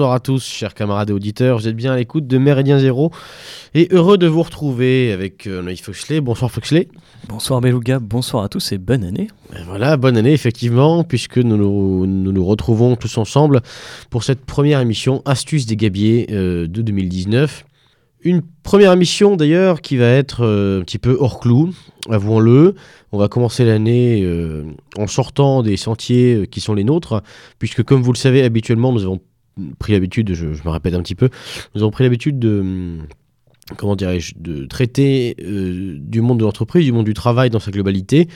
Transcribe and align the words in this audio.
Bonsoir 0.00 0.14
à 0.14 0.20
tous, 0.20 0.42
chers 0.42 0.72
camarades 0.72 1.10
et 1.10 1.12
auditeurs. 1.12 1.58
Vous 1.58 1.68
êtes 1.68 1.76
bien 1.76 1.92
à 1.92 1.96
l'écoute 1.96 2.26
de 2.26 2.38
Méridien 2.38 2.78
Zéro 2.78 3.10
et 3.74 3.86
heureux 3.90 4.16
de 4.16 4.26
vous 4.26 4.42
retrouver 4.42 5.12
avec 5.12 5.46
euh, 5.46 5.60
Noïf 5.60 5.82
Foxley. 5.82 6.22
Bonsoir 6.22 6.50
Foxley. 6.50 6.88
Bonsoir 7.28 7.60
Beluga, 7.60 7.98
bonsoir 7.98 8.44
à 8.44 8.48
tous 8.48 8.72
et 8.72 8.78
bonne 8.78 9.04
année. 9.04 9.28
Et 9.54 9.62
voilà, 9.66 9.98
bonne 9.98 10.16
année 10.16 10.32
effectivement, 10.32 11.04
puisque 11.04 11.36
nous 11.36 11.58
nous, 11.58 12.06
nous 12.06 12.32
nous 12.32 12.46
retrouvons 12.46 12.96
tous 12.96 13.18
ensemble 13.18 13.60
pour 14.08 14.24
cette 14.24 14.46
première 14.46 14.80
émission 14.80 15.20
Astuces 15.26 15.66
des 15.66 15.76
Gabiers 15.76 16.28
euh, 16.30 16.66
de 16.66 16.80
2019. 16.80 17.66
Une 18.22 18.42
première 18.62 18.92
émission 18.92 19.34
d'ailleurs 19.36 19.80
qui 19.80 19.96
va 19.96 20.06
être 20.06 20.44
euh, 20.44 20.80
un 20.80 20.82
petit 20.82 20.98
peu 20.98 21.16
hors 21.18 21.40
clou, 21.40 21.72
avouons-le. 22.10 22.74
On 23.12 23.18
va 23.18 23.28
commencer 23.28 23.64
l'année 23.64 24.20
euh, 24.22 24.64
en 24.98 25.06
sortant 25.06 25.62
des 25.62 25.78
sentiers 25.78 26.34
euh, 26.34 26.44
qui 26.44 26.60
sont 26.60 26.74
les 26.74 26.84
nôtres, 26.84 27.22
puisque 27.58 27.82
comme 27.82 28.02
vous 28.02 28.12
le 28.12 28.18
savez 28.18 28.42
habituellement, 28.42 28.92
nous 28.92 29.04
avons 29.04 29.20
pris 29.78 29.92
l'habitude, 29.92 30.32
je, 30.34 30.46
me 30.46 30.68
répète 30.70 30.94
un 30.94 31.02
petit 31.02 31.14
peu, 31.14 31.28
nous 31.74 31.82
avons 31.82 31.90
pris 31.90 32.04
l'habitude 32.04 32.38
de 32.38 32.60
hum, 32.60 33.06
comment 33.76 33.96
dirais-je, 33.96 34.34
de 34.36 34.66
traiter 34.66 35.36
euh, 35.42 35.96
du 35.98 36.20
monde 36.20 36.38
de 36.38 36.44
l'entreprise, 36.44 36.84
du 36.84 36.92
monde 36.92 37.06
du 37.06 37.14
travail 37.14 37.50
dans 37.50 37.60
sa 37.60 37.70
globalité. 37.70 38.28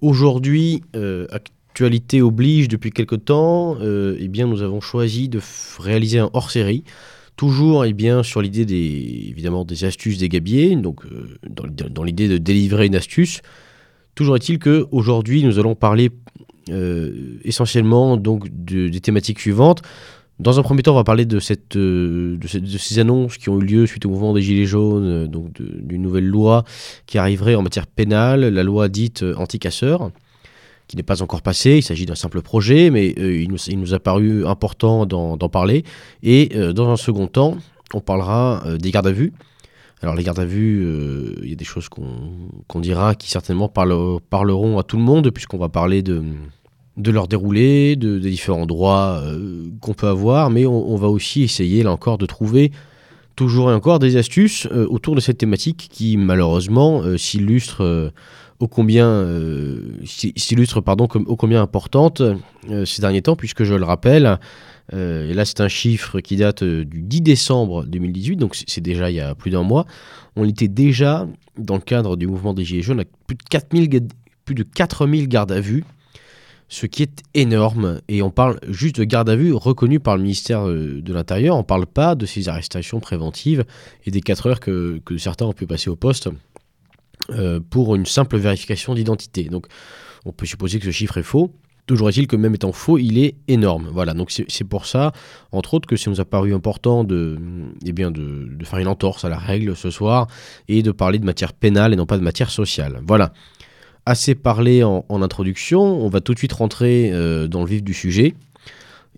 Aujourd'hui, 0.00 0.82
euh, 0.96 1.26
actualité 1.30 2.22
oblige 2.22 2.68
depuis 2.68 2.90
quelque 2.90 3.16
temps, 3.16 3.76
euh, 3.80 4.16
eh 4.18 4.28
bien, 4.28 4.46
nous 4.46 4.62
avons 4.62 4.80
choisi 4.80 5.28
de 5.28 5.40
réaliser 5.78 6.18
un 6.18 6.30
hors-série, 6.32 6.84
toujours 7.36 7.84
eh 7.84 7.92
bien, 7.92 8.22
sur 8.22 8.42
l'idée 8.42 8.64
des, 8.64 9.26
évidemment, 9.28 9.64
des 9.64 9.84
astuces 9.84 10.18
des 10.18 10.28
gabiers, 10.28 10.76
donc 10.76 11.04
euh, 11.06 11.38
dans, 11.48 12.04
l'idée- 12.04 12.28
de 12.28 12.38
délivrer 12.38 12.86
une 12.86 12.96
astuce. 12.96 13.40
Toujours 14.14 14.36
est-il 14.36 14.58
que 14.58 14.86
aujourd'hui, 14.92 15.42
nous 15.42 15.58
allons 15.58 15.74
parler 15.74 16.10
essentiellement 17.44 18.16
donc 18.16 18.48
de- 18.64 18.88
des 18.88 19.00
thématiques 19.00 19.38
suivantes. 19.38 19.82
Dans 20.40 20.58
un 20.58 20.62
premier 20.62 20.82
temps, 20.82 20.92
on 20.92 20.96
va 20.96 21.04
parler 21.04 21.26
euh, 21.32 22.36
de, 22.36 22.48
ces 22.48 22.98
annonces 22.98 23.38
qui 23.38 23.48
ont 23.50 23.60
eu 23.60 23.64
lieu 23.64 23.86
suite 23.86 24.04
au 24.04 24.10
mouvement 24.10 24.32
des 24.32 24.42
Gilets 24.42 24.66
jaunes, 24.66 25.06
euh, 25.06 25.26
donc 25.28 25.52
d'une 25.60 26.02
nouvelle 26.02 26.26
loi 26.26 26.64
qui 27.06 27.18
arriverait 27.18 27.54
en 27.54 27.62
matière 27.62 27.86
pénale, 27.86 28.40
la 28.40 28.62
loi 28.64 28.88
dite 28.88 29.22
euh, 29.22 29.36
anti-casseurs, 29.36 30.10
qui 30.88 30.96
n'est 30.96 31.04
pas 31.04 31.22
encore 31.22 31.40
passée. 31.40 31.76
Il 31.76 31.82
s'agit 31.82 32.04
d'un 32.04 32.16
simple 32.16 32.42
projet, 32.42 32.90
mais 32.90 33.10
il, 33.16 33.48
nous, 33.48 33.94
a 33.94 33.98
paru 34.00 34.44
important 34.44 35.06
d'en 35.06 35.48
parler. 35.48 35.82
Et 36.22 36.50
dans 36.74 36.90
un 36.90 36.96
second 36.96 37.26
temps, 37.26 37.56
on 37.94 38.00
parlera 38.00 38.62
des 38.78 38.90
gardes 38.90 39.06
à 39.06 39.12
vue. 39.12 39.32
Alors 40.02 40.14
les 40.14 40.22
gardes 40.22 40.40
à 40.40 40.44
vue, 40.44 40.86
il 41.42 41.48
y 41.48 41.54
a 41.54 41.56
des 41.56 41.64
choses 41.64 41.88
qu'on 41.88 42.80
dira 42.80 43.14
qui 43.14 43.30
certainement 43.30 43.70
parle- 43.70 44.20
parleront 44.28 44.78
à 44.78 44.82
tout 44.82 44.98
le 44.98 45.02
monde, 45.02 45.30
puisqu'on 45.30 45.56
va 45.56 45.70
parler 45.70 46.02
de, 46.02 46.22
de 46.96 47.10
leur 47.10 47.26
déroulé, 47.28 47.96
de, 47.96 48.18
des 48.18 48.30
différents 48.30 48.66
droits 48.66 49.20
euh, 49.24 49.64
qu'on 49.80 49.94
peut 49.94 50.06
avoir, 50.08 50.50
mais 50.50 50.64
on, 50.66 50.96
va 50.96 51.08
aussi 51.08 51.42
essayer, 51.42 51.82
là 51.82 51.90
encore, 51.90 52.18
de 52.18 52.26
trouver 52.26 52.70
toujours 53.36 53.70
et 53.72 53.74
encore 53.74 53.98
des 53.98 54.16
astuces 54.16 54.68
euh, 54.70 54.86
autour 54.88 55.16
de 55.16 55.20
cette 55.20 55.38
thématique 55.38 55.88
qui, 55.90 56.16
malheureusement, 56.16 57.02
euh, 57.02 57.16
s'illustre 57.16 58.12
ô 58.60 58.68
combien, 58.68 59.26
s'il- 60.04 60.32
s'illustre 60.36 60.80
pardon, 60.80 61.08
combien 61.08 61.60
importante 61.60 62.22
ces 62.84 63.00
derniers 63.02 63.20
temps, 63.22 63.34
puisque 63.34 63.64
je 63.64 63.74
le 63.74 63.84
rappelle, 63.84 64.38
et 64.92 65.34
là 65.34 65.44
c'est 65.44 65.60
un 65.60 65.66
chiffre 65.68 66.20
qui 66.20 66.36
date 66.36 66.62
du 66.62 67.02
10 67.02 67.20
décembre 67.22 67.84
2018, 67.84 68.36
donc 68.36 68.54
c'est 68.68 68.80
déjà 68.80 69.10
il 69.10 69.16
y 69.16 69.20
a 69.20 69.34
plus 69.34 69.50
d'un 69.50 69.64
mois, 69.64 69.86
on 70.36 70.44
était 70.48 70.68
déjà, 70.68 71.26
dans 71.58 71.74
le 71.74 71.80
cadre 71.80 72.16
du 72.16 72.28
mouvement 72.28 72.54
des 72.54 72.64
Gilets 72.64 72.82
jaunes, 72.82 73.00
à 73.00 73.04
plus 73.26 73.34
de 73.34 73.42
4000, 73.50 73.88
ga- 73.88 73.98
plus 74.44 74.54
de 74.54 74.62
4000 74.62 75.26
gardes 75.26 75.50
à 75.52 75.60
vue, 75.60 75.82
ce 76.74 76.86
qui 76.86 77.04
est 77.04 77.22
énorme. 77.34 78.00
Et 78.08 78.20
on 78.22 78.30
parle 78.30 78.58
juste 78.68 78.96
de 78.96 79.04
garde 79.04 79.30
à 79.30 79.36
vue 79.36 79.54
reconnue 79.54 80.00
par 80.00 80.16
le 80.16 80.22
ministère 80.24 80.68
euh, 80.68 81.00
de 81.00 81.12
l'Intérieur. 81.12 81.54
On 81.54 81.60
ne 81.60 81.64
parle 81.64 81.86
pas 81.86 82.16
de 82.16 82.26
ces 82.26 82.48
arrestations 82.48 82.98
préventives 82.98 83.64
et 84.04 84.10
des 84.10 84.20
4 84.20 84.46
heures 84.48 84.60
que, 84.60 85.00
certains 85.16 85.46
ont 85.46 85.52
pu 85.52 85.66
passer 85.66 85.88
au 85.88 85.94
poste 85.94 86.28
euh, 87.30 87.60
pour 87.70 87.94
une 87.94 88.06
simple 88.06 88.36
vérification 88.38 88.94
d'identité. 88.94 89.44
Donc 89.44 89.66
on 90.24 90.32
peut 90.32 90.46
supposer 90.46 90.80
que 90.80 90.86
ce 90.86 90.90
chiffre 90.90 91.16
est 91.16 91.22
faux. 91.22 91.52
Toujours 91.86 92.08
est-il 92.08 92.26
que 92.26 92.34
même 92.34 92.54
étant 92.54 92.72
faux, 92.72 92.98
il 92.98 93.18
est 93.18 93.36
énorme. 93.46 93.90
Voilà, 93.92 94.14
donc 94.14 94.32
c'est 94.32 94.64
pour 94.64 94.86
ça, 94.86 95.12
entre 95.52 95.74
autres, 95.74 95.86
que 95.86 95.96
ça 95.96 96.10
nous 96.10 96.18
a 96.18 96.24
paru 96.24 96.54
important 96.54 97.06
eh 97.06 97.92
bien 97.92 98.10
de, 98.10 98.48
de 98.50 98.64
faire 98.64 98.78
une 98.78 98.88
entorse 98.88 99.26
à 99.26 99.28
la 99.28 99.36
règle 99.36 99.76
ce 99.76 99.90
soir 99.90 100.26
et 100.66 100.82
de 100.82 100.92
parler 100.92 101.18
de 101.18 101.26
matière 101.26 101.52
pénale 101.52 101.92
et 101.92 101.96
non 101.96 102.06
pas 102.06 102.16
de 102.16 102.22
matière 102.22 102.50
sociale. 102.50 103.00
Voilà 103.06 103.32
assez 104.06 104.34
parlé 104.34 104.82
en, 104.84 105.04
introduction, 105.08 105.80
on 105.82 106.08
va 106.08 106.20
tout 106.20 106.34
de 106.34 106.38
suite 106.38 106.52
rentrer 106.52 107.10
euh, 107.12 107.48
dans 107.48 107.60
le 107.60 107.68
vif 107.68 107.82
du 107.82 107.94
sujet. 107.94 108.34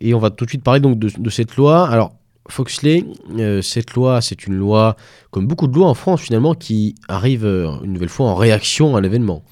Et 0.01 0.15
on 0.15 0.19
va 0.19 0.31
tout 0.31 0.45
de 0.45 0.51
suite 0.51 0.63
parler 0.63 0.81
donc 0.81 0.99
de, 0.99 1.31
cette 1.31 1.57
loi. 1.57 1.89
Alors, 1.89 2.15
Foxley, 2.49 3.05
euh, 3.39 3.63
cette 3.63 3.95
loi, 3.95 4.21
c'est 4.21 4.47
une 4.47 4.55
loi, 4.55 4.97
comme 5.31 5.47
beaucoup 5.47 5.67
de 5.67 5.75
lois 5.75 5.89
en 5.89 5.95
France 5.95 6.21
finalement, 6.21 6.55
qui 6.55 6.95
arrive 7.09 7.45
euh, 7.45 7.71
une 7.83 7.93
nouvelle 7.95 8.09
fois 8.09 8.27
en 8.27 8.35
réaction 8.35 8.97
à 8.97 9.01
l'événement. 9.01 9.43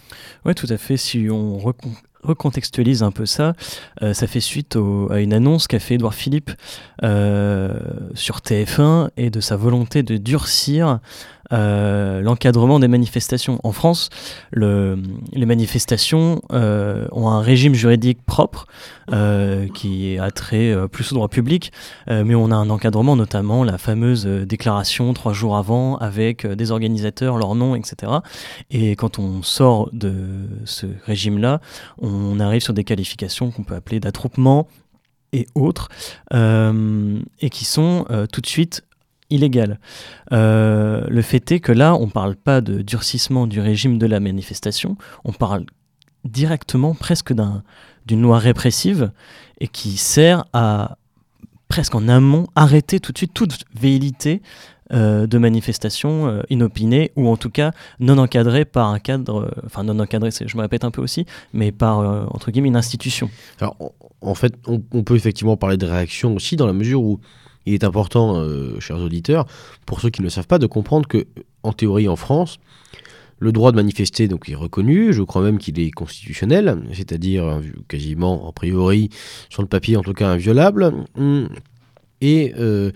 Ouais, 0.44 0.54
tout 0.54 0.66
à 0.68 0.76
fait. 0.76 0.96
Si 0.96 1.28
on 1.30 1.58
recon- 1.58 1.94
recontextualise 2.22 3.02
un 3.02 3.10
peu 3.10 3.26
ça, 3.26 3.54
euh, 4.02 4.12
ça 4.12 4.26
fait 4.26 4.40
suite 4.40 4.76
à 5.10 5.20
une 5.20 5.32
annonce 5.32 5.66
qu'a 5.66 5.80
fait 5.80 5.94
Édouard 5.94 6.14
Philippe 6.14 6.50
sur 7.02 8.38
TF1 8.38 9.10
et 9.16 9.30
de 9.30 9.40
sa 9.40 9.56
volonté 9.56 10.02
de 10.02 10.16
durcir 10.16 11.00
euh, 11.52 12.20
l'encadrement 12.20 12.78
des 12.80 12.88
manifestations. 12.88 13.60
En 13.64 13.72
France, 13.72 14.08
le- 14.50 14.98
les 15.32 15.46
manifestations 15.46 16.40
euh, 16.52 17.06
ont 17.12 17.28
un 17.28 17.40
régime 17.40 17.74
juridique 17.74 18.18
propre 18.24 18.66
euh, 19.12 19.68
qui 19.74 20.18
a 20.18 20.30
trait 20.30 20.74
plus 20.90 21.12
au 21.12 21.14
droit 21.16 21.28
public, 21.28 21.72
mais 22.08 22.34
on 22.34 22.50
a 22.50 22.54
un 22.56 22.70
encadrement, 22.70 23.16
notamment 23.16 23.64
la 23.64 23.78
fameuse 23.78 24.24
déclaration 24.26 25.12
trois 25.12 25.32
jours 25.32 25.56
avant 25.56 25.96
avec 25.98 26.46
des 26.46 26.70
organisateurs, 26.70 27.36
leur 27.36 27.54
nom, 27.54 27.74
etc. 27.74 28.12
Et 28.70 28.96
quand 28.96 29.18
on 29.18 29.42
sort 29.42 29.90
de 29.92 30.14
ce 30.64 30.86
régime-là, 31.04 31.60
on 32.00 32.40
arrive 32.40 32.62
sur 32.62 32.72
des 32.74 32.84
qualifications 32.84 33.50
qu'on 33.50 33.64
peut 33.64 33.74
appeler 33.74 34.00
d'attroupement 34.00 34.66
et 35.32 35.46
autres, 35.54 35.88
et 36.32 37.50
qui 37.50 37.64
sont 37.64 38.04
tout 38.32 38.40
de 38.40 38.46
suite 38.46 38.84
illégales. 39.30 39.78
Euh, 40.32 41.04
le 41.08 41.22
fait 41.22 41.50
est 41.52 41.60
que 41.60 41.72
là, 41.72 41.94
on 41.94 42.06
ne 42.06 42.10
parle 42.10 42.36
pas 42.36 42.60
de 42.60 42.82
durcissement 42.82 43.46
du 43.46 43.60
régime 43.60 43.98
de 43.98 44.06
la 44.06 44.20
manifestation, 44.20 44.96
on 45.24 45.32
parle 45.32 45.64
directement 46.24 46.94
presque 46.94 47.32
d'un- 47.32 47.62
d'une 48.06 48.22
loi 48.22 48.38
répressive 48.38 49.10
et 49.60 49.68
qui 49.68 49.96
sert 49.96 50.44
à 50.52 50.96
presque 51.68 51.94
en 51.94 52.08
amont 52.08 52.46
arrêter 52.54 53.00
tout 53.00 53.12
de 53.12 53.18
suite 53.18 53.34
toute 53.34 53.64
velléité 53.74 54.42
euh, 54.92 55.26
de 55.26 55.38
manifestations 55.38 56.28
euh, 56.28 56.42
inopinées 56.50 57.10
ou 57.16 57.28
en 57.28 57.36
tout 57.38 57.48
cas 57.50 57.72
non 58.00 58.18
encadrées 58.18 58.66
par 58.66 58.88
un 58.88 58.98
cadre, 58.98 59.44
euh, 59.44 59.62
enfin 59.66 59.82
non 59.82 59.98
encadrées, 59.98 60.30
je 60.30 60.56
me 60.56 60.62
répète 60.62 60.84
un 60.84 60.90
peu 60.90 61.00
aussi, 61.00 61.24
mais 61.54 61.72
par 61.72 61.98
entre 62.34 62.50
guillemets 62.50 62.68
une 62.68 62.76
institution. 62.76 63.30
Alors, 63.60 63.76
en- 63.80 63.92
en 64.20 64.34
fait, 64.34 64.54
on, 64.66 64.82
on 64.92 65.02
peut 65.02 65.16
effectivement 65.16 65.56
parler 65.56 65.76
de 65.78 65.86
réaction 65.86 66.34
aussi, 66.34 66.56
dans 66.56 66.66
la 66.66 66.72
mesure 66.74 67.02
où 67.02 67.18
il 67.66 67.74
est 67.74 67.84
important, 67.84 68.36
euh, 68.36 68.78
chers 68.80 68.98
auditeurs, 68.98 69.46
pour 69.86 70.00
ceux 70.00 70.10
qui 70.10 70.20
ne 70.20 70.26
le 70.26 70.30
savent 70.30 70.46
pas, 70.46 70.58
de 70.58 70.66
comprendre 70.66 71.08
que, 71.08 71.26
en 71.62 71.72
théorie, 71.72 72.08
en 72.08 72.16
France, 72.16 72.58
le 73.38 73.52
droit 73.52 73.72
de 73.72 73.76
manifester 73.76 74.28
donc, 74.28 74.48
est 74.48 74.54
reconnu, 74.54 75.12
je 75.12 75.22
crois 75.22 75.42
même 75.42 75.58
qu'il 75.58 75.78
est 75.80 75.90
constitutionnel, 75.90 76.78
c'est-à-dire 76.92 77.44
invi- 77.44 77.72
quasiment, 77.88 78.48
a 78.48 78.52
priori, 78.52 79.10
sur 79.50 79.62
le 79.62 79.68
papier 79.68 79.96
en 79.96 80.02
tout 80.02 80.12
cas, 80.12 80.28
inviolable. 80.28 80.92
Et 82.20 82.54
euh, 82.58 82.90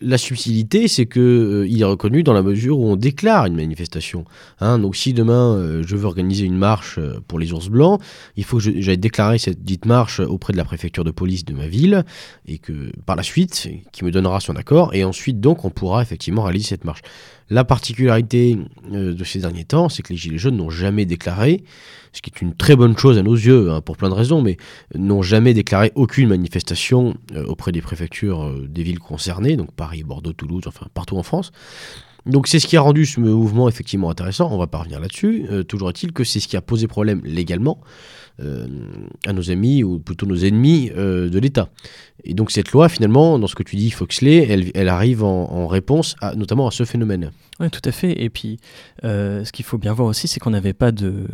la 0.00 0.18
subtilité, 0.18 0.88
c'est 0.88 1.06
que 1.06 1.20
euh, 1.20 1.68
il 1.68 1.80
est 1.80 1.84
reconnu 1.84 2.22
dans 2.22 2.32
la 2.32 2.42
mesure 2.42 2.78
où 2.78 2.86
on 2.86 2.96
déclare 2.96 3.46
une 3.46 3.56
manifestation. 3.56 4.24
Hein, 4.60 4.78
donc 4.78 4.96
si 4.96 5.12
demain 5.12 5.56
euh, 5.56 5.82
je 5.86 5.96
veux 5.96 6.06
organiser 6.06 6.46
une 6.46 6.56
marche 6.56 6.98
euh, 6.98 7.20
pour 7.28 7.38
les 7.38 7.52
ours 7.52 7.68
blancs, 7.68 8.00
il 8.36 8.44
faut 8.44 8.58
que 8.58 8.80
j'aille 8.80 8.98
déclarer 8.98 9.38
cette 9.38 9.62
dite 9.62 9.84
marche 9.84 10.20
auprès 10.20 10.52
de 10.52 10.58
la 10.58 10.64
préfecture 10.64 11.04
de 11.04 11.10
police 11.10 11.44
de 11.44 11.54
ma 11.54 11.66
ville 11.66 12.04
et 12.46 12.58
que 12.58 12.90
par 13.04 13.16
la 13.16 13.22
suite, 13.22 13.68
qui 13.92 14.04
me 14.04 14.10
donnera 14.10 14.40
son 14.40 14.56
accord 14.56 14.94
et 14.94 15.04
ensuite 15.04 15.40
donc 15.40 15.64
on 15.64 15.70
pourra 15.70 16.02
effectivement 16.02 16.42
réaliser 16.42 16.68
cette 16.68 16.84
marche. 16.84 17.02
La 17.50 17.64
particularité 17.64 18.56
de 18.88 19.24
ces 19.24 19.40
derniers 19.40 19.64
temps, 19.64 19.88
c'est 19.88 20.02
que 20.02 20.12
les 20.12 20.16
Gilets 20.16 20.38
jaunes 20.38 20.56
n'ont 20.56 20.70
jamais 20.70 21.04
déclaré, 21.04 21.64
ce 22.12 22.22
qui 22.22 22.30
est 22.30 22.40
une 22.40 22.54
très 22.54 22.76
bonne 22.76 22.96
chose 22.96 23.18
à 23.18 23.22
nos 23.22 23.34
yeux, 23.34 23.70
hein, 23.70 23.80
pour 23.80 23.96
plein 23.96 24.08
de 24.08 24.14
raisons, 24.14 24.40
mais 24.40 24.56
n'ont 24.94 25.22
jamais 25.22 25.52
déclaré 25.52 25.90
aucune 25.96 26.28
manifestation 26.28 27.14
auprès 27.48 27.72
des 27.72 27.82
préfectures 27.82 28.54
des 28.68 28.84
villes 28.84 29.00
concernées, 29.00 29.56
donc 29.56 29.72
Paris, 29.72 30.04
Bordeaux, 30.04 30.32
Toulouse, 30.32 30.62
enfin 30.66 30.86
partout 30.94 31.16
en 31.16 31.24
France. 31.24 31.50
Donc 32.26 32.48
c'est 32.48 32.58
ce 32.58 32.66
qui 32.66 32.76
a 32.76 32.80
rendu 32.80 33.06
ce 33.06 33.18
mouvement 33.20 33.68
effectivement 33.68 34.10
intéressant, 34.10 34.50
on 34.52 34.58
va 34.58 34.66
pas 34.66 34.78
revenir 34.78 35.00
là-dessus. 35.00 35.46
Euh, 35.50 35.62
toujours 35.62 35.88
est-il 35.88 36.12
que 36.12 36.24
c'est 36.24 36.40
ce 36.40 36.48
qui 36.48 36.56
a 36.56 36.60
posé 36.60 36.86
problème 36.86 37.20
légalement 37.24 37.80
euh, 38.40 38.66
à 39.26 39.32
nos 39.32 39.50
amis, 39.50 39.84
ou 39.84 39.98
plutôt 39.98 40.26
nos 40.26 40.36
ennemis 40.36 40.90
euh, 40.96 41.28
de 41.28 41.38
l'État. 41.38 41.68
Et 42.24 42.34
donc 42.34 42.50
cette 42.50 42.72
loi, 42.72 42.88
finalement, 42.88 43.38
dans 43.38 43.46
ce 43.46 43.54
que 43.54 43.62
tu 43.62 43.76
dis, 43.76 43.90
Foxley, 43.90 44.70
elle, 44.74 44.88
arrive 44.88 45.24
en, 45.24 45.66
réponse 45.66 46.16
notamment 46.36 46.66
à 46.66 46.70
ce 46.70 46.84
phénomène. 46.84 47.30
Oui, 47.60 47.70
tout 47.70 47.80
à 47.84 47.92
fait. 47.92 48.22
Et 48.22 48.28
puis, 48.28 48.58
ce 49.02 49.50
qu'il 49.52 49.64
faut 49.64 49.78
bien 49.78 49.92
voir 49.92 50.08
aussi, 50.08 50.28
c'est 50.28 50.40
qu'on 50.40 50.50
n'avait 50.50 50.72
pas 50.72 50.92
de 50.92 51.26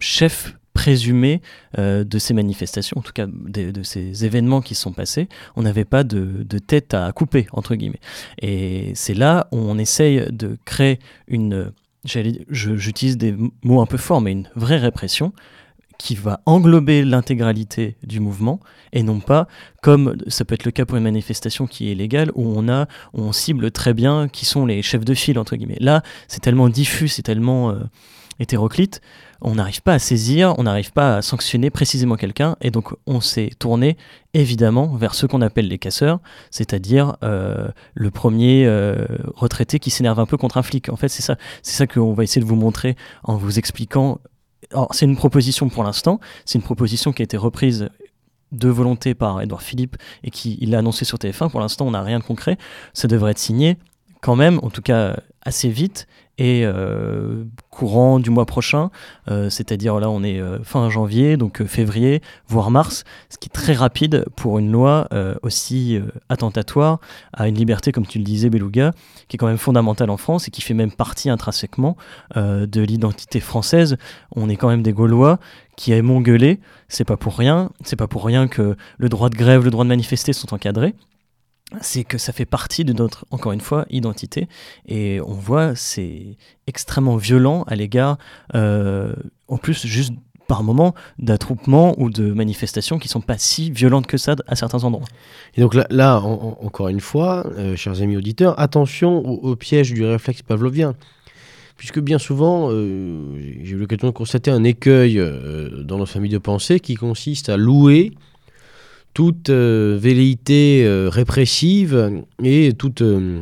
chef 0.00 0.54
présumé 0.76 1.40
euh, 1.78 2.04
de 2.04 2.18
ces 2.18 2.34
manifestations, 2.34 2.98
en 2.98 3.02
tout 3.02 3.12
cas 3.14 3.26
de, 3.26 3.82
ces 3.82 4.26
événements 4.26 4.60
qui 4.60 4.74
sont 4.74 4.92
passés, 4.92 5.28
on 5.56 5.62
n'avait 5.62 5.86
pas 5.86 6.04
de, 6.04 6.44
tête 6.58 6.92
à 6.92 7.10
couper, 7.12 7.46
entre 7.52 7.74
guillemets. 7.74 8.00
Et 8.42 8.92
c'est 8.94 9.14
là 9.14 9.48
où 9.52 9.56
on 9.56 9.78
essaye 9.78 10.26
de 10.30 10.58
créer 10.66 10.98
une, 11.28 11.72
j'utilise 12.04 13.16
des 13.16 13.34
mots 13.64 13.80
un 13.80 13.86
peu 13.86 13.96
forts, 13.96 14.20
mais 14.20 14.32
une 14.32 14.48
vraie 14.54 14.78
répression 14.78 15.32
qui 15.98 16.14
va 16.14 16.40
englober 16.46 17.04
l'intégralité 17.04 17.96
du 18.02 18.20
mouvement 18.20 18.60
et 18.92 19.02
non 19.02 19.20
pas 19.20 19.46
comme 19.82 20.16
ça 20.28 20.44
peut 20.44 20.54
être 20.54 20.64
le 20.64 20.70
cas 20.70 20.84
pour 20.84 20.96
une 20.96 21.04
manifestation 21.04 21.66
qui 21.66 21.90
est 21.90 21.94
légale 21.94 22.30
où 22.34 22.46
on 22.56 22.68
a 22.68 22.86
on 23.14 23.32
cible 23.32 23.70
très 23.70 23.94
bien 23.94 24.28
qui 24.28 24.44
sont 24.44 24.66
les 24.66 24.82
chefs 24.82 25.04
de 25.04 25.14
file 25.14 25.38
entre 25.38 25.56
guillemets 25.56 25.78
là 25.80 26.02
c'est 26.28 26.40
tellement 26.40 26.68
diffus 26.68 27.08
c'est 27.08 27.22
tellement 27.22 27.70
euh, 27.70 27.80
hétéroclite 28.38 29.00
on 29.40 29.54
n'arrive 29.54 29.82
pas 29.82 29.94
à 29.94 29.98
saisir, 29.98 30.54
on 30.58 30.62
n'arrive 30.62 30.92
pas 30.92 31.16
à 31.16 31.22
sanctionner 31.22 31.70
précisément 31.70 32.16
quelqu'un, 32.16 32.56
et 32.60 32.70
donc 32.70 32.94
on 33.06 33.20
s'est 33.20 33.50
tourné 33.58 33.96
évidemment 34.34 34.94
vers 34.96 35.14
ce 35.14 35.26
qu'on 35.26 35.42
appelle 35.42 35.68
les 35.68 35.78
casseurs, 35.78 36.20
c'est-à-dire 36.50 37.16
euh, 37.22 37.68
le 37.94 38.10
premier 38.10 38.66
euh, 38.66 39.06
retraité 39.34 39.78
qui 39.78 39.90
s'énerve 39.90 40.20
un 40.20 40.26
peu 40.26 40.36
contre 40.36 40.56
un 40.56 40.62
flic. 40.62 40.88
En 40.88 40.96
fait, 40.96 41.08
c'est 41.08 41.22
ça, 41.22 41.36
c'est 41.62 41.76
ça 41.76 41.86
qu'on 41.86 42.14
va 42.14 42.24
essayer 42.24 42.40
de 42.40 42.46
vous 42.46 42.56
montrer 42.56 42.96
en 43.24 43.36
vous 43.36 43.58
expliquant. 43.58 44.18
C'est 44.90 45.04
une 45.04 45.16
proposition 45.16 45.68
pour 45.68 45.84
l'instant, 45.84 46.20
c'est 46.44 46.58
une 46.58 46.64
proposition 46.64 47.12
qui 47.12 47.22
a 47.22 47.24
été 47.24 47.36
reprise 47.36 47.88
de 48.52 48.68
volonté 48.68 49.14
par 49.14 49.40
Edouard 49.40 49.62
Philippe 49.62 49.96
et 50.22 50.30
qui 50.30 50.58
il 50.60 50.70
l'a 50.70 50.78
annoncé 50.78 51.04
sur 51.04 51.18
TF1. 51.18 51.50
Pour 51.50 51.60
l'instant, 51.60 51.86
on 51.86 51.90
n'a 51.92 52.02
rien 52.02 52.18
de 52.18 52.24
concret. 52.24 52.56
Ça 52.92 53.08
devrait 53.08 53.32
être 53.32 53.38
signé 53.38 53.76
quand 54.20 54.36
même, 54.36 54.58
en 54.62 54.70
tout 54.70 54.82
cas 54.82 55.16
assez 55.42 55.68
vite, 55.68 56.06
et 56.38 56.62
euh, 56.64 57.44
courant 57.70 58.20
du 58.20 58.30
mois 58.30 58.44
prochain, 58.44 58.90
euh, 59.30 59.48
c'est-à-dire 59.48 59.98
là 60.00 60.10
on 60.10 60.22
est 60.22 60.38
euh, 60.38 60.58
fin 60.62 60.90
janvier, 60.90 61.36
donc 61.36 61.64
février, 61.64 62.20
voire 62.48 62.70
mars, 62.70 63.04
ce 63.30 63.38
qui 63.38 63.48
est 63.48 63.52
très 63.54 63.72
rapide 63.72 64.24
pour 64.36 64.58
une 64.58 64.70
loi 64.70 65.08
aussi 65.42 66.00
attentatoire 66.28 67.00
à 67.32 67.48
une 67.48 67.54
liberté, 67.54 67.92
comme 67.92 68.06
tu 68.06 68.18
le 68.18 68.24
disais, 68.24 68.50
Beluga, 68.50 68.92
qui 69.28 69.36
est 69.36 69.38
quand 69.38 69.46
même 69.46 69.58
fondamentale 69.58 70.10
en 70.10 70.16
France 70.16 70.48
et 70.48 70.50
qui 70.50 70.62
fait 70.62 70.74
même 70.74 70.92
partie 70.92 71.30
intrinsèquement 71.30 71.96
de 72.34 72.80
l'identité 72.80 73.40
française. 73.40 73.96
On 74.34 74.48
est 74.48 74.56
quand 74.56 74.68
même 74.68 74.82
des 74.82 74.92
Gaulois 74.92 75.38
qui 75.76 75.92
aiment 75.92 76.22
gueuler, 76.22 76.60
c'est 76.88 77.04
pas 77.04 77.16
pour 77.16 77.36
rien, 77.36 77.70
c'est 77.82 77.96
pas 77.96 78.06
pour 78.06 78.24
rien 78.24 78.48
que 78.48 78.76
le 78.98 79.08
droit 79.08 79.28
de 79.28 79.36
grève, 79.36 79.64
le 79.64 79.70
droit 79.70 79.84
de 79.84 79.88
manifester 79.88 80.32
sont 80.32 80.54
encadrés 80.54 80.94
c'est 81.80 82.04
que 82.04 82.18
ça 82.18 82.32
fait 82.32 82.44
partie 82.44 82.84
de 82.84 82.92
notre, 82.92 83.26
encore 83.30 83.52
une 83.52 83.60
fois, 83.60 83.86
identité. 83.90 84.48
Et 84.86 85.20
on 85.26 85.32
voit, 85.32 85.74
c'est 85.74 86.36
extrêmement 86.66 87.16
violent 87.16 87.64
à 87.66 87.74
l'égard, 87.74 88.18
euh, 88.54 89.14
en 89.48 89.58
plus, 89.58 89.84
juste 89.86 90.12
par 90.46 90.62
moment, 90.62 90.94
d'attroupements 91.18 91.96
ou 91.98 92.08
de 92.08 92.32
manifestations 92.32 93.00
qui 93.00 93.08
sont 93.08 93.20
pas 93.20 93.36
si 93.36 93.72
violentes 93.72 94.06
que 94.06 94.16
ça 94.16 94.36
à 94.46 94.54
certains 94.54 94.84
endroits. 94.84 95.08
Et 95.56 95.60
donc 95.60 95.74
là, 95.74 96.20
encore 96.20 96.86
une 96.86 97.00
fois, 97.00 97.44
euh, 97.58 97.74
chers 97.74 98.00
amis 98.00 98.16
auditeurs, 98.16 98.58
attention 98.60 99.26
au, 99.26 99.56
piège 99.56 99.92
du 99.92 100.04
réflexe 100.04 100.42
pavlovien. 100.42 100.94
Puisque 101.76 101.98
bien 101.98 102.18
souvent, 102.18 102.68
euh, 102.70 103.36
j'ai 103.64 103.72
eu 103.72 103.76
l'occasion 103.76 104.06
de 104.06 104.12
constater 104.12 104.52
un 104.52 104.62
écueil 104.62 105.20
dans 105.82 105.98
nos 105.98 106.06
familles 106.06 106.30
de 106.30 106.38
pensée 106.38 106.78
qui 106.78 106.94
consiste 106.94 107.48
à 107.48 107.56
louer 107.56 108.12
toute 109.16 109.48
euh, 109.48 109.96
velléité 109.98 110.84
euh, 110.84 111.08
répressive 111.08 112.20
et 112.44 112.74
toute, 112.74 113.00
euh, 113.00 113.40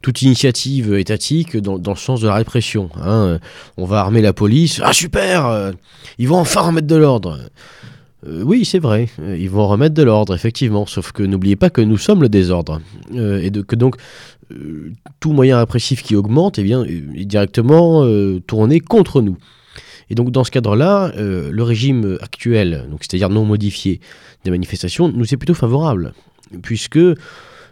toute 0.00 0.22
initiative 0.22 0.94
étatique 0.94 1.56
dans, 1.56 1.80
le 1.84 1.98
sens 1.98 2.20
de 2.20 2.28
la 2.28 2.36
répression. 2.36 2.88
Hein. 3.02 3.40
On 3.76 3.84
va 3.84 3.98
armer 3.98 4.22
la 4.22 4.32
police. 4.32 4.80
Ah 4.84 4.92
super 4.92 5.72
Ils 6.18 6.28
vont 6.28 6.36
enfin 6.36 6.60
remettre 6.60 6.86
de 6.86 6.94
l'ordre. 6.94 7.40
oui, 8.24 8.64
c'est 8.64 8.78
vrai, 8.78 9.08
ils 9.18 9.50
vont 9.50 9.66
remettre 9.66 9.96
de 9.96 10.04
l'ordre, 10.04 10.36
effectivement, 10.36 10.86
sauf 10.86 11.10
que 11.10 11.24
n'oubliez 11.24 11.56
pas 11.56 11.68
que 11.68 11.80
nous 11.80 11.98
sommes 11.98 12.22
le 12.22 12.28
désordre, 12.28 12.80
et 13.12 13.50
que 13.50 13.74
donc 13.74 13.96
tout 15.18 15.32
moyen 15.32 15.58
répressif 15.58 16.04
qui 16.04 16.14
augmente 16.14 16.60
eh 16.60 16.62
bien, 16.62 16.84
est 16.84 17.24
directement 17.24 18.06
tourné 18.46 18.78
contre 18.78 19.20
nous. 19.20 19.36
Et 20.10 20.14
donc 20.14 20.30
dans 20.30 20.44
ce 20.44 20.50
cadre-là, 20.50 21.12
le 21.16 21.62
régime 21.62 22.18
actuel, 22.20 22.86
donc 22.90 23.00
c'est-à-dire 23.02 23.30
non 23.30 23.44
modifié, 23.44 24.00
des 24.44 24.50
manifestations 24.50 25.08
nous 25.08 25.32
est 25.32 25.36
plutôt 25.36 25.54
favorable, 25.54 26.12
puisque 26.62 26.98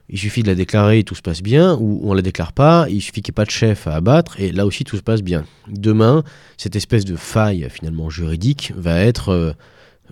il 0.09 0.19
suffit 0.19 0.43
de 0.43 0.49
la 0.49 0.55
déclarer 0.55 1.01
et 1.01 1.05
tout 1.05 1.15
se 1.15 1.23
passe 1.23 1.43
bien, 1.43 1.77
ou 1.81 2.01
on 2.05 2.13
la 2.13 2.23
déclare 2.23 2.53
pas, 2.53 2.87
il 2.91 3.01
suffit 3.01 3.23
qu'il 3.23 3.33
n'y 3.33 3.35
ait 3.35 3.41
pas 3.41 3.45
de 3.45 3.51
chef 3.51 3.87
à 3.87 3.95
abattre, 3.95 4.39
et 4.41 4.53
là 4.53 4.67
aussi 4.67 4.85
tout 4.85 4.97
se 4.97 5.03
passe 5.03 5.23
bien. 5.23 5.45
Demain, 5.69 6.23
cette 6.59 6.77
espèce 6.77 7.05
de 7.05 7.17
faille 7.17 7.67
finalement 7.71 8.11
juridique 8.11 8.73
va 8.77 9.01
être 9.01 9.31
euh, 9.31 9.53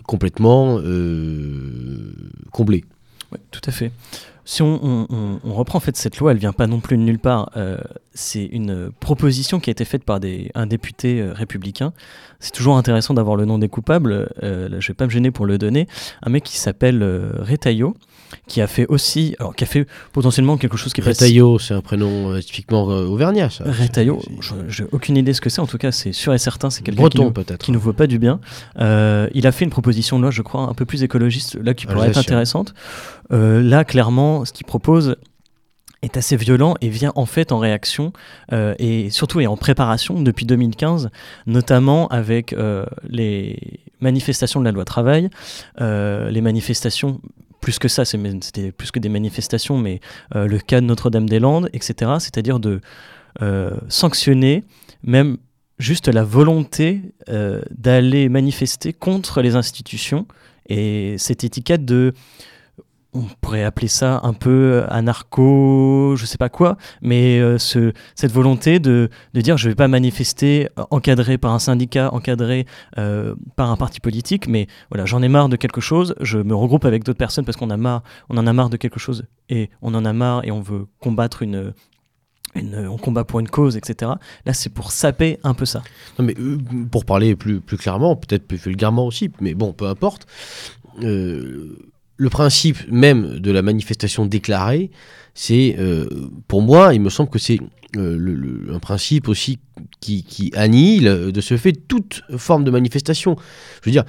complètement 0.05 0.79
euh, 0.79 2.15
comblée. 2.51 2.85
Oui, 3.33 3.39
tout 3.51 3.61
à 3.67 3.73
fait. 3.73 3.93
Si 4.47 4.63
on, 4.63 5.07
reprend 5.45 5.77
en 5.77 5.81
fait 5.81 5.97
cette 5.97 6.17
loi, 6.17 6.33
elle 6.33 6.39
vient 6.39 6.53
pas 6.53 6.67
non 6.67 6.81
plus 6.81 6.97
de 6.97 7.03
nulle 7.03 7.21
part. 7.21 7.51
Euh, 7.57 7.77
c'est 8.21 8.45
une 8.45 8.91
proposition 9.01 9.61
qui 9.61 9.71
a 9.71 9.73
été 9.73 9.85
faite 9.85 10.05
par 10.05 10.21
des, 10.21 10.51
un 10.55 10.67
député 10.67 11.23
républicain 11.23 11.93
c'est 12.41 12.53
toujours 12.53 12.77
intéressant 12.77 13.15
d'avoir 13.15 13.37
le 13.37 13.45
nom 13.45 13.59
des 13.59 13.69
coupables. 13.69 14.31
Euh, 14.43 14.69
là, 14.69 14.81
je 14.81 14.89
vais 14.89 14.95
pas 14.95 15.05
me 15.05 15.11
gêner 15.11 15.31
pour 15.31 15.47
le 15.47 15.59
donner. 15.59 15.87
Un 16.23 16.31
mec 16.31 16.43
qui 16.43 16.57
s'appelle 16.57 17.03
euh, 17.03 17.33
Retailleau, 17.39 17.95
qui 18.47 18.63
a 18.63 18.67
fait 18.67 18.87
aussi, 18.87 19.37
alors 19.39 19.55
qui 19.55 19.65
a 19.65 19.67
fait 19.67 19.87
potentiellement 20.13 20.57
quelque 20.57 20.79
chose 20.79 20.95
qui 20.95 21.03
est 21.03 21.05
Retailleau, 21.05 21.59
c'est 21.59 21.75
un 21.75 21.83
prénom 21.83 22.33
euh, 22.33 22.41
typiquement 22.41 22.85
auvergnat. 22.85 23.51
Ça. 23.51 23.65
Retailleau, 23.65 24.21
j'ai 24.69 24.85
aucune 24.91 25.19
idée 25.19 25.35
ce 25.35 25.43
que 25.43 25.51
c'est. 25.51 25.61
En 25.61 25.67
tout 25.67 25.77
cas, 25.77 25.93
c'est 25.93 26.13
sûr 26.13 26.33
et 26.33 26.39
certain, 26.39 26.71
c'est 26.71 26.83
quelqu'un 26.83 27.09
qui, 27.11 27.21
nous, 27.21 27.33
qui 27.59 27.73
nous 27.73 27.81
vaut 27.81 27.93
pas 27.93 28.07
du 28.07 28.19
bien. 28.19 28.41
il 28.79 29.47
a 29.47 29.53
fait 29.53 29.65
une 29.65 29.71
proposition 29.71 30.17
de 30.17 30.23
loi, 30.23 30.31
je 30.31 30.43
crois, 30.43 30.63
un 30.63 30.75
peu 30.75 30.87
plus 30.87 31.03
écologiste, 31.03 31.59
là 31.63 31.75
qui 31.75 31.87
pourrait 31.87 32.09
être 32.09 32.19
intéressante. 32.19 32.73
là, 33.31 33.85
clairement, 33.85 34.47
ce 34.47 34.53
qu'il 34.55 34.67
propose, 34.67 35.17
est 36.02 36.17
assez 36.17 36.37
violent 36.37 36.75
et 36.80 36.88
vient 36.88 37.12
en 37.14 37.26
fait 37.26 37.52
en 37.52 37.59
réaction 37.59 38.12
euh, 38.52 38.75
et 38.78 39.11
surtout 39.11 39.40
et 39.40 39.47
en 39.47 39.57
préparation 39.57 40.23
depuis 40.23 40.47
2015, 40.47 41.11
notamment 41.47 42.09
avec 42.09 42.52
euh, 42.52 42.87
les 43.09 43.80
manifestations 44.00 44.61
de 44.61 44.64
la 44.64 44.73
loi 44.73 44.85
travail, 44.85 45.28
euh, 45.80 46.30
les 46.30 46.40
manifestations 46.40 47.21
plus 47.61 47.78
que 47.78 47.88
ça, 47.88 48.07
c'était 48.07 48.73
plus 48.73 48.90
que 48.90 48.99
des 48.99 49.11
manifestations, 49.11 49.76
mais 49.76 50.00
le 50.35 50.57
cas 50.57 50.80
de 50.80 50.87
Notre-Dame-des-Landes, 50.87 51.69
etc. 51.75 52.12
C'est-à-dire 52.19 52.59
de 52.59 52.80
sanctionner 53.90 54.64
même 55.02 55.37
juste 55.78 56.09
la 56.09 56.25
volonté 56.25 57.02
d'aller 57.71 58.30
manifester 58.30 58.95
contre 58.95 59.42
les 59.42 59.57
institutions 59.57 60.26
et 60.71 61.16
cette 61.19 61.45
étiquette 61.45 61.85
de 61.85 62.14
on 63.12 63.23
pourrait 63.40 63.64
appeler 63.64 63.88
ça 63.88 64.21
un 64.23 64.33
peu 64.33 64.85
anarcho, 64.88 66.14
je 66.17 66.25
sais 66.26 66.38
pas 66.38 66.49
quoi, 66.49 66.76
mais 67.02 67.40
euh, 67.40 67.59
ce, 67.59 67.93
cette 68.14 68.31
volonté 68.31 68.79
de, 68.79 69.11
de, 69.35 69.40
dire 69.40 69.57
je 69.57 69.69
vais 69.69 69.75
pas 69.75 69.88
manifester 69.88 70.69
euh, 70.79 70.85
encadré 70.90 71.37
par 71.37 71.52
un 71.52 71.59
syndicat, 71.59 72.12
encadré 72.14 72.67
euh, 72.99 73.35
par 73.57 73.71
un 73.71 73.76
parti 73.76 74.00
politique, 74.00 74.47
mais 74.47 74.69
voilà, 74.90 75.07
j'en 75.07 75.23
ai 75.23 75.29
marre 75.29 75.49
de 75.49 75.57
quelque 75.57 75.81
chose, 75.81 76.14
je 76.21 76.38
me 76.38 76.55
regroupe 76.55 76.85
avec 76.85 77.02
d'autres 77.02 77.19
personnes 77.19 77.45
parce 77.45 77.57
qu'on 77.57 77.71
a 77.71 77.76
marre, 77.76 78.02
on 78.29 78.37
en 78.38 78.47
a 78.47 78.52
marre 78.52 78.71
de 78.71 78.76
quelque 78.76 79.00
chose 79.00 79.25
et 79.49 79.71
on 79.83 79.95
en 79.95 80.05
a 80.05 80.12
marre 80.12 80.45
et 80.45 80.52
on 80.52 80.61
veut 80.61 80.87
combattre 81.00 81.43
une, 81.43 81.73
on 82.55 82.97
combat 82.97 83.25
pour 83.25 83.40
une 83.40 83.49
cause, 83.49 83.76
etc. 83.76 84.12
Là, 84.47 84.52
c'est 84.52 84.71
pour 84.71 84.93
saper 84.93 85.38
un 85.43 85.55
peu 85.55 85.64
ça. 85.64 85.83
Non, 86.19 86.25
mais 86.25 86.35
pour 86.90 87.05
parler 87.05 87.35
plus, 87.35 87.61
plus 87.61 87.76
clairement, 87.76 88.14
peut-être 88.14 88.47
plus 88.47 88.57
vulgairement 88.57 89.07
aussi, 89.07 89.31
mais 89.40 89.55
bon, 89.55 89.73
peu 89.73 89.87
importe 89.87 90.26
le 92.21 92.29
principe 92.29 92.77
même 92.91 93.39
de 93.39 93.50
la 93.50 93.62
manifestation 93.62 94.27
déclarée, 94.27 94.91
c'est, 95.33 95.77
euh, 95.79 96.07
pour 96.49 96.61
moi, 96.61 96.93
il 96.93 97.00
me 97.00 97.09
semble 97.09 97.31
que 97.31 97.39
c'est 97.39 97.59
euh, 97.97 98.75
un 98.75 98.79
principe 98.79 99.27
aussi 99.27 99.59
qui, 100.00 100.53
annihile 100.55 101.31
de 101.33 101.41
ce 101.41 101.57
fait 101.57 101.73
toute 101.73 102.21
forme 102.37 102.65
de 102.65 102.71
manifestation. 102.71 103.37
Je 103.81 103.89
veux 103.89 103.93
dire, 103.93 104.05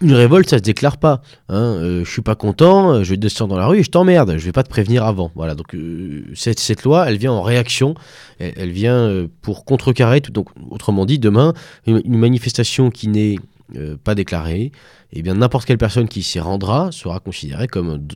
Une 0.00 0.14
révolte, 0.14 0.50
ça 0.50 0.58
se 0.58 0.62
déclare 0.62 0.96
pas. 0.96 1.22
Hein. 1.48 1.78
Euh, 1.80 2.04
je 2.04 2.10
suis 2.10 2.22
pas 2.22 2.34
content, 2.34 3.04
je 3.04 3.14
descends 3.14 3.46
dans 3.46 3.56
la 3.56 3.68
rue 3.68 3.78
et 3.78 3.82
je 3.84 3.90
t'emmerde. 3.90 4.34
Je 4.36 4.44
vais 4.44 4.50
pas 4.50 4.64
te 4.64 4.68
prévenir 4.68 5.04
avant. 5.04 5.30
Voilà. 5.36 5.54
Donc 5.54 5.76
euh, 5.76 6.24
cette, 6.34 6.82
loi, 6.82 7.08
elle 7.08 7.18
vient 7.18 7.30
en 7.30 7.42
réaction. 7.42 7.94
Elle, 8.40 8.72
vient 8.72 8.96
euh, 8.96 9.28
pour 9.42 9.64
contrecarrer. 9.64 10.20
Tout, 10.20 10.32
donc 10.32 10.48
autrement 10.70 11.06
dit, 11.06 11.20
demain, 11.20 11.54
une 11.86 12.18
manifestation 12.18 12.90
qui 12.90 13.06
n'est 13.06 13.36
euh, 13.76 13.96
pas 13.96 14.14
déclarée, 14.14 14.60
et 14.60 14.72
eh 15.12 15.22
bien 15.22 15.34
n'importe 15.34 15.64
quelle 15.64 15.78
personne 15.78 16.06
qui 16.06 16.22
s'y 16.22 16.38
rendra 16.38 16.92
sera 16.92 17.18
considérée 17.18 17.66
comme 17.66 18.06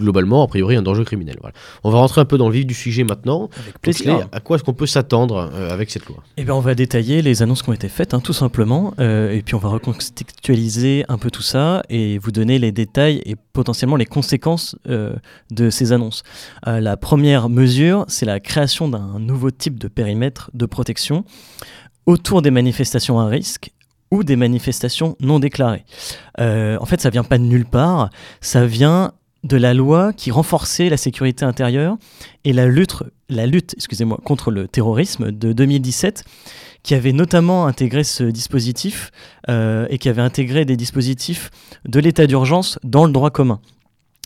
globalement, 0.00 0.42
a 0.42 0.46
priori, 0.46 0.76
un 0.76 0.82
danger 0.82 1.04
criminel. 1.04 1.36
Voilà. 1.42 1.54
On 1.84 1.90
va 1.90 1.98
rentrer 1.98 2.22
un 2.22 2.24
peu 2.24 2.38
dans 2.38 2.48
le 2.48 2.54
vif 2.54 2.64
du 2.64 2.72
sujet 2.72 3.04
maintenant. 3.04 3.50
Avec 3.84 4.06
à 4.32 4.40
quoi 4.40 4.56
est-ce 4.56 4.64
qu'on 4.64 4.72
peut 4.72 4.86
s'attendre 4.86 5.50
euh, 5.52 5.70
avec 5.70 5.90
cette 5.90 6.06
loi? 6.06 6.22
Eh 6.38 6.44
bien, 6.44 6.54
on 6.54 6.60
va 6.60 6.74
détailler 6.74 7.20
les 7.20 7.42
annonces 7.42 7.62
qui 7.62 7.68
ont 7.68 7.74
été 7.74 7.90
faites, 7.90 8.14
hein, 8.14 8.20
tout 8.20 8.32
simplement, 8.32 8.94
euh, 8.98 9.30
et 9.30 9.42
puis 9.42 9.54
on 9.54 9.58
va 9.58 9.68
recontextualiser 9.68 11.04
un 11.10 11.18
peu 11.18 11.30
tout 11.30 11.42
ça 11.42 11.82
et 11.90 12.16
vous 12.16 12.32
donner 12.32 12.58
les 12.58 12.72
détails 12.72 13.20
et 13.26 13.36
potentiellement 13.52 13.96
les 13.96 14.06
conséquences 14.06 14.74
de 14.86 15.70
ces 15.70 15.92
annonces. 15.92 16.22
La 16.64 16.96
première 16.96 17.50
mesure, 17.50 18.06
c'est 18.08 18.26
la 18.26 18.40
création 18.40 18.88
d'un 18.88 19.18
nouveau 19.18 19.50
type 19.50 19.78
de 19.78 19.88
périmètre 19.88 20.50
de 20.54 20.64
protection 20.64 21.24
autour 22.06 22.40
des 22.40 22.50
manifestations 22.50 23.20
à 23.20 23.26
risque 23.26 23.70
ou 24.10 24.24
des 24.24 24.36
manifestations 24.36 25.16
non 25.20 25.38
déclarées. 25.38 25.84
Euh, 26.40 26.78
en 26.80 26.86
fait, 26.86 27.00
ça 27.00 27.10
vient 27.10 27.24
pas 27.24 27.38
de 27.38 27.44
nulle 27.44 27.66
part, 27.66 28.10
ça 28.40 28.66
vient 28.66 29.12
de 29.44 29.56
la 29.56 29.74
loi 29.74 30.12
qui 30.12 30.30
renforçait 30.30 30.88
la 30.88 30.96
sécurité 30.96 31.44
intérieure 31.44 31.96
et 32.44 32.52
la 32.52 32.66
lutte, 32.66 33.04
la 33.28 33.46
lutte 33.46 33.74
excusez-moi, 33.76 34.18
contre 34.24 34.50
le 34.50 34.66
terrorisme 34.66 35.30
de 35.30 35.52
2017, 35.52 36.24
qui 36.82 36.94
avait 36.94 37.12
notamment 37.12 37.66
intégré 37.66 38.04
ce 38.04 38.24
dispositif 38.24 39.10
euh, 39.48 39.86
et 39.90 39.98
qui 39.98 40.08
avait 40.08 40.22
intégré 40.22 40.64
des 40.64 40.76
dispositifs 40.76 41.50
de 41.86 42.00
l'état 42.00 42.26
d'urgence 42.26 42.78
dans 42.82 43.04
le 43.04 43.12
droit 43.12 43.30
commun. 43.30 43.60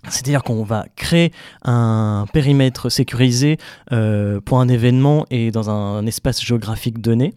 C'est-à-dire 0.08 0.42
qu'on 0.42 0.64
va 0.64 0.86
créer 0.96 1.32
un 1.62 2.26
périmètre 2.32 2.88
sécurisé 2.88 3.58
euh, 3.92 4.40
pour 4.40 4.58
un 4.58 4.68
événement 4.68 5.26
et 5.30 5.52
dans 5.52 5.70
un 5.70 6.04
espace 6.06 6.44
géographique 6.44 7.00
donné. 7.00 7.34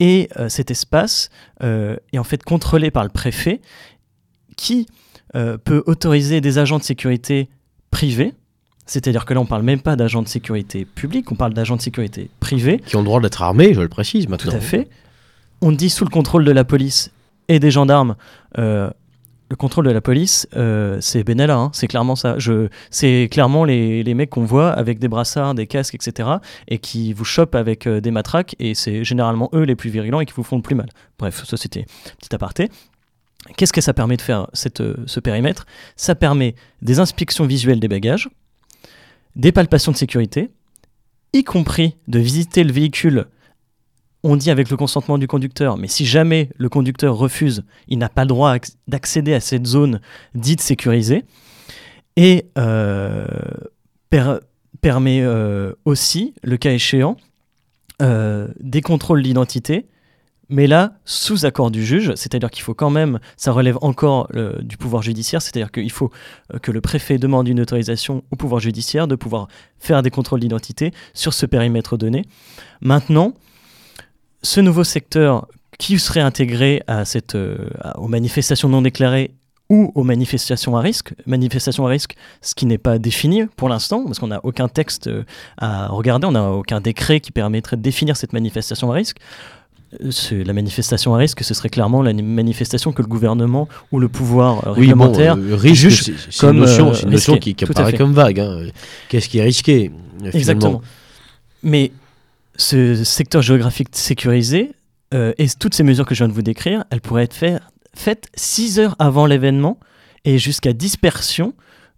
Et 0.00 0.28
euh, 0.38 0.48
cet 0.48 0.70
espace 0.70 1.30
euh, 1.62 1.96
est 2.12 2.18
en 2.18 2.24
fait 2.24 2.42
contrôlé 2.42 2.90
par 2.90 3.04
le 3.04 3.10
préfet 3.10 3.60
qui 4.56 4.86
euh, 5.34 5.56
peut 5.58 5.82
autoriser 5.86 6.40
des 6.40 6.58
agents 6.58 6.78
de 6.78 6.82
sécurité 6.82 7.48
privés. 7.90 8.34
C'est-à-dire 8.86 9.24
que 9.24 9.34
là, 9.34 9.40
on 9.40 9.44
ne 9.44 9.48
parle 9.48 9.62
même 9.62 9.80
pas 9.80 9.96
d'agents 9.96 10.22
de 10.22 10.28
sécurité 10.28 10.84
publics, 10.84 11.30
on 11.32 11.34
parle 11.34 11.54
d'agents 11.54 11.76
de 11.76 11.82
sécurité 11.82 12.30
privés. 12.38 12.78
Qui 12.86 12.96
ont 12.96 13.00
le 13.00 13.06
droit 13.06 13.20
d'être 13.20 13.42
armés, 13.42 13.74
je 13.74 13.80
le 13.80 13.88
précise 13.88 14.28
maintenant. 14.28 14.52
Tout 14.52 14.56
à 14.56 14.60
fait. 14.60 14.88
On 15.60 15.72
dit 15.72 15.90
sous 15.90 16.04
le 16.04 16.10
contrôle 16.10 16.44
de 16.44 16.52
la 16.52 16.64
police 16.64 17.10
et 17.48 17.58
des 17.58 17.70
gendarmes 17.70 18.14
le 19.48 19.56
contrôle 19.56 19.86
de 19.86 19.90
la 19.90 20.00
police, 20.00 20.48
euh, 20.56 20.98
c'est 21.00 21.22
Benalla, 21.22 21.56
hein, 21.56 21.70
c'est 21.72 21.86
clairement 21.86 22.16
ça. 22.16 22.36
C'est 22.90 23.28
clairement 23.30 23.64
les, 23.64 24.14
mecs 24.14 24.30
qu'on 24.30 24.44
voit 24.44 24.72
avec 24.72 24.98
des 24.98 25.08
brassards, 25.08 25.54
des 25.54 25.66
casques, 25.66 25.94
etc. 25.94 26.28
et 26.68 26.78
qui 26.78 27.12
vous 27.12 27.24
chopent 27.24 27.54
avec 27.54 27.86
euh, 27.86 28.00
des 28.00 28.10
matraques, 28.10 28.56
et 28.58 28.74
c'est 28.74 29.04
généralement 29.04 29.48
eux 29.52 29.62
les 29.62 29.76
plus 29.76 29.90
virulents 29.90 30.20
et 30.20 30.26
qui 30.26 30.32
vous 30.34 30.42
font 30.42 30.56
le 30.56 30.62
plus 30.62 30.74
mal. 30.74 30.88
Bref, 31.18 31.44
ça 31.44 31.56
c'était 31.56 31.86
petit 32.18 32.34
aparté. 32.34 32.70
Qu'est-ce 33.56 33.72
que 33.72 33.80
ça 33.80 33.94
permet 33.94 34.16
de 34.16 34.22
faire, 34.22 34.48
euh, 34.80 34.94
ce 35.06 35.20
périmètre? 35.20 35.66
Ça 35.94 36.16
permet 36.16 36.56
des 36.82 36.98
inspections 36.98 37.46
visuelles 37.46 37.78
des 37.78 37.88
bagages, 37.88 38.28
des 39.36 39.52
palpations 39.52 39.92
de 39.92 39.96
sécurité, 39.96 40.50
y 41.32 41.44
compris 41.44 41.96
de 42.08 42.18
visiter 42.18 42.64
le 42.64 42.72
véhicule 42.72 43.26
on 44.26 44.34
dit 44.34 44.50
avec 44.50 44.70
le 44.70 44.76
consentement 44.76 45.18
du 45.18 45.28
conducteur, 45.28 45.76
mais 45.76 45.86
si 45.86 46.04
jamais 46.04 46.50
le 46.56 46.68
conducteur 46.68 47.16
refuse, 47.16 47.64
il 47.86 47.98
n'a 47.98 48.08
pas 48.08 48.22
le 48.22 48.28
droit 48.28 48.56
d'accéder 48.88 49.32
à 49.32 49.40
cette 49.40 49.66
zone 49.66 50.00
dite 50.34 50.60
sécurisée. 50.60 51.24
Et 52.16 52.46
euh, 52.58 53.26
permet 54.80 55.20
euh, 55.20 55.74
aussi, 55.84 56.34
le 56.42 56.56
cas 56.56 56.72
échéant, 56.72 57.16
euh, 58.02 58.48
des 58.58 58.80
contrôles 58.80 59.22
d'identité, 59.22 59.86
mais 60.48 60.66
là, 60.66 60.94
sous 61.04 61.44
accord 61.44 61.70
du 61.70 61.84
juge, 61.84 62.12
c'est-à-dire 62.16 62.50
qu'il 62.50 62.62
faut 62.62 62.74
quand 62.74 62.90
même, 62.90 63.20
ça 63.36 63.52
relève 63.52 63.78
encore 63.80 64.28
du 64.60 64.76
pouvoir 64.76 65.02
judiciaire, 65.02 65.42
c'est-à-dire 65.42 65.72
qu'il 65.72 65.90
faut 65.90 66.12
que 66.62 66.70
le 66.70 66.80
préfet 66.80 67.18
demande 67.18 67.48
une 67.48 67.60
autorisation 67.60 68.22
au 68.30 68.36
pouvoir 68.36 68.60
judiciaire 68.60 69.08
de 69.08 69.16
pouvoir 69.16 69.48
faire 69.80 70.02
des 70.02 70.10
contrôles 70.10 70.38
d'identité 70.38 70.92
sur 71.14 71.34
ce 71.34 71.46
périmètre 71.46 71.96
donné. 71.96 72.22
Maintenant, 72.80 73.34
ce 74.42 74.60
nouveau 74.60 74.84
secteur 74.84 75.46
qui 75.78 75.98
serait 75.98 76.20
intégré 76.20 76.82
à 76.86 77.04
cette, 77.04 77.34
euh, 77.34 77.68
aux 77.96 78.08
manifestations 78.08 78.68
non 78.68 78.82
déclarées 78.82 79.32
ou 79.68 79.92
aux 79.94 80.04
manifestations 80.04 80.76
à 80.76 80.80
risque. 80.80 81.12
Manifestations 81.26 81.86
à 81.86 81.90
risque, 81.90 82.14
ce 82.40 82.54
qui 82.54 82.66
n'est 82.66 82.78
pas 82.78 82.98
défini 82.98 83.46
pour 83.56 83.68
l'instant, 83.68 84.04
parce 84.04 84.18
qu'on 84.18 84.28
n'a 84.28 84.40
aucun 84.44 84.68
texte 84.68 85.08
euh, 85.08 85.24
à 85.58 85.88
regarder, 85.88 86.26
on 86.26 86.32
n'a 86.32 86.50
aucun 86.52 86.80
décret 86.80 87.20
qui 87.20 87.32
permettrait 87.32 87.76
de 87.76 87.82
définir 87.82 88.16
cette 88.16 88.32
manifestation 88.32 88.90
à 88.90 88.94
risque. 88.94 89.18
Euh, 90.02 90.44
la 90.44 90.52
manifestation 90.52 91.14
à 91.14 91.18
risque, 91.18 91.42
ce 91.42 91.54
serait 91.54 91.68
clairement 91.68 92.02
la 92.02 92.12
manifestation 92.12 92.92
que 92.92 93.02
le 93.02 93.08
gouvernement 93.08 93.68
ou 93.92 94.00
le 94.00 94.08
pouvoir 94.08 94.74
réglementaire 94.74 95.36
oui, 95.38 95.74
juge 95.74 96.12
c'est 96.30 96.46
une 96.46 96.58
notion, 96.58 96.92
une 96.92 97.10
notion 97.10 97.38
qui, 97.38 97.54
qui 97.54 97.64
apparaît 97.64 97.92
comme 97.92 98.12
vague. 98.12 98.40
Hein. 98.40 98.66
Qu'est-ce 99.08 99.28
qui 99.28 99.38
est 99.38 99.44
risqué 99.44 99.90
Exactement. 100.32 100.80
Mais 101.62 101.92
ce 102.56 103.04
secteur 103.04 103.42
géographique 103.42 103.88
sécurisé 103.92 104.72
euh, 105.14 105.32
et 105.38 105.46
toutes 105.48 105.74
ces 105.74 105.82
mesures 105.82 106.06
que 106.06 106.14
je 106.14 106.20
viens 106.20 106.28
de 106.28 106.32
vous 106.32 106.42
décrire, 106.42 106.84
elles 106.90 107.00
pourraient 107.00 107.24
être 107.24 107.34
fait, 107.34 107.60
faites 107.94 108.28
6 108.34 108.80
heures 108.80 108.96
avant 108.98 109.26
l'événement 109.26 109.78
et 110.24 110.38
jusqu'à 110.38 110.72
dispersion 110.72 111.54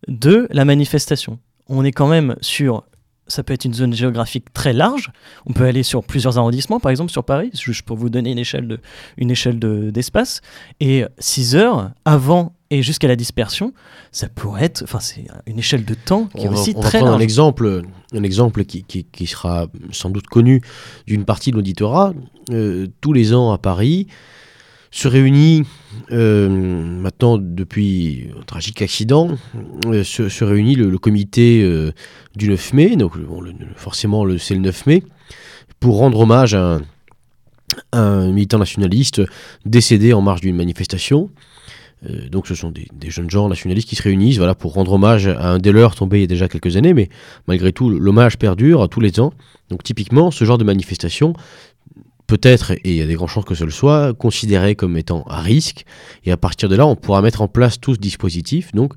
de 0.07 0.47
la 0.50 0.65
manifestation. 0.65 1.38
On 1.69 1.85
est 1.85 1.93
quand 1.93 2.09
même 2.09 2.37
sur, 2.41 2.85
ça 3.27 3.43
peut 3.43 3.55
être 3.55 3.65
une 3.65 3.75
zone 3.75 3.95
géographique 3.95 4.53
très 4.53 4.73
large, 4.73 5.11
on 5.47 5.53
peut 5.53 5.65
aller 5.65 5.83
sur 5.83 6.05
plusieurs 6.05 6.38
arrondissements, 6.38 6.81
par 6.81 6.91
exemple 6.91 7.11
sur 7.11 7.25
Paris, 7.25 7.50
juste 7.55 7.83
pour 7.83 7.97
vous 7.97 8.11
donner 8.11 8.31
une 8.31 9.31
échelle 9.31 9.59
d'espace, 9.59 10.41
et 10.81 11.05
6 11.19 11.57
heures 11.57 11.91
avant 12.05 12.55
et 12.71 12.83
jusqu'à 12.83 13.09
la 13.09 13.17
dispersion, 13.17 13.73
ça 14.13 14.29
pourrait 14.29 14.65
être, 14.65 14.83
enfin 14.83 15.01
c'est 15.01 15.25
une 15.47 15.59
échelle 15.59 15.85
de 15.85 15.95
temps 15.95 16.27
qui 16.37 16.45
est 16.45 16.49
aussi 16.49 16.75
on 16.77 16.81
très 16.81 16.99
va 16.99 17.07
large. 17.07 17.17
Un 17.17 17.21
exemple, 17.21 17.83
un 18.13 18.23
exemple 18.23 18.65
qui, 18.65 18.85
qui, 18.85 19.05
qui 19.05 19.27
sera 19.27 19.69
sans 19.91 20.11
doute 20.11 20.27
connu 20.27 20.61
d'une 21.07 21.25
partie 21.25 21.51
de 21.51 21.57
l'auditorat. 21.57 22.13
Euh, 22.51 22.87
tous 23.01 23.15
les 23.15 23.33
ans 23.33 23.53
à 23.53 23.59
Paris 23.59 24.07
se 24.91 25.09
réunit, 25.09 25.65
euh, 26.13 26.49
maintenant 26.49 27.39
depuis 27.39 28.31
un 28.39 28.43
tragique 28.43 28.83
accident, 28.83 29.31
euh, 29.87 30.05
se, 30.05 30.29
se, 30.29 30.45
réunit 30.45 30.75
le, 30.75 30.91
le 30.91 30.99
comité 30.99 31.63
du 32.37 32.51
9 32.51 32.73
mai, 32.75 32.97
donc 32.97 33.19
bon, 33.19 33.41
le, 33.41 33.55
forcément 33.77 34.27
le, 34.27 34.37
c'est 34.37 34.55
le 34.55 34.61
9 34.61 34.87
mai, 34.87 35.03
pour 35.81 35.97
rendre 35.97 36.21
hommage 36.21 36.55
à 36.55 36.75
un, 36.75 36.83
à 37.93 38.01
un 38.01 38.33
militant 38.33 38.59
nationaliste 38.59 39.23
décédé 39.65 40.13
en 40.13 40.21
marge 40.21 40.43
d'une 40.43 40.57
manifestation. 40.57 41.31
Euh, 42.07 42.28
donc 42.28 42.47
ce 42.47 42.55
sont 42.55 42.71
des, 42.71 43.11
jeunes 43.11 43.31
gens 43.31 43.49
nationalistes 43.49 43.88
qui 43.88 43.97
se 43.97 44.02
réunissent 44.02 44.38
voilà, 44.38 44.55
pour 44.55 44.73
rendre 44.75 44.93
hommage 44.93 45.26
à 45.26 45.50
un 45.50 45.59
des 45.59 45.73
leurs 45.73 45.95
tombé 45.95 46.19
il 46.19 46.21
y 46.23 46.25
a 46.25 46.28
déjà 46.28 46.49
quelques 46.49 46.76
années, 46.76 46.95
mais 46.95 47.09
malgré 47.47 47.73
tout, 47.73 47.90
l'hommage 47.90 48.38
perdure 48.38 48.83
à 48.83 48.88
tous 48.88 49.00
les 49.00 49.19
ans. 49.21 49.33
Donc 49.71 49.83
typiquement, 49.83 50.31
ce 50.31 50.45
genre 50.45 50.59
de 50.59 50.64
manifestation 50.64 51.35
peut 52.26 52.40
être, 52.43 52.73
et 52.73 52.81
il 52.85 52.95
y 52.95 53.02
a 53.02 53.07
des 53.07 53.14
grandes 53.14 53.31
chances 53.31 53.45
que 53.45 53.55
ce 53.55 53.64
le 53.64 53.71
soit, 53.71 54.12
considéré 54.14 54.75
comme 54.75 54.97
étant 54.97 55.25
à 55.28 55.40
risque, 55.40 55.85
et 56.25 56.31
à 56.31 56.37
partir 56.37 56.69
de 56.69 56.76
là, 56.76 56.87
on 56.87 56.95
pourra 56.95 57.23
mettre 57.23 57.40
en 57.40 57.49
place 57.49 57.81
tout 57.81 57.95
ce 57.95 57.99
dispositif. 57.99 58.71
Donc, 58.75 58.93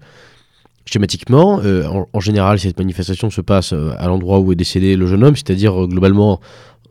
schématiquement, 0.86 1.62
euh, 1.64 1.88
en, 2.12 2.20
général, 2.20 2.60
cette 2.60 2.78
manifestation 2.78 3.30
se 3.30 3.40
passe 3.40 3.72
euh, 3.72 3.94
à 3.98 4.08
l'endroit 4.08 4.40
où 4.40 4.52
est 4.52 4.56
décédé 4.56 4.98
le 4.98 5.08
jeune 5.08 5.24
homme, 5.24 5.38
c'est-à-dire 5.38 5.88
globalement 5.88 6.42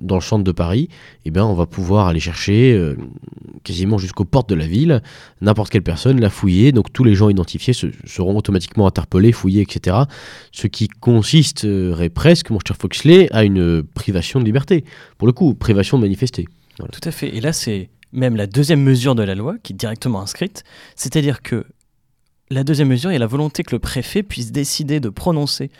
dans 0.01 0.17
le 0.17 0.21
centre 0.21 0.45
de 0.45 0.53
Paris, 0.53 0.89
eh 1.25 1.31
bien, 1.31 1.45
on 1.45 1.55
va 1.55 1.67
pouvoir 1.67 2.07
aller 2.07 2.21
chercher 2.21 2.73
euh, 2.73 2.97
quasiment 3.65 3.99
jusqu'aux 3.99 4.25
portes 4.25 4.49
de 4.49 4.55
la 4.55 4.67
ville 4.67 5.03
n'importe 5.41 5.71
quelle 5.71 5.83
personne, 5.83 6.21
la 6.21 6.31
fouiller. 6.31 6.73
Donc 6.73 6.93
tous 6.93 7.05
les 7.05 7.15
gens 7.15 7.29
identifiés 7.29 7.73
se, 7.73 7.87
seront 8.05 8.37
automatiquement 8.37 8.87
interpellés, 8.87 9.33
fouillés, 9.33 9.63
etc. 9.63 9.97
Ce 10.53 10.67
qui 10.67 10.89
consisterait 10.89 12.11
presque, 12.11 12.51
mon 12.51 12.59
cher 12.67 12.77
Foxley, 12.77 13.29
à 13.33 13.45
une 13.45 13.83
privation 13.83 14.41
de 14.41 14.45
liberté. 14.45 14.85
Pour 15.19 15.27
le 15.27 15.33
coup, 15.33 15.55
privation 15.55 15.99
de 15.99 16.03
manifester. 16.03 16.47
Tout 16.77 17.09
à 17.09 17.11
fait. 17.11 17.35
Et 17.37 17.41
là, 17.41 17.53
c'est 17.53 17.91
même 18.13 18.37
la 18.37 18.47
deuxième 18.47 18.83
mesure 18.83 19.15
de 19.15 19.23
la 19.23 19.35
loi 19.35 19.57
qui 19.63 19.73
est 19.73 19.77
directement 19.77 20.21
inscrite. 20.21 20.65
C'est-à-dire 20.97 21.43
que 21.43 21.67
la 22.51 22.65
deuxième 22.65 22.89
mesure 22.89 23.11
est 23.11 23.19
la 23.19 23.27
volonté 23.27 23.63
que 23.63 23.75
le 23.75 23.79
préfet 23.79 24.23
puisse 24.23 24.51
décider 24.51 24.99
de 24.99 25.09
prononcer 25.09 25.71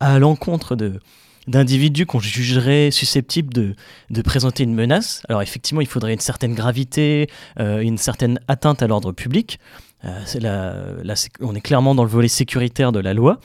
à 0.00 0.18
l'encontre 0.18 0.76
de 0.76 1.00
d'individus 1.46 2.06
qu'on 2.06 2.20
jugerait 2.20 2.90
susceptibles 2.90 3.52
de, 3.52 3.74
de, 4.10 4.22
présenter 4.22 4.64
une 4.64 4.74
menace. 4.74 5.22
Alors 5.28 5.42
effectivement, 5.42 5.80
il 5.80 5.86
faudrait 5.86 6.14
une 6.14 6.20
certaine 6.20 6.54
gravité, 6.54 7.28
euh, 7.60 7.80
une 7.80 7.98
certaine 7.98 8.40
atteinte 8.48 8.82
à 8.82 8.86
l'ordre 8.86 9.12
public. 9.12 9.58
Euh, 10.04 11.02
est 11.04 11.30
on 11.40 11.54
est 11.54 11.60
clairement 11.60 11.94
dans 11.94 12.04
le 12.04 12.10
volet 12.10 12.28
sécuritaire 12.28 12.92
de 12.92 13.00
la 13.00 13.14
loi. 13.14 13.40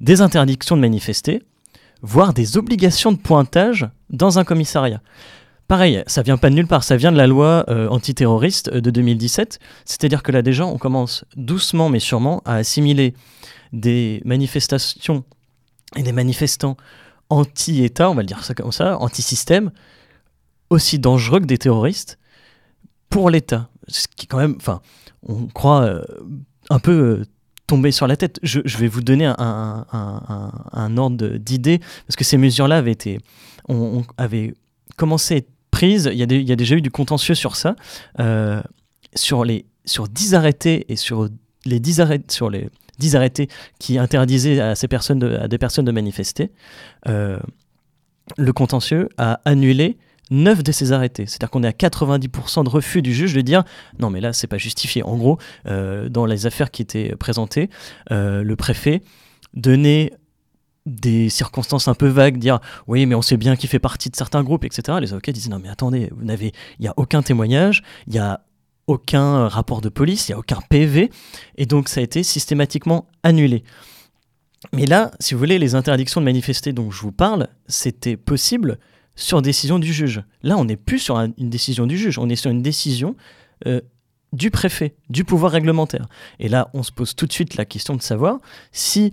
Des 0.00 0.20
interdictions 0.20 0.76
de 0.76 0.80
manifester, 0.80 1.42
voire 2.02 2.32
des 2.32 2.56
obligations 2.56 3.12
de 3.12 3.18
pointage 3.18 3.88
dans 4.10 4.38
un 4.38 4.44
commissariat. 4.44 5.00
pareil, 5.68 6.02
ça 6.06 6.22
vient 6.22 6.36
pas 6.36 6.50
de 6.50 6.56
nulle 6.56 6.66
part, 6.66 6.82
ça 6.82 6.96
vient 6.96 7.12
de 7.12 7.16
la 7.16 7.28
loi 7.28 7.64
euh, 7.68 7.88
antiterroriste 7.88 8.72
de 8.72 8.90
2017. 8.90 9.60
C'est-à-dire 9.84 10.22
que 10.22 10.32
là, 10.32 10.42
déjà, 10.42 10.66
on 10.66 10.78
commence 10.78 11.24
doucement 11.36 11.88
mais 11.88 12.00
sûrement 12.00 12.42
à 12.44 12.56
assimiler 12.56 13.14
des 13.72 14.20
manifestations 14.24 15.24
et 15.96 16.02
des 16.02 16.12
manifestants 16.12 16.76
anti-État, 17.30 18.10
on 18.10 18.14
va 18.14 18.22
le 18.22 18.26
dire 18.26 18.42
comme 18.56 18.72
ça, 18.72 18.98
anti-système, 18.98 19.70
aussi 20.68 20.98
dangereux 20.98 21.40
que 21.40 21.46
des 21.46 21.58
terroristes 21.58 22.18
pour 23.08 23.30
l'État. 23.30 23.68
Ce 23.88 24.06
qui 24.14 24.26
quand 24.26 24.38
même, 24.38 24.56
enfin, 24.56 24.80
on 25.22 25.46
croit 25.46 25.82
euh, 25.82 26.02
un 26.70 26.78
peu 26.78 26.92
euh, 26.92 27.24
tomber 27.66 27.92
sur 27.92 28.06
la 28.06 28.16
tête. 28.16 28.38
Je, 28.42 28.60
vais 28.78 28.88
vous 28.88 29.00
donner 29.00 29.26
un, 29.26 30.96
ordre 30.96 31.36
d'idée, 31.36 31.80
parce 32.06 32.16
que 32.16 32.24
ces 32.24 32.36
mesures-là 32.36 32.78
avaient 32.78 32.92
été, 32.92 33.18
on, 33.68 34.04
avait 34.16 34.54
commencé 34.96 35.34
à 35.34 35.36
être 35.38 35.50
prises, 35.70 36.10
il 36.12 36.18
y, 36.18 36.22
a 36.22 36.26
il 36.26 36.48
y, 36.48 36.52
a 36.52 36.56
déjà 36.56 36.74
eu 36.74 36.82
du 36.82 36.90
contentieux 36.90 37.34
sur 37.34 37.56
ça, 37.56 37.76
euh, 38.18 38.60
sur, 39.14 39.44
les, 39.44 39.66
sur 39.84 40.08
10 40.08 40.34
arrêtés 40.34 40.84
et 40.88 40.96
sur 40.96 41.28
les 41.64 41.80
10 41.80 42.00
arrêtés, 42.00 42.32
sur 42.32 42.50
les 42.50 42.68
10 43.00 43.16
arrêtés 43.16 43.48
qui 43.78 43.98
interdisaient 43.98 44.60
à, 44.60 44.74
ces 44.76 44.86
personnes 44.86 45.22
à 45.24 45.48
des 45.48 45.58
personnes 45.58 45.84
de 45.84 45.92
manifester, 45.92 46.52
le 47.06 48.52
contentieux 48.52 49.08
a 49.18 49.40
annulé 49.44 49.98
9 50.30 50.62
de 50.62 50.72
ces 50.72 50.92
arrêtés. 50.92 51.26
C'est-à-dire 51.26 51.50
qu'on 51.50 51.62
est 51.62 51.68
à 51.68 51.88
90% 51.88 52.64
de 52.64 52.68
refus 52.68 53.02
du 53.02 53.12
juge 53.12 53.34
de 53.34 53.40
dire 53.40 53.64
non 53.98 54.10
mais 54.10 54.20
là 54.20 54.32
c'est 54.32 54.46
pas 54.46 54.58
justifié. 54.58 55.02
En 55.02 55.16
gros, 55.16 55.38
euh, 55.66 56.08
dans 56.08 56.26
les 56.26 56.46
affaires 56.46 56.70
qui 56.70 56.82
étaient 56.82 57.14
présentées, 57.16 57.68
euh, 58.10 58.42
le 58.42 58.56
préfet 58.56 59.02
donnait 59.54 60.12
des 60.86 61.28
circonstances 61.28 61.88
un 61.88 61.94
peu 61.94 62.08
vagues, 62.08 62.38
dire 62.38 62.60
oui 62.86 63.06
mais 63.06 63.14
on 63.14 63.22
sait 63.22 63.36
bien 63.36 63.56
qu'il 63.56 63.68
fait 63.68 63.78
partie 63.78 64.08
de 64.08 64.16
certains 64.16 64.42
groupes, 64.42 64.64
etc. 64.64 64.98
Les 65.00 65.12
avocats 65.12 65.32
disaient 65.32 65.50
non 65.50 65.58
mais 65.58 65.68
attendez, 65.68 66.10
il 66.22 66.52
n'y 66.80 66.88
a 66.88 66.94
aucun 66.96 67.22
témoignage, 67.22 67.82
il 68.06 68.12
n'y 68.12 68.18
a 68.18 68.40
aucun 68.86 69.48
rapport 69.48 69.80
de 69.80 69.88
police, 69.88 70.28
il 70.28 70.32
n'y 70.32 70.34
a 70.34 70.38
aucun 70.38 70.60
PV, 70.68 71.10
et 71.56 71.66
donc 71.66 71.88
ça 71.88 72.00
a 72.00 72.02
été 72.02 72.22
systématiquement 72.22 73.06
annulé. 73.22 73.62
Mais 74.72 74.86
là, 74.86 75.10
si 75.20 75.34
vous 75.34 75.38
voulez, 75.40 75.58
les 75.58 75.74
interdictions 75.74 76.20
de 76.20 76.26
manifester 76.26 76.72
dont 76.72 76.90
je 76.90 77.00
vous 77.00 77.12
parle, 77.12 77.48
c'était 77.66 78.16
possible 78.16 78.78
sur 79.16 79.42
décision 79.42 79.78
du 79.78 79.92
juge. 79.92 80.22
Là, 80.42 80.56
on 80.56 80.64
n'est 80.64 80.76
plus 80.76 80.98
sur 80.98 81.16
une 81.16 81.50
décision 81.50 81.86
du 81.86 81.96
juge, 81.96 82.18
on 82.18 82.28
est 82.28 82.36
sur 82.36 82.50
une 82.50 82.62
décision 82.62 83.16
euh, 83.66 83.80
du 84.32 84.50
préfet, 84.50 84.94
du 85.08 85.24
pouvoir 85.24 85.52
réglementaire. 85.52 86.06
Et 86.38 86.48
là, 86.48 86.70
on 86.74 86.82
se 86.82 86.92
pose 86.92 87.14
tout 87.14 87.26
de 87.26 87.32
suite 87.32 87.56
la 87.56 87.64
question 87.64 87.96
de 87.96 88.02
savoir 88.02 88.38
si 88.72 89.12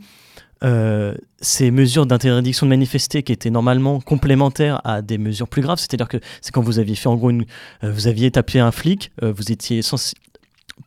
euh, 0.64 1.16
ces 1.40 1.72
mesures 1.72 2.06
d'interdiction 2.06 2.66
de 2.66 2.70
manifester 2.70 3.24
qui 3.24 3.32
étaient 3.32 3.50
normalement 3.50 4.00
complémentaires 4.00 4.82
à 4.84 5.02
des 5.02 5.18
mesures 5.18 5.48
plus 5.48 5.62
graves, 5.62 5.80
c'est-à-dire 5.80 6.08
que 6.08 6.18
c'est 6.42 6.52
quand 6.52 6.62
vous 6.62 6.80
aviez 6.80 6.96
fait 6.96 7.08
en 7.08 7.16
gros, 7.16 7.30
une, 7.30 7.46
euh, 7.84 7.92
vous 7.92 8.08
aviez 8.08 8.32
tapé 8.32 8.60
un 8.60 8.72
flic, 8.72 9.12
vous 9.22 9.52
étiez 9.52 9.82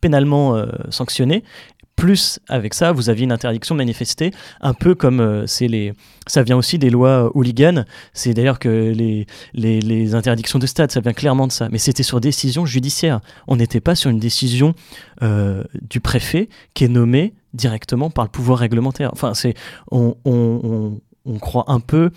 pénalement 0.00 0.64
sanctionné, 0.90 1.42
plus 2.00 2.40
avec 2.48 2.72
ça, 2.72 2.92
vous 2.92 3.10
aviez 3.10 3.24
une 3.24 3.32
interdiction 3.32 3.74
de 3.74 3.80
manifester, 3.80 4.30
un 4.62 4.72
peu 4.72 4.94
comme 4.94 5.20
euh, 5.20 5.46
c'est 5.46 5.68
les, 5.68 5.92
ça 6.26 6.42
vient 6.42 6.56
aussi 6.56 6.78
des 6.78 6.88
lois 6.88 7.26
euh, 7.26 7.30
hooligans. 7.34 7.84
C'est 8.14 8.32
d'ailleurs 8.32 8.58
que 8.58 8.68
les, 8.68 9.26
les, 9.52 10.14
interdictions 10.14 10.58
de 10.58 10.66
stade, 10.66 10.90
ça 10.90 11.00
vient 11.00 11.12
clairement 11.12 11.46
de 11.46 11.52
ça. 11.52 11.68
Mais 11.70 11.76
c'était 11.76 12.02
sur 12.02 12.18
décision 12.20 12.64
judiciaire. 12.64 13.20
On 13.48 13.56
n'était 13.56 13.80
pas 13.80 13.94
sur 13.94 14.10
une 14.10 14.18
décision 14.18 14.74
euh, 15.22 15.62
du 15.82 16.00
préfet 16.00 16.48
qui 16.72 16.84
est 16.84 16.88
nommée 16.88 17.34
directement 17.54 18.10
par 18.10 18.24
le 18.24 18.30
pouvoir 18.30 18.58
réglementaire. 18.58 19.10
Enfin, 19.12 19.34
c'est, 19.34 19.54
on, 19.90 20.16
on, 20.24 21.00
on 21.24 21.38
croit 21.38 21.64
un 21.68 21.80
peu 21.80 22.10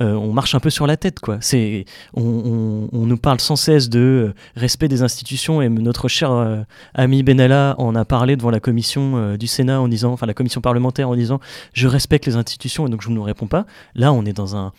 euh, 0.00 0.12
on 0.12 0.32
marche 0.32 0.54
un 0.54 0.60
peu 0.60 0.70
sur 0.70 0.86
la 0.86 0.96
tête, 0.96 1.18
quoi. 1.18 1.38
C'est, 1.40 1.84
on, 2.14 2.88
nous 2.92 3.16
parle 3.16 3.40
sans 3.40 3.56
cesse 3.56 3.88
de 3.88 3.98
euh, 3.98 4.34
respect 4.54 4.86
des 4.86 5.02
institutions 5.02 5.60
et 5.60 5.68
notre 5.68 6.06
cher 6.06 6.30
euh, 6.30 6.62
ami 6.94 7.24
Benalla 7.24 7.74
en 7.78 7.96
a 7.96 8.04
parlé 8.04 8.36
devant 8.36 8.50
la 8.50 8.60
commission 8.60 9.36
du 9.36 9.46
Sénat 9.48 9.80
en 9.80 9.88
disant, 9.88 10.12
enfin 10.12 10.26
la 10.26 10.34
commission 10.34 10.60
parlementaire 10.60 11.08
en 11.08 11.16
disant, 11.16 11.40
je 11.72 11.88
respecte 11.88 12.26
les 12.26 12.36
institutions 12.36 12.86
et 12.86 12.90
donc 12.90 13.02
je 13.02 13.08
ne 13.08 13.14
nous 13.14 13.22
réponds 13.22 13.48
pas. 13.48 13.66
Là, 13.94 14.12
on 14.12 14.24
est 14.24 14.32
dans 14.32 14.54
un, 14.54 14.72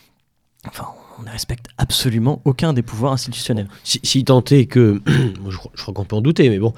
enfin, 0.66 0.86
on 1.18 1.24
ne 1.24 1.30
respecte 1.30 1.66
absolument 1.76 2.40
aucun 2.44 2.72
des 2.72 2.82
pouvoirs 2.82 3.12
institutionnels. 3.12 3.68
Si, 3.84 4.24
tant 4.24 4.42
est 4.50 4.66
que, 4.66 5.02
je 5.06 5.82
crois 5.82 5.94
qu'on 5.94 6.04
peut 6.04 6.16
en 6.16 6.22
douter, 6.22 6.48
mais 6.48 6.58
bon, 6.58 6.72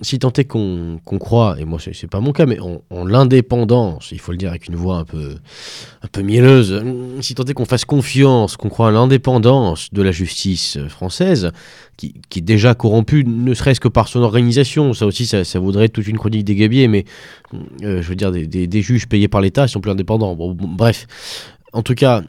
si 0.00 0.18
tant 0.18 0.32
est 0.32 0.44
qu'on 0.44 0.98
croit, 1.04 1.56
et 1.58 1.64
moi 1.64 1.78
c'est 1.80 2.06
pas 2.08 2.20
mon 2.20 2.32
cas, 2.32 2.46
mais 2.46 2.58
en, 2.60 3.04
l'indépendance, 3.04 4.10
il 4.12 4.20
faut 4.20 4.32
le 4.32 4.38
dire 4.38 4.50
avec 4.50 4.68
une 4.68 4.76
voix 4.76 4.96
un 4.96 5.04
peu, 5.04 5.36
un 6.02 6.08
peu 6.08 6.22
mielleuse, 6.22 6.82
si 7.20 7.34
tant 7.34 7.44
est 7.44 7.54
qu'on 7.54 7.64
fasse 7.64 7.84
confiance, 7.84 8.56
qu'on 8.56 8.68
croit 8.68 8.88
à 8.88 8.90
l'indépendance 8.90 9.88
de 9.92 10.02
la 10.02 10.12
justice 10.12 10.78
française, 10.88 11.52
qui, 11.96 12.14
qui 12.28 12.38
est 12.38 12.42
déjà 12.42 12.74
corrompue, 12.74 13.24
ne 13.24 13.54
serait-ce 13.54 13.80
que 13.80 13.88
par 13.88 14.08
son 14.08 14.20
organisation, 14.20 14.94
ça 14.94 15.06
aussi 15.06 15.26
ça, 15.26 15.44
ça 15.44 15.58
vaudrait 15.58 15.88
toute 15.88 16.06
une 16.06 16.18
chronique 16.18 16.44
des 16.44 16.54
gabiers, 16.54 16.88
mais 16.88 17.04
euh, 17.82 18.02
je 18.02 18.08
veux 18.08 18.16
dire 18.16 18.32
des, 18.32 18.82
juges 18.82 19.06
payés 19.06 19.28
par 19.28 19.40
l'État, 19.40 19.68
sont 19.68 19.80
plus 19.80 19.90
indépendants. 19.90 20.36
bref, 20.36 21.06
en 21.72 21.82
tout 21.82 21.94
cas, 21.94 22.22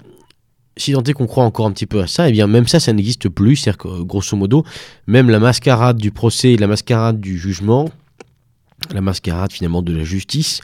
si 0.77 0.93
tant 0.93 1.03
est 1.03 1.13
qu'on 1.13 1.27
croit 1.27 1.43
encore 1.43 1.65
un 1.65 1.71
petit 1.71 1.86
peu 1.86 2.01
à 2.01 2.07
ça, 2.07 2.29
eh 2.29 2.31
bien 2.31 2.47
même 2.47 2.67
ça, 2.67 2.79
ça 2.79 2.93
n'existe 2.93 3.29
plus. 3.29 3.57
C'est-à-dire 3.57 3.77
que 3.77 4.01
grosso 4.01 4.36
modo, 4.36 4.63
même 5.07 5.29
la 5.29 5.39
mascarade 5.39 5.97
du 5.97 6.12
procès, 6.12 6.55
la 6.55 6.67
mascarade 6.67 7.19
du 7.19 7.38
jugement, 7.38 7.89
la 8.91 9.01
mascarade 9.01 9.51
finalement 9.51 9.81
de 9.81 9.95
la 9.95 10.03
justice, 10.03 10.62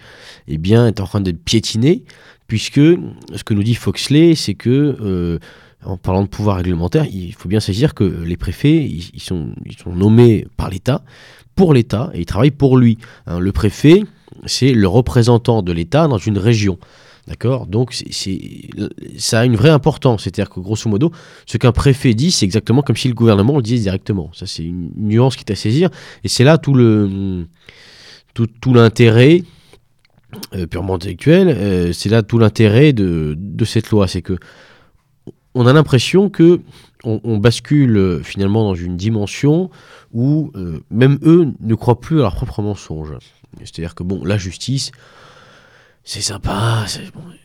eh 0.48 0.58
bien 0.58 0.88
est 0.88 1.00
en 1.00 1.06
train 1.06 1.22
d'être 1.22 1.44
piétinée, 1.44 2.04
puisque 2.48 2.82
ce 2.82 3.44
que 3.44 3.54
nous 3.54 3.64
dit 3.64 3.76
Foxley, 3.76 4.36
c'est 4.36 4.56
que 4.56 4.98
euh, 5.02 5.40
en 5.86 5.98
parlant 5.98 6.24
de 6.24 6.28
pouvoir 6.28 6.58
réglementaire, 6.58 7.06
il 7.06 7.34
faut 7.34 7.48
bien 7.48 7.60
saisir 7.60 7.94
que 7.94 8.04
les 8.04 8.36
préfets, 8.36 8.84
ils, 8.84 9.22
sont, 9.22 9.54
ils 9.66 9.78
sont 9.78 9.94
nommés 9.94 10.46
par 10.58 10.70
l'État, 10.70 11.04
pour 11.56 11.74
l'État, 11.74 12.12
et 12.14 12.20
ils 12.20 12.26
travaillent 12.26 12.52
pour 12.52 12.78
lui. 12.78 12.98
Hein, 13.28 13.40
le 13.40 13.52
préfet, 13.52 14.04
c'est 14.46 14.74
le 14.74 14.88
représentant 14.88 15.62
de 15.62 15.72
l'État 15.72 16.08
dans 16.08 16.18
une 16.18 16.38
région. 16.38 16.80
D'accord? 17.30 17.68
Donc, 17.68 17.96
ça 19.18 19.40
a 19.40 19.46
une 19.46 19.56
vraie 19.56 19.70
importance. 19.70 20.24
C'est-à-dire 20.24 20.50
que, 20.50 20.60
grosso 20.60 20.90
modo, 20.90 21.12
ce 21.46 21.58
qu'un 21.58 21.72
préfet 21.72 22.16
dit, 22.16 22.32
c'est 22.32 22.44
exactement 22.44 22.82
comme 22.82 22.96
si 22.96 23.08
le 23.08 23.14
gouvernement 23.14 23.56
le 23.56 23.62
disait 23.62 23.84
directement. 23.84 24.32
Ça, 24.34 24.48
c'est 24.48 24.64
une 24.64 24.92
nuance 24.98 25.36
qui 25.36 25.44
est 25.48 25.52
à 25.52 25.56
saisir. 25.56 25.92
Et 26.24 26.28
c'est 26.28 26.44
là 26.44 26.58
tout 26.58 26.74
le 26.74 27.46
tout, 28.34 28.74
l'intérêt 28.74 29.44
euh, 30.56 30.66
purement 30.66 30.96
intellectuel. 30.96 31.50
Euh, 31.50 31.94
c'est 31.94 32.10
là 32.10 32.24
tout 32.24 32.40
l'intérêt 32.40 32.94
de, 32.94 33.38
cette 33.64 33.92
loi. 33.92 34.08
C'est 34.08 34.24
que 34.24 34.38
on 35.54 35.68
a 35.68 35.74
l'impression 35.74 36.30
que 36.30 36.62
on, 37.04 37.38
bascule 37.38 37.98
euh, 37.98 38.24
finalement 38.24 38.64
dans 38.64 38.76
une 38.76 38.98
dimension 38.98 39.70
où 40.14 40.52
même 40.90 41.20
eux 41.24 41.50
ne 41.60 41.76
croient 41.76 42.00
plus 42.00 42.20
à 42.20 42.24
leur 42.24 42.36
propre 42.36 42.64
mensonge. 42.64 43.14
C'est-à-dire 43.60 43.94
que, 43.94 44.02
bon, 44.02 44.24
la 44.26 44.38
justice 44.38 44.92
c'est 46.10 46.22
sympa, 46.22 46.88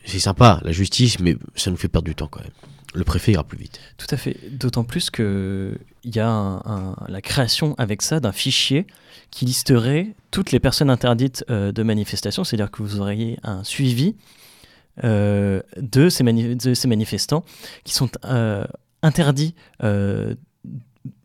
c'est 0.05 0.17
sympa, 0.17 0.59
la 0.63 0.71
justice, 0.71 1.19
mais 1.19 1.37
ça 1.55 1.69
nous 1.69 1.77
fait 1.77 1.87
perdre 1.87 2.07
du 2.07 2.15
temps 2.15 2.27
quand 2.27 2.39
même. 2.39 2.49
Le 2.95 3.03
préfet 3.03 3.33
ira 3.33 3.43
plus 3.43 3.59
vite. 3.59 3.79
Tout 3.95 4.07
à 4.09 4.17
fait. 4.17 4.37
D'autant 4.49 4.83
plus 4.83 5.11
qu'il 5.11 5.77
y 6.03 6.17
a 6.19 6.63
la 7.07 7.21
création 7.21 7.75
avec 7.77 8.01
ça 8.01 8.19
d'un 8.19 8.31
fichier 8.31 8.87
qui 9.29 9.45
listerait 9.45 10.15
toutes 10.31 10.51
les 10.51 10.59
personnes 10.59 10.89
interdites 10.89 11.45
euh, 11.51 11.71
de 11.71 11.83
manifestation, 11.83 12.43
c'est-à-dire 12.43 12.71
que 12.71 12.81
vous 12.81 12.99
auriez 12.99 13.37
un 13.43 13.63
suivi 13.63 14.15
euh, 15.03 15.61
de, 15.77 16.09
ces 16.09 16.23
manifestants 16.23 17.45
qui 17.83 17.93
sont 17.93 18.09
euh, 18.25 18.65
interdits 19.03 19.53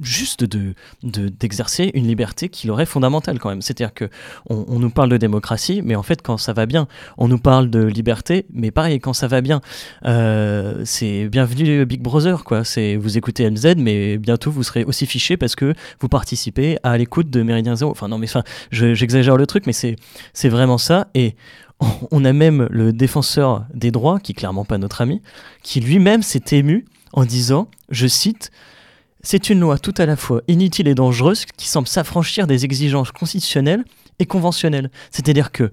juste 0.00 0.44
de, 0.44 0.74
d'exercer 1.02 1.90
une 1.94 2.06
liberté 2.06 2.48
qui 2.48 2.66
leur 2.66 2.80
est 2.80 2.86
fondamentale 2.86 3.38
quand 3.38 3.48
même. 3.48 3.62
C'est-à-dire 3.62 3.94
que 3.94 4.08
on, 4.48 4.78
nous 4.78 4.90
parle 4.90 5.10
de 5.10 5.16
démocratie, 5.16 5.82
mais 5.84 5.94
en 5.94 6.02
fait 6.02 6.22
quand 6.22 6.36
ça 6.36 6.52
va 6.52 6.66
bien, 6.66 6.88
on 7.18 7.28
nous 7.28 7.38
parle 7.38 7.70
de 7.70 7.82
liberté, 7.84 8.46
mais 8.52 8.70
pareil 8.70 9.00
quand 9.00 9.12
ça 9.12 9.26
va 9.26 9.40
bien, 9.40 9.60
euh, 10.06 10.82
c'est 10.84 11.28
bienvenue 11.28 11.84
Big 11.86 12.00
Brother 12.00 12.44
quoi. 12.44 12.64
C'est 12.64 12.96
vous 12.96 13.18
écoutez 13.18 13.48
MZ, 13.50 13.76
mais 13.76 14.18
bientôt 14.18 14.50
vous 14.50 14.62
serez 14.62 14.84
aussi 14.84 15.06
fiché 15.06 15.36
parce 15.36 15.54
que 15.54 15.74
vous 16.00 16.08
participez 16.08 16.78
à 16.82 16.96
l'écoute 16.96 17.30
de 17.30 17.42
Méridien 17.42 17.76
Zéro. 17.76 17.90
Enfin 17.90 18.08
non 18.08 18.18
mais 18.18 18.28
enfin 18.28 18.42
j'exagère 18.70 19.36
le 19.36 19.46
truc, 19.46 19.66
mais 19.66 19.72
c'est 19.72 19.96
c'est 20.32 20.48
vraiment 20.48 20.78
ça 20.78 21.08
et 21.14 21.36
on 22.10 22.24
a 22.24 22.32
même 22.32 22.68
le 22.70 22.92
défenseur 22.92 23.64
des 23.74 23.90
droits, 23.90 24.20
qui 24.20 24.32
est 24.32 24.34
clairement 24.34 24.64
pas 24.64 24.78
notre 24.78 25.00
ami, 25.00 25.22
qui 25.62 25.80
lui-même 25.80 26.22
s'est 26.22 26.44
ému 26.52 26.84
en 27.12 27.24
disant, 27.24 27.68
je 27.90 28.06
cite, 28.06 28.50
c'est 29.22 29.50
une 29.50 29.60
loi 29.60 29.78
tout 29.78 29.94
à 29.98 30.06
la 30.06 30.16
fois 30.16 30.42
inutile 30.48 30.88
et 30.88 30.94
dangereuse 30.94 31.44
qui 31.56 31.68
semble 31.68 31.88
s'affranchir 31.88 32.46
des 32.46 32.64
exigences 32.64 33.12
constitutionnelles 33.12 33.84
et 34.18 34.26
conventionnelles. 34.26 34.90
C'est-à-dire 35.10 35.52
que 35.52 35.70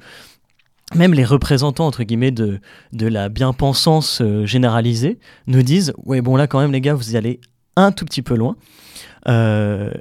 même 0.95 1.13
les 1.13 1.25
représentants 1.25 1.87
entre 1.87 2.03
guillemets 2.03 2.31
de, 2.31 2.59
la 2.93 3.29
bien-pensance 3.29 4.21
euh, 4.21 4.45
généralisée 4.45 5.19
nous 5.45 5.61
disent 5.61 5.93
ouais 6.05 6.21
bon 6.21 6.35
là 6.35 6.47
quand 6.47 6.59
même 6.59 6.71
les 6.71 6.81
gars 6.81 6.93
vous 6.93 7.13
y 7.13 7.17
allez 7.17 7.41
un 7.75 7.91
tout 7.91 8.05
petit 8.05 8.21
peu 8.21 8.35
loin. 8.35 8.55
Euh, 9.27 9.91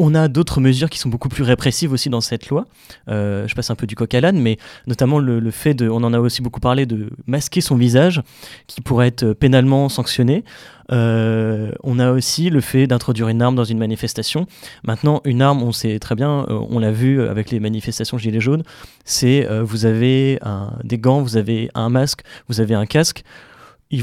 on 0.00 0.14
a 0.14 0.28
d'autres 0.28 0.60
mesures 0.60 0.88
qui 0.88 0.98
sont 0.98 1.10
beaucoup 1.10 1.28
plus 1.28 1.42
répressives 1.42 1.92
aussi 1.92 2.08
dans 2.08 2.22
cette 2.22 2.48
loi. 2.48 2.64
Euh, 3.08 3.46
je 3.46 3.54
passe 3.54 3.70
un 3.70 3.74
peu 3.74 3.86
du 3.86 3.94
coq 3.94 4.12
à 4.14 4.20
l'âne, 4.22 4.40
mais 4.40 4.56
notamment 4.86 5.18
le, 5.18 5.50
fait 5.50 5.74
de, 5.74 5.90
on 5.90 6.02
en 6.02 6.14
a 6.14 6.18
aussi 6.18 6.40
beaucoup 6.40 6.58
parlé, 6.58 6.86
de 6.86 7.10
masquer 7.26 7.60
son 7.60 7.76
visage, 7.76 8.22
qui 8.66 8.80
pourrait 8.80 9.08
être 9.08 9.34
pénalement 9.34 9.90
sanctionné. 9.90 10.42
Euh, 10.90 11.70
on 11.84 11.98
a 11.98 12.12
aussi 12.12 12.48
le 12.48 12.62
fait 12.62 12.86
d'introduire 12.86 13.28
une 13.28 13.42
arme 13.42 13.54
dans 13.54 13.64
une 13.64 13.78
manifestation. 13.78 14.46
Maintenant, 14.84 15.20
une 15.26 15.42
arme, 15.42 15.62
on 15.62 15.70
sait 15.70 15.98
très 15.98 16.14
bien, 16.14 16.46
euh, 16.48 16.58
on 16.70 16.78
l'a 16.78 16.92
vu 16.92 17.22
avec 17.22 17.50
les 17.50 17.60
manifestations 17.60 18.16
Gilets 18.16 18.40
jaunes, 18.40 18.62
c'est 19.04 19.46
vous 19.62 19.84
avez 19.84 20.38
des 20.82 20.98
gants, 20.98 21.20
vous 21.20 21.36
avez 21.36 21.70
un 21.74 21.90
masque, 21.90 22.22
vous 22.48 22.60
avez 22.62 22.74
un 22.74 22.86
casque, 22.86 23.22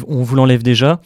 on 0.07 0.21
vous 0.21 0.35
l'enlève 0.35 0.61
déjà. 0.61 1.01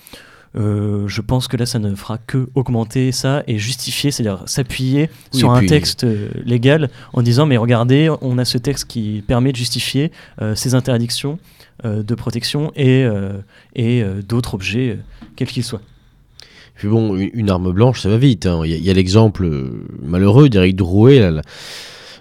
Euh, 0.55 1.07
je 1.07 1.21
pense 1.21 1.47
que 1.47 1.55
là, 1.55 1.65
ça 1.65 1.79
ne 1.79 1.95
fera 1.95 2.17
que 2.17 2.49
augmenter 2.55 3.11
ça 3.11 3.43
et 3.47 3.57
justifier, 3.57 4.11
c'est-à-dire 4.11 4.43
s'appuyer 4.47 5.09
sur 5.31 5.51
un 5.51 5.65
texte 5.65 6.03
euh, 6.03 6.29
légal 6.43 6.89
en 7.13 7.21
disant 7.21 7.45
mais 7.45 7.57
regardez, 7.57 8.13
on 8.21 8.37
a 8.37 8.45
ce 8.45 8.57
texte 8.57 8.85
qui 8.85 9.23
permet 9.25 9.51
de 9.51 9.57
justifier 9.57 10.11
euh, 10.41 10.55
ces 10.55 10.75
interdictions 10.75 11.39
de 11.83 12.13
protection 12.13 12.71
et, 12.75 13.07
et 13.73 14.03
d'autres 14.27 14.53
objets, 14.53 14.99
quels 15.35 15.47
qu'ils 15.47 15.63
soient. 15.63 15.81
Puis 16.75 16.87
bon, 16.87 17.15
une, 17.15 17.49
arme 17.49 17.71
blanche, 17.71 18.01
ça 18.01 18.09
va 18.09 18.17
vite. 18.19 18.45
Hein. 18.45 18.61
Il 18.65 18.85
y 18.85 18.89
a, 18.91 18.93
l'exemple 18.93 19.49
malheureux 19.99 20.47
d'Éric 20.47 20.75
Drouet, 20.75 21.31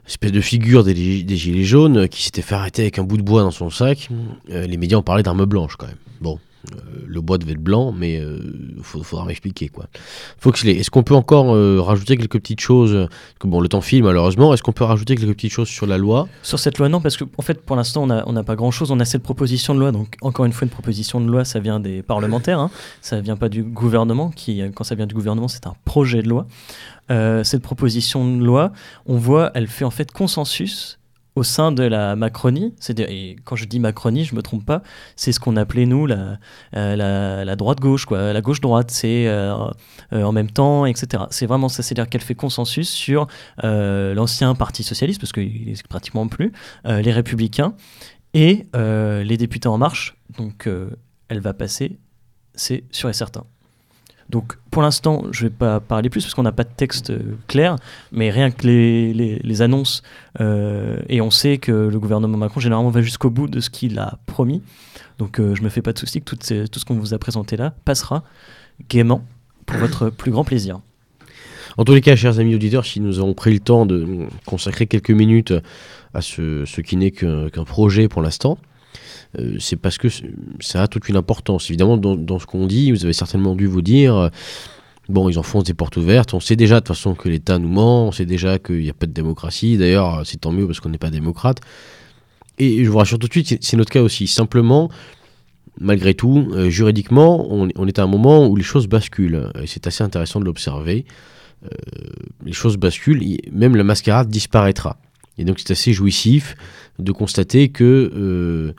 l'espèce 0.07 0.33
de 0.33 0.41
figure 0.41 0.83
des, 0.83 1.23
des, 1.23 1.37
Gilets 1.37 1.65
jaunes 1.65 2.09
qui 2.09 2.23
s'était 2.23 2.41
fait 2.41 2.55
arrêter 2.55 2.81
avec 2.81 2.99
un 2.99 3.05
bout 3.05 3.19
de 3.19 3.23
bois 3.23 3.43
dans 3.43 3.51
son 3.51 3.69
sac. 3.69 4.09
les 4.49 4.79
médias 4.79 4.97
ont 4.97 5.03
parlé 5.03 5.23
d'arme 5.23 5.45
blanche 5.45 5.77
quand 5.77 5.89
même. 5.89 5.99
Bon, 6.23 6.39
le 7.07 7.21
bois 7.21 7.39
devait 7.39 7.53
être 7.53 7.63
blanc, 7.63 7.93
mais 7.93 8.15
il 8.15 8.23
euh, 8.23 8.83
faudra 8.83 9.25
m'expliquer 9.25 9.71
est-ce 10.65 10.91
qu'on 10.91 11.03
peut 11.03 11.15
encore 11.15 11.55
euh, 11.55 11.81
rajouter 11.81 12.17
quelques 12.17 12.39
petites 12.39 12.61
choses? 12.61 13.09
Que, 13.39 13.49
Bon, 13.49 13.61
le 13.61 13.69
temps 13.69 13.81
file 13.81 14.05
malheureusement. 14.05 14.55
Est-ce 14.55 14.63
qu'on 14.63 14.73
peut 14.73 14.85
rajouter 14.85 15.17
quelques 15.17 15.35
petites 15.35 15.53
choses 15.53 15.69
sur 15.69 15.87
la 15.87 15.99
loi? 15.99 16.29
Sur 16.43 16.59
cette 16.59 16.79
loi, 16.79 16.89
non, 16.89 17.01
parce 17.01 17.17
que 17.17 17.25
en 17.37 17.43
fait, 17.43 17.61
pour 17.65 17.77
l'instant, 17.77 18.03
on 18.03 18.33
n'a 18.33 18.45
pas 18.45 18.55
grand-chose. 18.55 18.91
On 18.91 19.01
a 19.01 19.05
cette 19.05 19.23
proposition 19.23 19.75
de 19.75 19.81
loi. 19.81 19.91
Donc, 19.93 20.17
encore 20.21 20.45
une 20.45 20.53
fois, 20.53 20.67
une 20.67 20.71
proposition 20.71 21.21
de 21.21 21.31
loi, 21.31 21.45
ça 21.45 21.59
vient 21.59 21.81
des 21.81 22.03
parlementaires. 22.03 22.61
Hein. 22.61 22.71
Ça 23.01 23.21
vient 23.21 23.37
pas 23.37 23.49
du 23.49 23.65
gouvernement. 23.65 24.31
Qui, 24.31 24.63
quand 24.75 24.85
ça 24.85 24.95
vient 24.95 25.07
du 25.07 25.15
gouvernement, 25.15 25.49
c'est 25.49 25.67
un 25.67 25.75
projet 25.85 26.23
de 26.23 26.29
loi. 26.29 26.47
cette 27.09 27.63
proposition 27.63 28.37
de 28.37 28.45
loi, 28.45 28.73
on 29.07 29.17
voit, 29.17 29.51
elle 29.55 29.67
fait 29.67 29.85
en 29.85 29.91
fait 29.91 30.13
consensus 30.13 31.00
au 31.37 31.43
sein 31.43 31.73
de 31.73 31.83
la 31.83 32.17
Macronie, 32.17 32.75
et 32.99 33.37
quand 33.45 33.57
je 33.57 33.65
dis 33.65 33.79
Macronie, 33.79 34.25
je 34.25 34.35
me 34.35 34.43
trompe 34.43 34.65
pas, 34.65 34.83
c'est 35.17 35.33
ce 35.33 35.39
qu'on 35.39 35.57
appelait 35.57 35.87
nous 35.87 36.07
la, 36.07 36.39
euh, 36.77 37.57
droite-gauche, 37.57 38.05
quoi, 38.05 38.33
la 38.33 38.41
gauche-droite, 38.41 38.91
c'est 38.91 39.27
euh, 39.29 39.55
euh, 40.13 40.23
en 40.25 40.33
même 40.33 40.51
temps, 40.51 40.87
etc. 40.87 41.25
C'est 41.31 41.47
vraiment 41.47 41.69
ça, 41.69 41.83
c'est-à-dire 41.83 42.09
qu'elle 42.09 42.21
fait 42.21 42.35
consensus 42.35 42.89
sur 42.89 43.29
l'ancien 43.63 44.55
Parti 44.55 44.83
socialiste, 44.83 45.21
parce 45.21 45.33
qu'il 45.33 45.67
n'est 45.67 45.75
pratiquement 45.89 46.27
plus, 46.27 46.53
les 46.85 47.13
Républicains 47.13 47.75
et 48.35 48.67
les 48.75 49.37
députés 49.37 49.69
En 49.69 49.79
Marche. 49.79 50.17
Donc 50.37 50.69
elle 51.29 51.41
va 51.41 51.55
passer, 51.55 51.99
c'est 52.55 52.85
sûr 52.91 53.09
et 53.09 53.13
certain. 53.13 53.45
Donc 54.31 54.57
pour 54.71 54.83
l'instant, 54.83 55.25
je 55.33 55.45
ne 55.45 55.49
vais 55.49 55.55
pas 55.55 55.81
parler 55.81 56.09
plus 56.09 56.23
parce 56.23 56.35
qu'on 56.35 56.45
n'a 56.45 56.53
pas 56.53 56.63
de 56.63 56.71
texte 56.75 57.11
euh, 57.11 57.37
clair, 57.49 57.77
mais 58.13 58.31
rien 58.31 58.51
que 58.51 58.67
les, 58.67 59.13
les, 59.43 59.63
annonces, 59.63 60.03
euh, 60.41 61.01
et 61.09 61.21
on 61.21 61.31
sait 61.31 61.59
que 61.59 61.73
le 61.73 61.99
gouvernement 61.99 62.39
Macron 62.39 62.61
généralement 62.61 62.91
va 62.91 63.03
jusqu'au 63.03 63.31
bout 63.31 63.49
de 63.49 63.61
ce 63.61 63.71
qu'il 63.71 63.99
a 63.99 64.19
promis. 64.27 64.63
Donc 65.19 65.41
euh, 65.41 65.55
je 65.57 65.61
ne 65.61 65.65
me 65.65 65.71
fais 65.71 65.83
pas 65.83 65.93
de 65.93 65.99
soucis 65.99 66.21
que 66.21 66.25
tout, 66.25 66.37
tout 66.37 66.79
ce 66.79 66.85
qu'on 66.85 66.95
vous 66.95 67.13
a 67.13 67.19
présenté 67.19 67.57
là 67.57 67.75
passera 67.85 68.23
gaiement 68.89 69.25
pour 69.67 69.77
votre 69.79 70.11
plus 70.11 70.31
grand 70.31 70.45
plaisir. 70.45 70.81
En 71.77 71.85
tous 71.85 71.95
les 71.95 72.01
cas, 72.01 72.15
chers 72.15 72.39
amis 72.39 72.55
auditeurs, 72.55 72.85
si 72.85 73.01
nous 73.01 73.19
avons 73.19 73.35
pris 73.35 73.53
le 73.53 73.61
temps 73.61 73.87
de 73.87 74.27
consacrer 74.45 74.87
quelques 74.87 75.11
minutes 75.11 75.55
à 76.15 76.21
ce, 76.21 76.65
ce 76.65 76.81
qui 76.81 76.97
n'est 76.97 77.13
qu'un 77.13 77.65
projet 77.65 78.09
pour 78.09 78.23
l'instant, 78.23 78.59
euh, 79.39 79.57
c'est 79.59 79.77
parce 79.77 79.99
que 79.99 80.09
ça 80.61 80.83
a 80.83 80.89
toute 80.89 81.09
une 81.09 81.17
importance. 81.17 81.71
Évidemment, 81.71 81.97
dans, 81.97 82.39
ce 82.39 82.47
qu'on 82.47 82.67
dit, 82.67 82.91
vous 82.91 83.05
avez 83.05 83.13
certainement 83.13 83.55
dû 83.55 83.67
vous 83.67 83.83
dire, 83.83 84.17
euh, 84.17 84.29
bon, 85.09 85.29
ils 85.29 85.39
enfoncent 85.39 85.65
des 85.65 85.75
portes 85.75 85.97
ouvertes, 85.97 86.35
on 86.35 86.41
sait 86.41 86.57
déjà 86.57 86.77
de 86.77 86.81
toute 86.81 86.97
façon 86.97 87.15
que 87.15 87.29
l'État 87.29 87.59
nous 87.59 87.69
ment, 87.69 88.09
on 88.09 88.13
sait 88.13 88.27
déjà 88.27 88.59
qu'il 88.59 88.81
n'y 88.81 88.91
a 88.91 88.95
pas 88.95 89.07
de 89.07 89.13
démocratie, 89.13 89.77
d'ailleurs, 89.77 90.23
c'est 90.25 90.39
tant 90.39 90.53
mieux 90.53 90.67
parce 90.67 90.81
qu'on 90.81 90.89
n'est 90.89 90.99
pas 90.99 91.11
démocrate. 91.11 91.61
Et 92.59 92.85
je 92.85 92.91
vous 92.91 92.99
rassure 92.99 93.19
tout 93.19 93.29
de 93.29 93.33
suite, 93.33 93.59
c'est 93.63 93.77
notre 93.77 93.91
cas 93.91 94.03
aussi. 94.03 94.27
Simplement, 94.27 94.91
malgré 95.79 96.13
tout, 96.15 96.51
euh, 96.53 96.69
juridiquement, 96.69 97.47
on, 97.51 97.87
est 97.87 97.99
à 97.99 98.03
un 98.03 98.07
moment 98.07 98.47
où 98.49 98.57
les 98.57 98.63
choses 98.63 98.87
basculent. 98.87 99.51
Et 99.63 99.67
c'est 99.67 99.87
assez 99.87 100.05
intéressant 100.05 100.41
de 100.41 100.45
l'observer. 100.45 101.07
les 102.45 102.53
choses 102.53 102.77
basculent, 102.77 103.39
même 103.53 103.77
la 103.77 103.85
mascarade 103.85 104.29
disparaîtra. 104.29 104.99
Et 105.41 105.45
donc 105.45 105.59
c'est 105.59 105.73
assez 105.73 105.93
jouissif 105.93 106.55
de 106.99 107.11
constater 107.13 107.71
que 107.71 108.75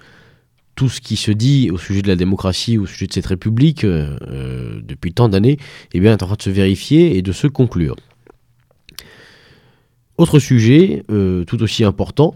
tout 0.81 0.89
ce 0.89 0.99
qui 0.99 1.15
se 1.15 1.31
dit 1.31 1.69
au 1.71 1.77
sujet 1.77 2.01
de 2.01 2.07
la 2.07 2.15
démocratie, 2.15 2.79
au 2.79 2.87
sujet 2.87 3.07
de 3.07 3.13
cette 3.13 3.27
République, 3.27 3.83
euh, 3.83 4.17
euh, 4.27 4.81
depuis 4.83 5.13
tant 5.13 5.29
d'années, 5.29 5.57
eh 5.93 5.99
bien, 5.99 6.11
est 6.11 6.23
en 6.23 6.25
train 6.25 6.35
de 6.35 6.41
se 6.41 6.49
vérifier 6.49 7.17
et 7.17 7.21
de 7.21 7.31
se 7.31 7.45
conclure. 7.45 7.95
Autre 10.17 10.39
sujet, 10.39 11.03
euh, 11.11 11.43
tout 11.45 11.61
aussi 11.61 11.83
important, 11.83 12.35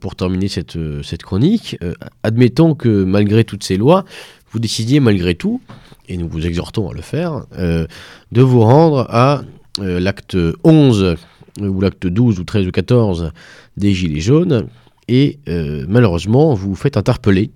pour 0.00 0.16
terminer 0.16 0.48
cette, 0.48 0.78
cette 1.02 1.22
chronique, 1.22 1.76
admettons 2.22 2.74
que 2.74 3.04
malgré 3.04 3.44
toutes 3.44 3.64
ces 3.64 3.76
lois, 3.76 4.06
vous 4.50 4.60
décidiez 4.60 4.98
malgré 4.98 5.34
tout, 5.34 5.60
et 6.08 6.16
nous 6.16 6.26
vous 6.26 6.46
exhortons 6.46 6.88
à 6.88 6.94
le 6.94 7.02
faire, 7.02 7.44
de 7.52 8.40
vous 8.40 8.60
rendre 8.60 9.06
à 9.10 9.42
l'acte 9.78 10.38
11 10.64 11.16
ou 11.60 11.80
l'acte 11.80 12.06
12 12.06 12.40
ou 12.40 12.44
13 12.44 12.66
ou 12.66 12.70
14 12.70 13.32
des 13.76 13.94
Gilets 13.94 14.20
jaunes, 14.20 14.66
et 15.08 15.38
malheureusement 15.88 16.54
vous 16.54 16.70
vous 16.70 16.74
faites 16.74 16.96
interpeller 16.96 17.50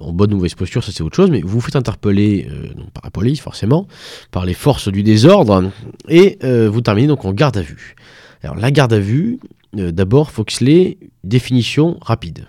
en 0.00 0.12
bonne 0.12 0.32
ou 0.32 0.36
mauvaise 0.36 0.54
posture, 0.54 0.84
ça 0.84 0.92
c'est 0.92 1.02
autre 1.02 1.16
chose, 1.16 1.30
mais 1.30 1.40
vous 1.40 1.48
vous 1.48 1.60
faites 1.60 1.76
interpeller, 1.76 2.48
euh, 2.50 2.68
par 2.92 3.02
la 3.04 3.10
police 3.10 3.40
forcément, 3.40 3.86
par 4.30 4.44
les 4.44 4.54
forces 4.54 4.88
du 4.88 5.02
désordre, 5.02 5.70
et 6.08 6.38
euh, 6.44 6.68
vous 6.68 6.80
terminez 6.80 7.08
donc 7.08 7.24
en 7.24 7.32
garde 7.32 7.56
à 7.56 7.62
vue. 7.62 7.94
Alors 8.42 8.56
la 8.56 8.70
garde 8.70 8.92
à 8.92 8.98
vue, 8.98 9.40
euh, 9.78 9.90
d'abord 9.90 10.30
Foxley, 10.30 10.98
définition 11.24 11.98
rapide. 12.02 12.46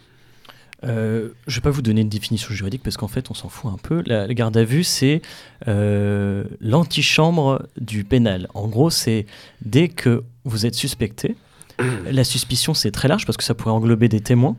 Je 0.83 0.87
ne 0.89 1.53
vais 1.53 1.61
pas 1.61 1.69
vous 1.69 1.81
donner 1.81 2.01
une 2.01 2.09
définition 2.09 2.53
juridique 2.53 2.83
parce 2.83 2.97
qu'en 2.97 3.07
fait 3.07 3.29
on 3.31 3.33
s'en 3.33 3.49
fout 3.49 3.71
un 3.71 3.77
peu. 3.77 4.03
La, 4.05 4.27
la 4.27 4.33
garde 4.33 4.55
à 4.57 4.63
vue 4.63 4.83
c'est 4.83 5.21
l'antichambre 5.65 7.63
du 7.79 8.03
pénal. 8.03 8.47
En 8.53 8.67
gros 8.67 8.89
c'est 8.89 9.25
dès 9.61 9.89
que 9.89 10.23
vous 10.45 10.65
êtes 10.65 10.75
suspecté, 10.75 11.35
la 12.11 12.23
suspicion 12.23 12.73
c'est 12.73 12.91
très 12.91 13.07
large 13.07 13.25
parce 13.25 13.37
que 13.37 13.43
ça 13.43 13.55
pourrait 13.55 13.73
englober 13.73 14.07
des 14.07 14.21
témoins. 14.21 14.55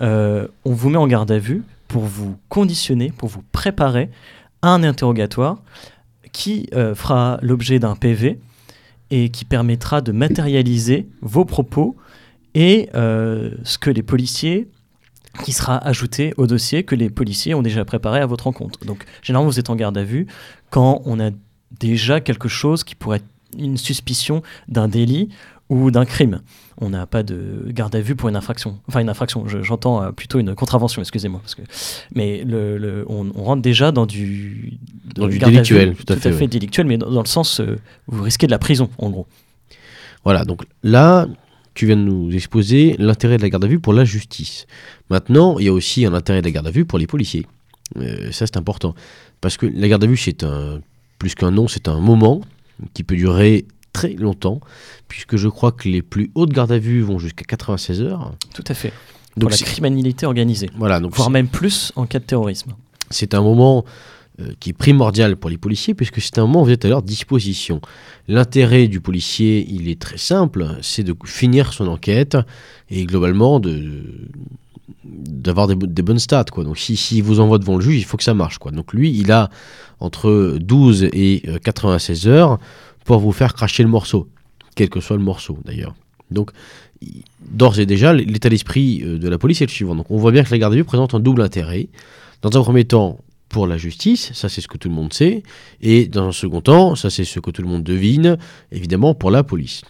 on 0.00 0.48
vous 0.64 0.90
met 0.90 0.98
en 0.98 1.06
garde 1.06 1.30
à 1.30 1.38
vue 1.38 1.62
pour 1.88 2.04
vous 2.04 2.36
conditionner, 2.48 3.12
pour 3.16 3.28
vous 3.28 3.42
préparer 3.52 4.10
à 4.62 4.70
un 4.70 4.82
interrogatoire 4.82 5.58
qui 6.32 6.68
euh, 6.74 6.94
fera 6.94 7.38
l'objet 7.42 7.78
d'un 7.78 7.96
PV 7.96 8.38
et 9.10 9.30
qui 9.30 9.44
permettra 9.44 10.00
de 10.00 10.12
matérialiser 10.12 11.06
vos 11.22 11.44
propos 11.44 11.96
et 12.54 12.88
euh, 12.94 13.52
ce 13.64 13.78
que 13.78 13.90
les 13.90 14.02
policiers 14.02 14.68
qui 15.42 15.52
sera 15.52 15.78
ajouté 15.78 16.32
au 16.36 16.46
dossier 16.46 16.84
que 16.84 16.94
les 16.94 17.10
policiers 17.10 17.54
ont 17.54 17.62
déjà 17.62 17.84
préparé 17.84 18.20
à 18.20 18.26
votre 18.26 18.44
rencontre. 18.44 18.84
Donc 18.84 19.04
généralement 19.22 19.50
vous 19.50 19.58
êtes 19.58 19.70
en 19.70 19.76
garde 19.76 19.96
à 19.98 20.04
vue 20.04 20.26
quand 20.70 21.02
on 21.04 21.20
a 21.20 21.30
déjà 21.78 22.20
quelque 22.20 22.48
chose 22.48 22.84
qui 22.84 22.94
pourrait 22.94 23.18
être 23.18 23.24
une 23.58 23.76
suspicion 23.76 24.42
d'un 24.68 24.88
délit 24.88 25.28
ou 25.68 25.90
d'un 25.90 26.04
crime. 26.04 26.40
On 26.78 26.90
n'a 26.90 27.06
pas 27.06 27.22
de 27.22 27.64
garde 27.68 27.94
à 27.94 28.00
vue 28.00 28.14
pour 28.14 28.28
une 28.28 28.36
infraction. 28.36 28.78
Enfin, 28.86 29.00
une 29.00 29.08
infraction, 29.08 29.46
j'entends 29.46 30.02
euh, 30.02 30.12
plutôt 30.12 30.38
une 30.38 30.54
contravention, 30.54 31.00
excusez-moi. 31.00 31.40
Parce 31.40 31.54
que... 31.54 31.62
Mais 32.14 32.44
le, 32.44 33.04
on, 33.08 33.32
rentre 33.32 33.62
déjà 33.62 33.92
dans 33.92 34.06
du, 34.06 34.74
dans 35.14 35.26
du 35.26 35.38
délictuel, 35.38 35.94
tout 35.94 36.12
à 36.12 36.16
fait, 36.16 36.46
délictuel, 36.46 36.86
mais 36.86 36.98
dans, 36.98 37.20
le 37.20 37.26
sens, 37.26 37.60
euh, 37.60 37.78
vous 38.06 38.22
risquez 38.22 38.46
de 38.46 38.52
la 38.52 38.58
prison, 38.58 38.90
en 38.98 39.10
gros. 39.10 39.26
Voilà, 40.22 40.44
donc 40.44 40.64
là, 40.82 41.26
tu 41.74 41.86
viens 41.86 41.96
de 41.96 42.02
nous 42.02 42.34
exposer 42.34 42.96
l'intérêt 42.98 43.38
de 43.38 43.42
la 43.42 43.48
garde 43.48 43.64
à 43.64 43.68
vue 43.68 43.80
pour 43.80 43.92
la 43.92 44.04
justice. 44.04 44.66
Maintenant, 45.10 45.58
il 45.58 45.66
y 45.66 45.68
a 45.68 45.72
aussi 45.72 46.04
un 46.04 46.14
intérêt 46.14 46.40
de 46.40 46.46
la 46.46 46.52
garde 46.52 46.66
à 46.66 46.70
vue 46.70 46.84
pour 46.84 46.98
les 46.98 47.06
policiers. 47.06 47.46
Euh, 47.98 48.32
ça, 48.32 48.46
c'est 48.46 48.56
important. 48.56 48.94
Parce 49.40 49.56
que 49.56 49.66
la 49.66 49.88
garde 49.88 50.02
à 50.04 50.06
vue, 50.06 50.16
c'est 50.16 50.44
un, 50.44 50.80
plus 51.18 51.34
qu'un 51.34 51.50
nom, 51.50 51.68
c'est 51.68 51.88
un 51.88 52.00
moment 52.00 52.40
qui 52.94 53.04
peut 53.04 53.16
durer 53.16 53.66
très 53.92 54.12
longtemps, 54.12 54.60
puisque 55.08 55.36
je 55.36 55.48
crois 55.48 55.72
que 55.72 55.88
les 55.88 56.02
plus 56.02 56.30
hautes 56.34 56.52
gardes 56.52 56.72
à 56.72 56.78
vue 56.78 57.00
vont 57.00 57.18
jusqu'à 57.18 57.44
96 57.44 58.02
heures. 58.02 58.34
Tout 58.54 58.64
à 58.68 58.74
fait. 58.74 58.92
Donc 59.36 59.50
Pour 59.50 59.50
la 59.50 59.56
criminalité 59.56 60.26
organisée. 60.26 60.70
Voilà, 60.76 61.00
donc 61.00 61.14
voire 61.14 61.30
même 61.30 61.48
plus 61.48 61.92
en 61.96 62.06
cas 62.06 62.18
de 62.18 62.24
terrorisme. 62.24 62.74
C'est 63.10 63.34
un 63.34 63.42
moment 63.42 63.84
euh, 64.40 64.52
qui 64.60 64.70
est 64.70 64.74
primordial 64.74 65.36
pour 65.36 65.48
les 65.48 65.56
policiers, 65.56 65.94
puisque 65.94 66.20
c'est 66.20 66.38
un 66.38 66.42
moment 66.42 66.62
où 66.62 66.64
vous 66.66 66.70
êtes 66.70 66.84
à 66.84 66.88
leur 66.88 67.02
disposition. 67.02 67.80
L'intérêt 68.28 68.86
du 68.88 69.00
policier, 69.00 69.66
il 69.68 69.88
est 69.88 69.98
très 69.98 70.18
simple, 70.18 70.76
c'est 70.82 71.02
de 71.02 71.14
finir 71.24 71.72
son 71.72 71.86
enquête 71.86 72.36
et 72.90 73.06
globalement 73.06 73.60
de 73.60 74.04
d'avoir 75.04 75.66
des, 75.66 76.02
bonnes 76.02 76.18
stats 76.18 76.44
quoi. 76.44 76.64
Donc 76.64 76.78
si, 76.78 76.96
si 76.96 77.20
vous 77.20 77.40
envoie 77.40 77.58
devant 77.58 77.76
le 77.76 77.82
juge, 77.82 77.98
il 77.98 78.04
faut 78.04 78.16
que 78.16 78.24
ça 78.24 78.34
marche 78.34 78.58
quoi. 78.58 78.70
Donc 78.70 78.92
lui, 78.92 79.10
il 79.10 79.32
a 79.32 79.50
entre 80.00 80.58
12 80.60 81.08
et 81.12 81.42
96 81.62 82.26
euh, 82.26 82.30
heures 82.30 82.58
pour 83.04 83.18
vous 83.18 83.32
faire 83.32 83.54
cracher 83.54 83.82
le 83.82 83.88
morceau. 83.88 84.28
quel 84.74 84.90
que 84.90 85.00
soit 85.00 85.16
le 85.16 85.22
morceau 85.22 85.58
d'ailleurs. 85.64 85.94
Donc, 86.30 86.50
d'ores 87.40 87.78
et 87.78 87.86
déjà, 87.86 88.12
l'état 88.12 88.48
d'esprit 88.48 89.02
euh, 89.04 89.18
de 89.18 89.28
la 89.28 89.38
police 89.38 89.60
est 89.62 89.66
le 89.66 89.70
suivant. 89.70 89.94
Donc, 89.94 90.10
on 90.10 90.16
voit 90.16 90.32
bien 90.32 90.42
que 90.42 90.50
la 90.50 90.58
garde 90.58 90.74
à 90.74 90.84
présente 90.84 91.14
un 91.14 91.20
double 91.20 91.42
intérêt. 91.42 91.88
Dans 92.42 92.58
un 92.58 92.62
premier 92.62 92.84
temps, 92.84 93.18
pour 93.48 93.66
la 93.66 93.78
justice, 93.78 94.32
ça 94.34 94.48
c'est 94.48 94.60
ce 94.60 94.68
que 94.68 94.76
tout 94.76 94.88
le 94.88 94.94
monde 94.94 95.12
sait, 95.12 95.42
et 95.80 96.06
dans 96.06 96.28
un 96.28 96.32
second 96.32 96.60
temps, 96.60 96.96
ça 96.96 97.10
c'est 97.10 97.24
ce 97.24 97.40
que 97.40 97.50
tout 97.50 97.62
le 97.62 97.68
monde 97.68 97.84
devine, 97.84 98.38
évidemment 98.72 99.14
pour 99.14 99.30
la 99.30 99.44
police. 99.44 99.82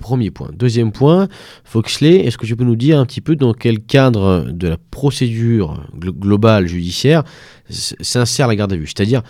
Premier 0.00 0.30
point. 0.30 0.48
Deuxième 0.54 0.92
point, 0.92 1.28
Foxley, 1.64 2.26
est-ce 2.26 2.38
que 2.38 2.46
tu 2.46 2.56
peux 2.56 2.64
nous 2.64 2.74
dire 2.74 2.98
un 2.98 3.04
petit 3.04 3.20
peu 3.20 3.36
dans 3.36 3.52
quel 3.52 3.80
cadre 3.80 4.46
de 4.50 4.66
la 4.66 4.78
procédure 4.90 5.86
glo- 5.96 6.12
globale 6.12 6.66
judiciaire 6.66 7.22
s'insère 7.68 8.48
la 8.48 8.56
garde 8.56 8.72
à 8.72 8.76
vue? 8.76 8.86
C'est-à-dire, 8.86 9.22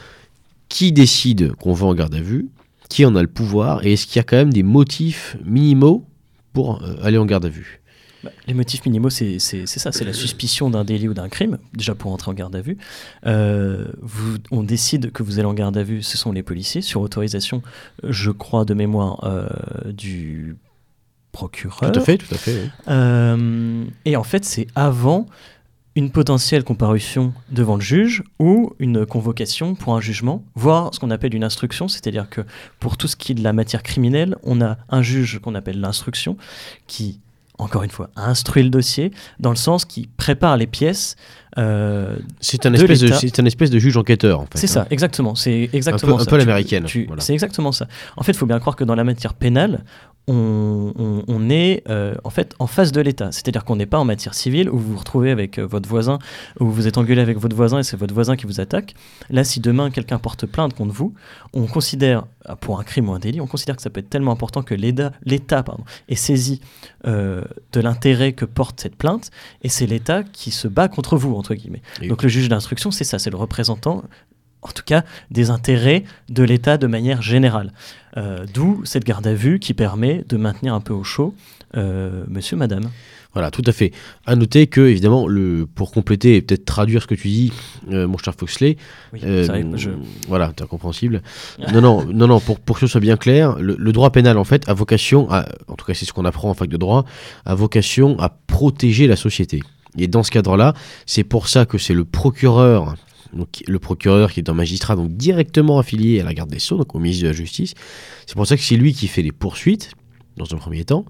qui 0.69 0.93
décide 0.93 1.53
qu'on 1.55 1.73
va 1.73 1.87
en 1.87 1.95
garde 1.95 2.15
à 2.15 2.21
vue? 2.21 2.49
Qui 2.89 3.05
en 3.05 3.17
a 3.17 3.23
le 3.23 3.29
pouvoir? 3.29 3.85
Et 3.85 3.95
est-ce 3.95 4.07
qu'il 4.07 4.17
y 4.17 4.21
a 4.21 4.23
quand 4.23 4.37
même 4.37 4.53
des 4.53 4.63
motifs 4.63 5.37
minimaux 5.45 6.07
pour 6.53 6.83
euh, 6.83 6.95
aller 7.03 7.19
en 7.19 7.27
garde 7.27 7.47
à 7.47 7.49
vue? 7.49 7.80
Bah, 8.23 8.31
Les 8.47 8.55
motifs 8.55 8.85
minimaux, 8.85 9.11
c'est 9.11 9.39
ça, 9.39 9.93
c'est 9.93 10.05
la 10.05 10.13
suspicion 10.13 10.69
d'un 10.71 10.85
délit 10.85 11.09
ou 11.09 11.15
d'un 11.15 11.29
crime, 11.29 11.59
déjà 11.75 11.95
pour 11.95 12.13
entrer 12.13 12.31
en 12.31 12.35
garde 12.35 12.55
à 12.55 12.61
vue. 12.61 12.77
Euh, 13.27 13.87
vous- 14.03 14.37
on 14.51 14.63
décide 14.63 15.11
que 15.13 15.23
vous 15.23 15.39
allez 15.39 15.47
en 15.49 15.55
garde 15.55 15.77
à 15.77 15.83
vue, 15.83 16.03
ce 16.03 16.19
sont 16.19 16.33
les 16.33 16.43
policiers, 16.43 16.83
sur 16.83 17.01
autorisation, 17.01 17.63
je 18.03 18.31
crois, 18.31 18.65
de 18.65 18.75
mémoire 18.75 19.25
euh, 19.25 19.49
du 19.93 20.57
procureur. 21.33 21.93
Tout 21.93 21.99
à 22.01 22.03
fait, 22.03 22.19
tout 22.19 22.35
à 22.35 22.39
fait. 22.39 22.55
oui. 22.65 22.71
Euh, 22.89 23.85
et 24.05 24.17
en 24.17 24.25
fait, 24.25 24.45
c'est 24.45 24.67
avant 24.75 25.27
une 25.97 26.11
potentielle 26.11 26.63
comparution 26.63 27.33
devant 27.51 27.75
le 27.75 27.81
juge 27.81 28.23
ou 28.39 28.73
une 28.79 29.05
convocation 29.07 29.75
pour 29.75 29.95
un 29.97 30.01
jugement, 30.01 30.45
voire 30.55 30.95
ce 30.95 31.01
qu'on 31.01 31.11
appelle 31.11 31.35
une 31.35 31.43
instruction, 31.45 31.89
c'est-à-dire 31.89 32.29
que 32.31 32.43
pour 32.79 32.97
tout 32.97 33.09
ce 33.09 33.17
qui 33.17 33.33
est 33.33 33.35
de 33.35 33.43
la 33.43 33.53
matière 33.53 33.83
criminelle, 33.83 34.37
on 34.45 34.61
a 34.61 34.79
un 34.89 35.03
juge 35.03 35.41
qu'on 35.41 35.55
appelle 35.57 35.81
l'instruction 35.81 36.37
qui, 36.87 37.21
encore 37.61 37.83
une 37.83 37.91
fois, 37.91 38.11
instruit 38.17 38.63
le 38.63 38.71
dossier 38.71 39.13
dans 39.39 39.51
le 39.51 39.57
sens 39.57 39.85
qui 39.85 40.09
prépare 40.17 40.57
les 40.57 40.67
pièces. 40.67 41.17
euh, 41.59 42.17
C'est 42.41 42.67
un, 42.67 42.73
espèce 42.75 43.01
de, 43.01 43.07
l'État. 43.07 43.19
c'est 43.21 43.41
un 43.41 43.45
espèce 43.45 43.71
de 43.71 43.79
juge 43.79 43.97
enquêteur, 43.97 44.41
en 44.41 44.47
fait. 44.47 44.59
c'est 44.59 44.67
ça, 44.67 44.83
hein. 44.83 44.87
exactement. 44.91 45.35
C'est 45.35 45.69
exactement 45.73 46.15
Un 46.15 46.17
peu- 46.17 46.23
un 46.23 46.25
ça. 46.25 46.31
peu 46.31 46.37
l'américaine, 46.39 46.87
voilà. 47.07 47.23
C'est 47.23 47.33
exactement 47.33 47.73
ça. 47.73 47.87
En 48.17 48.23
fait, 48.23 48.33
il 48.33 48.39
faut 48.39 48.47
bien 48.47 48.59
croire 48.61 48.77
que 48.77 48.85
dans 48.85 48.95
la 48.95 49.05
matière 49.05 49.35
pénale, 49.35 49.85
on, 50.35 50.93
on- 50.97 51.25
on 51.27 51.51
est 51.51 51.83
euh, 51.89 52.15
en 52.25 52.31
fait 52.31 52.55
en 52.59 52.67
face 52.67 52.93
de 52.93 53.01
l'État. 53.01 53.33
C'est-à-dire 53.33 53.65
qu'on 53.65 53.77
n'est 53.77 53.87
pas 53.87 53.99
en 53.99 54.05
matière 54.05 54.35
civile 54.35 54.71
où 54.71 54.79
vous 54.79 54.93
vous 54.93 54.99
retrouvez 54.99 55.31
avec 55.31 55.59
euh, 55.59 55.67
votre 55.67 55.89
voisin, 55.89 56.19
où 56.61 56.67
vous 56.71 56.87
êtes 56.87 56.99
engueulé 56.99 57.21
avec 57.21 57.39
votre 57.39 57.57
voisin 57.57 57.79
et 57.81 57.83
c'est 57.83 57.97
votre 57.97 58.15
voisin 58.15 58.37
qui 58.37 58.47
vous 58.47 58.61
attaque. 58.61 58.95
Là, 59.29 59.45
si 59.45 59.61
demain 59.61 59.91
quelqu'un 59.91 60.19
porte 60.19 60.47
plainte 60.47 60.75
contre 60.75 60.93
vous, 60.95 61.15
on 61.53 61.67
considère, 61.67 62.25
ah, 62.45 62.57
pour 62.57 62.79
un 62.81 62.85
crime 62.85 63.09
ou 63.09 63.13
un 63.13 63.19
délit, 63.19 63.41
on 63.41 63.47
considère 63.47 63.77
que 63.77 63.83
ça 63.83 63.91
peut 63.91 64.01
être 64.01 64.11
tellement 64.11 64.33
important 64.33 64.63
que 64.63 64.75
l'État 64.75 65.13
est 66.09 66.15
saisi 66.15 66.61
euh, 67.07 67.43
de 67.73 67.81
l'intérêt 67.81 68.33
que 68.33 68.45
porte 68.45 68.81
cette 68.81 68.97
plainte 68.97 69.31
et 69.63 69.69
c'est 69.69 69.87
l'État 69.87 70.23
qui 70.23 70.51
se 70.51 70.69
bat 70.69 70.89
contre 70.89 71.17
vous, 71.17 71.35
entre 71.35 71.55
guillemets. 71.55 71.83
Et- 72.03 72.09
Donc 72.09 72.23
le 72.23 72.29
juge 72.29 72.49
d'instruction, 72.49 72.91
c'est 72.91 73.05
ça, 73.05 73.19
c'est 73.19 73.31
le 73.31 73.37
représentant, 73.37 74.05
en 74.63 74.69
tout 74.73 74.83
cas, 74.85 75.05
des 75.31 75.51
intérêts 75.51 76.05
de 76.29 76.43
l'État 76.43 76.77
de 76.79 76.87
manière 76.87 77.23
générale. 77.23 77.73
Euh, 78.17 78.45
D'où 78.53 78.83
cette 78.85 79.05
garde 79.05 79.27
à 79.27 79.35
vue 79.35 79.59
qui 79.59 79.73
permet 79.75 80.25
de 80.29 80.37
maintenir 80.37 80.75
un 80.75 80.81
peu 80.81 80.93
au 80.93 81.05
chaud 81.05 81.35
euh, 81.77 82.25
monsieur, 82.29 82.57
madame. 82.57 82.91
Voilà, 83.33 83.53
tout 83.53 83.63
à 83.65 83.71
fait. 83.71 83.93
À 84.27 84.35
noter 84.35 84.67
que, 84.67 84.81
évidemment, 84.81 85.29
le, 85.29 85.65
pour 85.73 85.93
compléter 85.93 86.35
et 86.35 86.43
peut-être 86.43 86.65
traduire 86.65 87.01
ce 87.01 87.07
que 87.07 87.15
tu 87.15 87.29
dis, 87.29 87.53
euh, 87.93 88.09
mon 88.09 88.19
cher 88.19 88.35
Foxley, 88.37 88.77
Oui, 89.13 89.21
c'est 89.23 89.45
vrai, 89.45 89.65
je- 89.77 89.91
voilà, 90.27 90.53
c'est 90.59 90.65
incompréhensible. 90.65 91.23
non, 91.73 91.81
non, 91.81 92.05
non, 92.13 92.27
non, 92.27 92.41
pour, 92.41 92.59
pour 92.59 92.75
que 92.75 92.81
ce 92.81 92.89
soit 92.89 93.01
bien 93.01 93.17
clair, 93.17 93.57
le, 93.61 93.77
le 93.79 93.93
droit 93.93 94.11
pénal, 94.11 94.37
en 94.37 94.43
fait, 94.43 94.69
a 94.69 94.75
vocation, 94.75 95.31
à, 95.31 95.47
en 95.69 95.77
tout 95.77 95.85
cas 95.87 95.95
c'est 95.95 96.07
ce 96.07 96.13
qu'on 96.13 96.25
apprend 96.25 96.51
en 96.51 96.55
fac 96.55 96.69
de 96.69 96.77
droit, 96.77 97.05
a 97.45 97.55
vocation 97.55 98.19
à 98.19 98.31
protéger 98.49 99.07
la 99.07 99.15
société. 99.15 99.63
Et 99.97 100.09
dans 100.09 100.25
ce 100.25 100.33
cadre-là, 100.33 100.75
c'est 101.07 101.23
pour 101.25 101.47
ça 101.47 101.67
que 101.67 101.79
c'est 101.79 101.95
le 101.95 102.05
procureur, 102.05 102.97
donc 103.35 103.63
le 103.67 103.79
procureur 103.79 104.33
qui 104.33 104.41
est 104.41 104.49
un 104.49 104.55
magistrat, 104.55 104.97
donc 104.97 105.13
directement 105.13 105.79
affilié 105.79 106.21
à 106.21 106.25
la 106.25 106.35
garde 106.35 106.51
des 106.51 106.59
Sceaux, 106.59 106.77
donc 106.79 106.95
au 106.95 106.99
ministre 106.99 107.23
de 107.25 107.29
la 107.29 107.35
Justice, 107.35 107.75
c'est 108.27 108.35
pour 108.35 108.47
ça 108.47 108.57
que 108.57 108.63
c'est 108.63 108.77
lui 108.77 108.93
qui 108.93 109.09
fait 109.09 109.23
les 109.23 109.33
poursuites, 109.33 109.93
dans 110.37 110.47
un 110.55 110.59
premier 110.59 110.85
temps, 110.85 111.05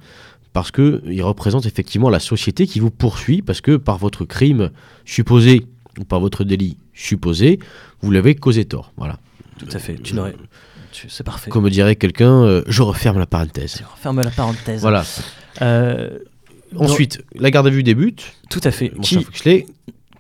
parce 0.52 0.70
qu'il 0.72 1.22
représente 1.22 1.66
effectivement 1.66 2.10
la 2.10 2.18
société 2.20 2.66
qui 2.66 2.80
vous 2.80 2.90
poursuit, 2.90 3.42
parce 3.42 3.60
que 3.60 3.76
par 3.76 3.98
votre 3.98 4.24
crime 4.24 4.70
supposé, 5.04 5.66
ou 5.98 6.04
par 6.04 6.20
votre 6.20 6.44
délit 6.44 6.76
supposé, 6.94 7.58
vous 8.00 8.10
l'avez 8.10 8.34
causé 8.34 8.64
tort. 8.64 8.92
Voilà. 8.96 9.18
tout 9.58 9.66
à 9.72 9.78
fait. 9.78 9.94
Tu 10.02 10.14
n'aurais- 10.14 10.34
C'est 11.08 11.22
parfait. 11.24 11.50
Comme 11.50 11.68
dirait 11.70 11.94
quelqu'un, 11.96 12.42
euh, 12.42 12.62
je 12.66 12.82
referme 12.82 13.18
la 13.18 13.26
parenthèse. 13.26 13.74
Tu 13.74 13.84
Ferme 14.00 14.20
la 14.22 14.30
parenthèse. 14.30 14.80
Voilà. 14.80 15.04
Euh, 15.62 16.18
Ensuite, 16.76 17.22
la 17.34 17.50
garde 17.50 17.66
à 17.66 17.70
vue 17.70 17.82
débute. 17.82 18.32
tout 18.48 18.60
à 18.64 18.70
fait. 18.70 18.92
Mon 18.94 19.02
Qui- 19.02 19.24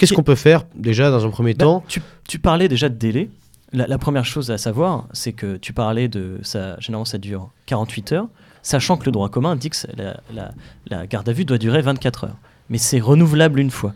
qu'est-ce 0.00 0.12
qu'on 0.14 0.22
peut 0.22 0.34
faire 0.34 0.64
déjà 0.74 1.10
dans 1.10 1.24
un 1.24 1.30
premier 1.30 1.54
Bah, 1.54 1.64
temps 1.66 1.84
tu, 1.86 2.02
tu 2.26 2.38
parlais 2.38 2.68
déjà 2.68 2.88
de 2.88 2.94
délai. 2.96 3.30
La, 3.72 3.86
la 3.86 3.98
première 3.98 4.24
chose 4.24 4.50
à 4.50 4.58
savoir, 4.58 5.06
c'est 5.12 5.32
que 5.32 5.56
tu 5.56 5.72
parlais 5.72 6.08
de 6.08 6.38
ça. 6.42 6.76
Généralement, 6.80 7.04
ça 7.04 7.18
dure 7.18 7.50
48 7.66 8.12
heures, 8.12 8.26
sachant 8.62 8.96
que 8.96 9.04
le 9.06 9.12
droit 9.12 9.28
commun 9.28 9.54
dit 9.54 9.70
que 9.70 9.76
la- 9.96 10.50
la 10.88 11.06
garde 11.06 11.28
à 11.28 11.32
vue 11.32 11.44
doit 11.44 11.58
durer 11.58 11.80
24 11.80 12.24
heures. 12.24 12.36
Mais 12.68 12.78
c'est 12.78 12.98
renouvelable 12.98 13.60
une 13.60 13.70
fois. 13.70 13.94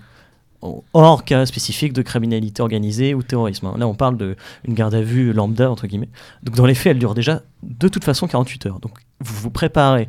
Hors 0.95 1.25
cas 1.25 1.45
spécifique 1.45 1.93
de 1.93 2.01
criminalité 2.01 2.63
organisée 2.63 3.13
ou 3.13 3.23
terrorisme. 3.23 3.67
hein. 3.67 3.75
Là, 3.77 3.87
on 3.87 3.95
parle 3.95 4.17
d'une 4.17 4.75
garde 4.75 4.95
à 4.95 5.03
vue 5.03 5.33
lambda, 5.35 5.71
entre 5.71 5.87
guillemets. 5.87 6.09
Donc, 6.43 6.55
dans 6.57 6.65
les 6.65 6.75
faits, 6.75 6.93
elle 6.93 6.99
dure 6.99 7.15
déjà 7.15 7.43
de 7.63 7.89
toute 7.89 8.03
façon 8.05 8.27
48 8.29 8.67
heures. 8.67 8.81
Donc, 8.81 8.93
vous 9.21 9.35
vous 9.43 9.51
préparez, 9.51 10.09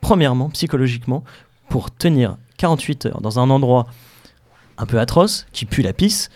premièrement, 0.00 0.50
psychologiquement, 0.50 1.24
pour 1.68 1.90
tenir 1.94 2.36
48 2.58 3.06
heures 3.06 3.20
dans 3.20 3.38
un 3.38 3.48
endroit 3.48 3.86
un 4.82 4.86
peu 4.86 4.98
atroce, 4.98 5.46
qui 5.52 5.64
pue 5.64 5.82
la 5.82 5.92
pisse, 5.92 6.28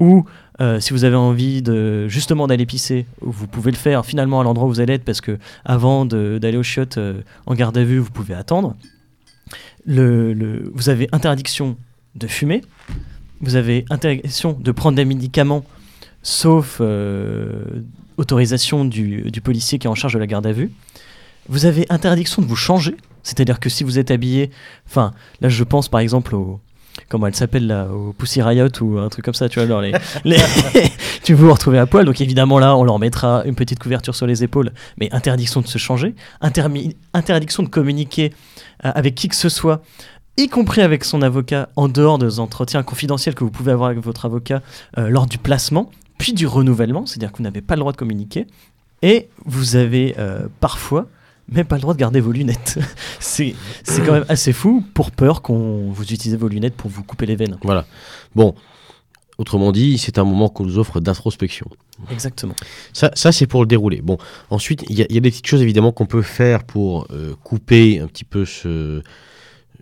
ou 0.00 0.24
euh, 0.60 0.80
si 0.80 0.92
vous 0.92 1.04
avez 1.04 1.16
envie 1.16 1.60
de 1.62 2.08
justement 2.08 2.46
d'aller 2.46 2.66
pisser, 2.66 3.06
vous 3.20 3.46
pouvez 3.46 3.70
le 3.70 3.76
faire 3.76 4.04
finalement 4.06 4.40
à 4.40 4.44
l'endroit 4.44 4.66
où 4.66 4.70
vous 4.70 4.80
allez 4.80 4.94
être 4.94 5.04
parce 5.04 5.20
que 5.20 5.38
avant 5.64 6.04
d'aller 6.06 6.56
au 6.56 6.62
chiottes 6.62 6.98
euh, 6.98 7.20
en 7.46 7.54
garde 7.54 7.76
à 7.78 7.84
vue, 7.84 7.98
vous 7.98 8.10
pouvez 8.10 8.34
attendre. 8.34 8.74
Le, 9.86 10.32
le- 10.34 10.70
vous 10.74 10.88
avez 10.88 11.08
interdiction 11.12 11.76
de 12.14 12.26
fumer, 12.26 12.62
vous 13.40 13.56
avez 13.56 13.84
interdiction 13.90 14.52
de 14.58 14.72
prendre 14.72 14.96
des 14.96 15.04
médicaments, 15.04 15.64
sauf 16.22 16.78
euh, 16.80 17.64
autorisation 18.16 18.84
du, 18.84 19.30
du 19.30 19.40
policier 19.40 19.78
qui 19.78 19.86
est 19.86 19.90
en 19.90 19.94
charge 19.94 20.14
de 20.14 20.18
la 20.18 20.26
garde 20.26 20.46
à 20.46 20.52
vue. 20.52 20.70
Vous 21.48 21.64
avez 21.64 21.86
interdiction 21.88 22.42
de 22.42 22.46
vous 22.46 22.56
changer, 22.56 22.94
c'est-à-dire 23.22 23.60
que 23.60 23.70
si 23.70 23.82
vous 23.84 23.98
êtes 23.98 24.10
habillé, 24.10 24.50
enfin 24.86 25.12
là 25.40 25.48
je 25.48 25.64
pense 25.64 25.88
par 25.88 26.00
exemple 26.00 26.34
au 26.34 26.60
comment 27.08 27.26
elle 27.26 27.34
s'appelle 27.34 27.66
là, 27.66 27.88
au 27.88 28.12
Pussy 28.12 28.42
Riot 28.42 28.68
ou 28.80 28.98
un 28.98 29.08
truc 29.08 29.24
comme 29.24 29.34
ça, 29.34 29.48
tu 29.48 29.58
vois, 29.58 29.64
alors 29.64 29.80
les, 29.80 29.92
tu 31.22 31.34
veux 31.34 31.46
vous 31.46 31.52
retrouver 31.52 31.78
à 31.78 31.86
poil, 31.86 32.04
donc 32.04 32.20
évidemment 32.20 32.58
là 32.58 32.76
on 32.76 32.84
leur 32.84 32.98
mettra 32.98 33.42
une 33.44 33.54
petite 33.54 33.78
couverture 33.78 34.14
sur 34.14 34.26
les 34.26 34.44
épaules, 34.44 34.72
mais 34.98 35.12
interdiction 35.12 35.60
de 35.60 35.66
se 35.66 35.78
changer, 35.78 36.14
interdiction 36.40 37.62
de 37.62 37.68
communiquer 37.68 38.32
euh, 38.84 38.92
avec 38.94 39.14
qui 39.14 39.28
que 39.28 39.36
ce 39.36 39.48
soit, 39.48 39.82
y 40.36 40.48
compris 40.48 40.80
avec 40.80 41.04
son 41.04 41.22
avocat, 41.22 41.68
en 41.76 41.88
dehors 41.88 42.18
des 42.18 42.40
entretiens 42.40 42.82
confidentiels 42.82 43.34
que 43.34 43.44
vous 43.44 43.50
pouvez 43.50 43.72
avoir 43.72 43.90
avec 43.90 44.02
votre 44.02 44.24
avocat 44.24 44.62
euh, 44.98 45.08
lors 45.08 45.26
du 45.26 45.38
placement, 45.38 45.90
puis 46.18 46.32
du 46.32 46.46
renouvellement, 46.46 47.06
c'est-à-dire 47.06 47.32
que 47.32 47.38
vous 47.38 47.44
n'avez 47.44 47.62
pas 47.62 47.74
le 47.74 47.80
droit 47.80 47.92
de 47.92 47.96
communiquer, 47.96 48.46
et 49.02 49.28
vous 49.44 49.76
avez 49.76 50.14
euh, 50.18 50.46
parfois 50.60 51.08
même 51.50 51.66
pas 51.66 51.76
le 51.76 51.82
droit 51.82 51.94
de 51.94 51.98
garder 51.98 52.20
vos 52.20 52.32
lunettes. 52.32 52.78
c'est 53.20 53.54
c'est 53.84 54.02
quand 54.02 54.12
même 54.12 54.24
assez 54.28 54.52
fou 54.52 54.84
pour 54.94 55.10
peur 55.10 55.42
qu'on 55.42 55.90
vous 55.90 56.02
utilisez 56.04 56.36
vos 56.36 56.48
lunettes 56.48 56.74
pour 56.74 56.90
vous 56.90 57.02
couper 57.02 57.26
les 57.26 57.36
veines. 57.36 57.58
Voilà. 57.62 57.86
Bon, 58.34 58.54
autrement 59.38 59.72
dit, 59.72 59.98
c'est 59.98 60.18
un 60.18 60.24
moment 60.24 60.48
qu'on 60.48 60.64
nous 60.64 60.78
offre 60.78 61.00
d'introspection. 61.00 61.66
Exactement. 62.10 62.54
Ça, 62.92 63.10
ça 63.14 63.32
c'est 63.32 63.46
pour 63.46 63.60
le 63.62 63.66
dérouler. 63.66 64.00
Bon, 64.00 64.16
ensuite, 64.48 64.84
il 64.88 64.98
y, 64.98 65.02
a- 65.02 65.06
il 65.10 65.14
y 65.14 65.18
a 65.18 65.20
des 65.20 65.30
petites 65.30 65.46
choses 65.46 65.60
évidemment 65.62 65.92
qu'on 65.92 66.06
peut 66.06 66.22
faire 66.22 66.64
pour 66.64 67.06
euh, 67.10 67.34
couper 67.44 68.00
un 68.00 68.06
petit 68.06 68.24
peu 68.24 68.44
ce, 68.46 69.02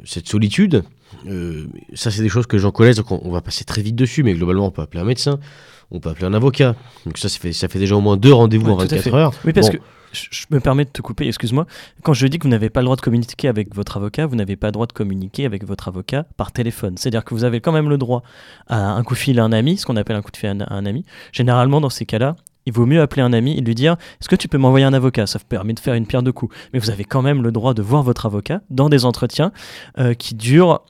cette 0.05 0.27
solitude. 0.29 0.83
Euh, 1.27 1.67
ça, 1.95 2.11
c'est 2.11 2.23
des 2.23 2.29
choses 2.29 2.47
que 2.47 2.57
les 2.57 2.63
gens 2.63 2.71
connaissent, 2.73 2.97
donc 2.97 3.11
on, 3.13 3.21
on 3.25 3.31
va 3.31 3.41
passer 3.41 3.65
très 3.65 3.83
vite 3.83 3.95
dessus, 3.97 4.23
mais 4.25 4.35
globalement, 4.35 4.67
on 4.67 4.71
peut 4.71 4.83
appeler 4.83 5.01
un 5.01 5.05
médecin, 5.07 5.39
on 5.91 6.01
peut 6.01 6.11
appeler 6.11 6.27
un 6.27 6.35
avocat. 6.35 6.75
Donc 7.07 7.19
ça, 7.19 7.29
ça 7.29 7.39
fait, 7.39 7.53
ça 7.53 7.69
fait 7.69 7.79
déjà 7.79 7.95
au 7.97 8.01
moins 8.01 8.17
deux 8.17 8.33
rendez-vous 8.33 8.67
Ouais, 8.67 8.73
en 8.73 8.77
tout 8.77 8.83
à 8.83 8.97
24 8.97 9.03
fait. 9.05 9.13
heures. 9.15 9.33
Oui, 9.45 9.53
parce 9.53 9.69
Bon. 9.69 9.75
que 9.75 9.79
je, 10.13 10.47
me 10.51 10.61
permets 10.61 10.85
de 10.85 10.91
te 10.91 11.03
couper, 11.03 11.27
excuse-moi. 11.27 11.67
Quand 12.03 12.13
je 12.13 12.27
dis 12.27 12.39
que 12.39 12.45
vous 12.45 12.51
n'avez 12.51 12.71
pas 12.71 12.81
le 12.81 12.85
droit 12.85 12.97
de 12.97 13.01
communiquer 13.01 13.49
avec 13.49 13.75
votre 13.75 13.97
avocat, 13.97 14.27
vous 14.27 14.37
n'avez 14.37 14.57
pas 14.57 14.69
le 14.69 14.73
droit 14.73 14.87
de 14.87 14.93
communiquer 14.93 15.45
avec 15.45 15.65
votre 15.65 15.89
avocat 15.89 16.27
par 16.37 16.53
téléphone. 16.53 16.97
C'est-à-dire 16.97 17.25
que 17.25 17.35
vous 17.35 17.45
avez 17.45 17.61
quand 17.61 17.73
même 17.73 17.89
le 17.89 17.99
droit 17.99 18.23
à 18.67 18.93
un 18.93 19.03
coup 19.03 19.15
de 19.15 19.19
fil 19.19 19.39
à 19.41 19.45
un 19.45 19.53
ami, 19.53 19.77
ce 19.77 19.87
qu'on 19.87 19.97
appelle 19.97 20.17
un 20.17 20.23
coup 20.23 20.31
de 20.31 20.37
fil 20.37 20.49
à 20.49 20.73
un, 20.73 20.87
ami. 20.87 21.05
Généralement, 21.33 21.81
dans 21.81 21.91
ces 21.91 22.07
cas-là, 22.07 22.37
il 22.67 22.73
vaut 22.73 22.87
mieux 22.87 23.01
appeler 23.01 23.23
un 23.23 23.33
ami 23.33 23.57
et 23.57 23.61
lui 23.61 23.75
dire 23.75 23.97
Est-ce 24.21 24.29
que 24.29 24.37
tu 24.37 24.49
peux 24.49 24.59
m'envoyer 24.59 24.85
un 24.85 24.93
avocat? 24.93 25.27
Ça 25.27 25.39
permet 25.39 25.73
de 25.73 25.81
faire 25.81 25.95
une 25.95 26.07
pierre 26.07 26.23
de 26.23 26.31
coups. 26.31 26.55
Mais 26.73 26.79
vous 26.79 26.91
avez 26.91 27.05
quand 27.05 27.23
même 27.23 27.43
le 27.43 27.53
droit 27.53 27.75
de 27.75 27.83
voir 27.83 28.03
votre 28.03 28.27
avocat 28.27 28.61
dans 28.71 28.89
des 28.89 29.05
entretiens 29.05 29.53
euh, 29.99 30.15
qui 30.15 30.35
durent 30.35 30.83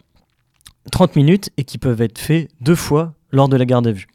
30 0.90 1.16
minutes 1.16 1.50
et 1.56 1.64
qui 1.64 1.78
peuvent 1.78 2.00
être 2.00 2.18
faits 2.18 2.48
deux 2.60 2.74
fois 2.74 3.14
lors 3.30 3.48
de 3.48 3.56
la 3.56 3.64
garde 3.64 3.86
à 3.86 3.92
vue. 3.92 4.08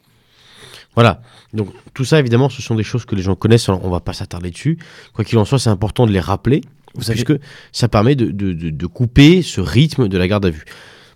Voilà. 0.95 1.21
Donc 1.53 1.69
tout 1.93 2.05
ça, 2.05 2.19
évidemment, 2.19 2.49
ce 2.49 2.61
sont 2.61 2.75
des 2.75 2.83
choses 2.83 3.05
que 3.05 3.15
les 3.15 3.21
gens 3.21 3.35
connaissent. 3.35 3.69
On 3.69 3.89
va 3.89 3.99
pas 3.99 4.13
s'attarder 4.13 4.51
dessus. 4.51 4.77
Quoi 5.13 5.25
qu'il 5.25 5.37
en 5.37 5.45
soit, 5.45 5.59
c'est 5.59 5.69
important 5.69 6.05
de 6.05 6.11
les 6.11 6.19
rappeler 6.19 6.61
Vous 6.95 7.03
puisque 7.11 7.33
ça 7.71 7.87
permet 7.87 8.15
de, 8.15 8.31
de, 8.31 8.53
de, 8.53 8.87
couper 8.87 9.41
ce 9.41 9.61
rythme 9.61 10.07
de 10.07 10.17
la 10.17 10.27
garde 10.27 10.45
à 10.45 10.49
vue. 10.49 10.65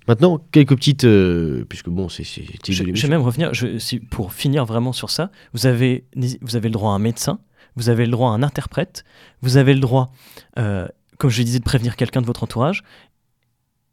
Maintenant, 0.07 0.39
quelques 0.51 0.75
petites. 0.75 1.03
Euh, 1.03 1.65
puisque 1.67 1.89
bon, 1.89 2.07
c'est. 2.09 2.23
Je, 2.23 2.71
je, 2.71 2.83
vais 2.83 3.07
même 3.09 3.21
revenir, 3.21 3.53
je, 3.53 3.77
si, 3.77 3.99
pour 3.99 4.33
finir 4.33 4.65
vraiment 4.65 4.93
sur 4.93 5.09
ça, 5.09 5.31
vous 5.53 5.65
avez, 5.65 6.05
vous 6.41 6.55
avez 6.55 6.69
le 6.69 6.73
droit 6.73 6.91
à 6.91 6.95
un 6.95 6.99
médecin, 6.99 7.39
vous 7.75 7.89
avez 7.89 8.05
le 8.05 8.11
droit 8.11 8.31
à 8.31 8.33
un 8.33 8.41
interprète, 8.41 9.03
vous 9.41 9.57
avez 9.57 9.73
le 9.73 9.81
droit, 9.81 10.11
euh, 10.57 10.87
comme 11.17 11.29
je 11.29 11.43
disais, 11.43 11.59
de 11.59 11.63
prévenir 11.63 11.97
quelqu'un 11.97 12.21
de 12.21 12.25
votre 12.25 12.43
entourage, 12.43 12.83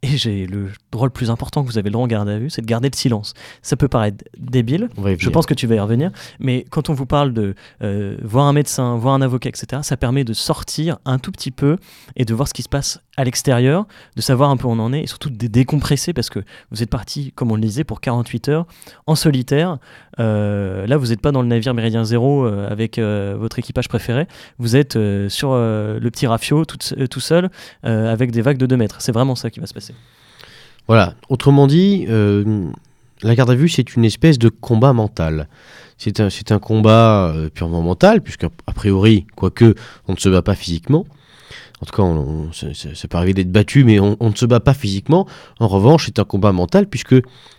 et 0.05 0.19
j'ai 0.19 0.47
le 0.47 0.69
droit 0.93 1.07
le 1.07 1.13
plus 1.13 1.31
important 1.31 1.63
que 1.63 1.69
vous 1.69 1.79
avez 1.79 1.89
le 1.89 1.93
droit 1.93 2.05
en 2.05 2.09
garde 2.09 2.29
à 2.29 2.39
vue, 2.39 2.51
c'est 2.51 2.61
de 2.61 2.67
garder 2.67 2.91
le 2.91 2.97
silence. 2.97 3.33
Ça 3.63 3.77
peut 3.77 3.89
paraître 3.89 4.23
débile, 4.37 4.91
je 5.19 5.31
pense 5.31 5.47
que 5.47 5.55
tu 5.55 5.67
vas 5.67 5.77
y 5.77 5.81
revenir, 5.81 6.11
mais 6.39 6.67
quand 6.69 6.91
on 6.91 6.93
vous 6.93 7.07
parle 7.07 7.33
de 7.33 7.55
euh, 7.83 8.19
voir 8.23 8.47
un 8.47 8.53
médecin, 8.53 8.97
voir 8.97 9.15
un 9.15 9.23
avocat, 9.23 9.49
etc., 9.49 9.81
ça 9.83 9.97
permet 9.97 10.25
de 10.25 10.35
sortir 10.35 10.99
un 11.07 11.19
tout 11.19 11.33
petit 11.33 11.51
peu 11.51 11.79
et 12.17 12.27
de 12.27 12.35
voir 12.35 12.49
ce 12.49 12.55
qui 12.55 12.63
se 12.63 12.69
passe 12.69 13.01
à 13.17 13.25
l'extérieur, 13.25 13.87
de 14.17 14.21
savoir 14.21 14.51
un 14.51 14.57
peu 14.57 14.67
où 14.67 14.73
on 14.73 14.79
en 14.79 14.93
est 14.93 15.03
et 15.03 15.07
surtout 15.07 15.31
de 15.31 15.47
décompresser 15.47 16.13
parce 16.13 16.29
que 16.29 16.41
vous 16.71 16.83
êtes 16.83 16.91
parti, 16.91 17.33
comme 17.33 17.51
on 17.51 17.55
le 17.55 17.63
disait, 17.63 17.85
pour 17.85 18.01
48 18.01 18.49
heures 18.49 18.67
en 19.07 19.15
solitaire. 19.15 19.79
Euh, 20.19 20.87
là, 20.87 20.97
vous 20.97 21.07
n'êtes 21.07 21.21
pas 21.21 21.33
dans 21.33 21.41
le 21.41 21.49
navire 21.49 21.75
Méridien 21.75 22.05
Zéro 22.05 22.45
euh, 22.45 22.69
avec 22.69 22.99
votre 22.99 23.59
équipage 23.59 23.89
préféré, 23.89 24.27
vous 24.59 24.77
êtes 24.77 24.99
sur 25.29 25.55
le 25.55 26.09
petit 26.11 26.27
rafio 26.27 26.65
tout, 26.65 26.77
tout 26.77 27.21
seul 27.21 27.51
avec 27.83 28.33
des 28.33 28.43
vagues 28.43 28.59
de 28.59 28.67
2 28.67 28.77
mètres. 28.77 29.01
C'est 29.01 29.13
vraiment 29.13 29.35
ça 29.35 29.51
qui 29.51 29.61
va 29.61 29.67
se 29.67 29.75
passer. 29.75 29.94
Voilà, 30.87 31.15
autrement 31.31 31.67
dit, 31.67 32.05
euh, 32.09 32.71
la 33.23 33.35
garde 33.35 33.51
à 33.51 33.55
vue, 33.55 33.69
c'est 33.69 33.97
une 33.97 34.05
espèce 34.05 34.39
de 34.39 34.49
combat 34.49 34.93
mental. 34.93 35.49
C'est 35.97 36.21
un, 36.21 36.29
un, 36.51 36.59
combat 36.59 37.33
euh, 37.35 37.49
purement 37.49 37.81
mental, 37.81 38.21
puisque 38.21 38.45
a 38.45 38.73
priori, 38.75 39.27
quoique 39.35 39.75
on 40.09 40.13
ne 40.13 40.19
se 40.19 40.29
bat 40.29 40.43
pas 40.43 40.55
physiquement. 40.55 41.07
En 41.81 41.87
tout 41.87 41.97
cas, 41.97 42.03
on, 42.03 42.53
ça, 42.53 43.09
peut 43.09 43.17
arriver 43.17 43.35
d'être 43.35 43.53
battu, 43.53 43.85
mais 43.85 43.99
on, 43.99 44.17
ne 44.21 44.35
se 44.35 44.45
bat 44.45 44.61
pas 44.61 44.75
physiquement. 44.75 45.27
En 45.59 45.69
revanche, 45.69 46.07
c'est 46.07 46.19
un 46.19 46.25
combat 46.25 46.53
mental, 46.53 46.87
puisque 46.87 47.17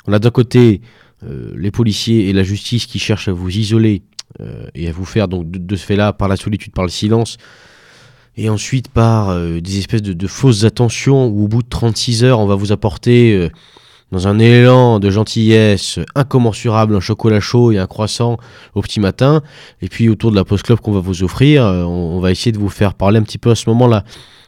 on 0.07 0.13
a 0.13 0.19
d'un 0.19 0.31
côté 0.31 0.81
euh, 1.23 1.51
les 1.55 1.71
policiers 1.71 2.29
et 2.29 2.33
la 2.33 2.43
justice 2.43 2.85
qui 2.85 2.99
cherchent 2.99 3.27
à 3.27 3.33
vous 3.33 3.49
isoler 3.49 4.03
et 4.73 4.89
à 4.89 4.91
vous 4.91 5.05
faire, 5.05 5.29
donc 5.29 5.49
de 5.49 5.75
ce 5.77 5.85
fait-là, 5.85 6.11
par 6.11 6.27
la 6.27 6.35
solitude, 6.35 6.73
par 6.73 6.83
le 6.83 6.89
silence, 6.89 7.37
et 8.37 8.49
ensuite 8.49 8.89
par 8.89 9.29
euh, 9.29 9.59
des 9.61 9.79
espèces 9.79 10.01
de, 10.01 10.27
fausses 10.27 10.63
attentions 10.63 11.27
où 11.27 11.45
au 11.45 11.47
bout 11.47 11.63
de 11.63 11.69
36 11.69 12.23
heures, 12.23 12.39
on 12.39 12.45
va 12.45 12.55
vous 12.55 12.71
apporter 12.71 13.33
euh, 13.33 13.49
dans 14.11 14.27
un 14.27 14.39
élan 14.39 14.99
de 14.99 15.09
gentillesse 15.09 15.99
incommensurable 16.15 16.95
un 16.95 16.99
chocolat 16.99 17.39
chaud 17.39 17.71
et 17.71 17.77
un 17.77 17.87
croissant 17.87 18.37
au 18.75 18.81
petit 18.81 18.99
matin. 18.99 19.41
Et 19.81 19.87
puis 19.87 20.09
autour 20.09 20.31
de 20.31 20.35
la 20.35 20.43
post 20.43 20.63
club 20.63 20.79
qu'on 20.79 20.91
va 20.91 20.99
vous 20.99 21.23
offrir, 21.23 21.65
euh, 21.65 21.83
on, 21.83 22.19
va 22.19 22.31
essayer 22.31 22.51
de 22.51 22.59
vous 22.59 22.69
faire 22.69 22.93
parler 22.93 23.19
un 23.19 23.23
petit 23.23 23.37
peu 23.37 23.51
à 23.51 23.55
ce 23.55 23.69
moment-là. 23.69 24.03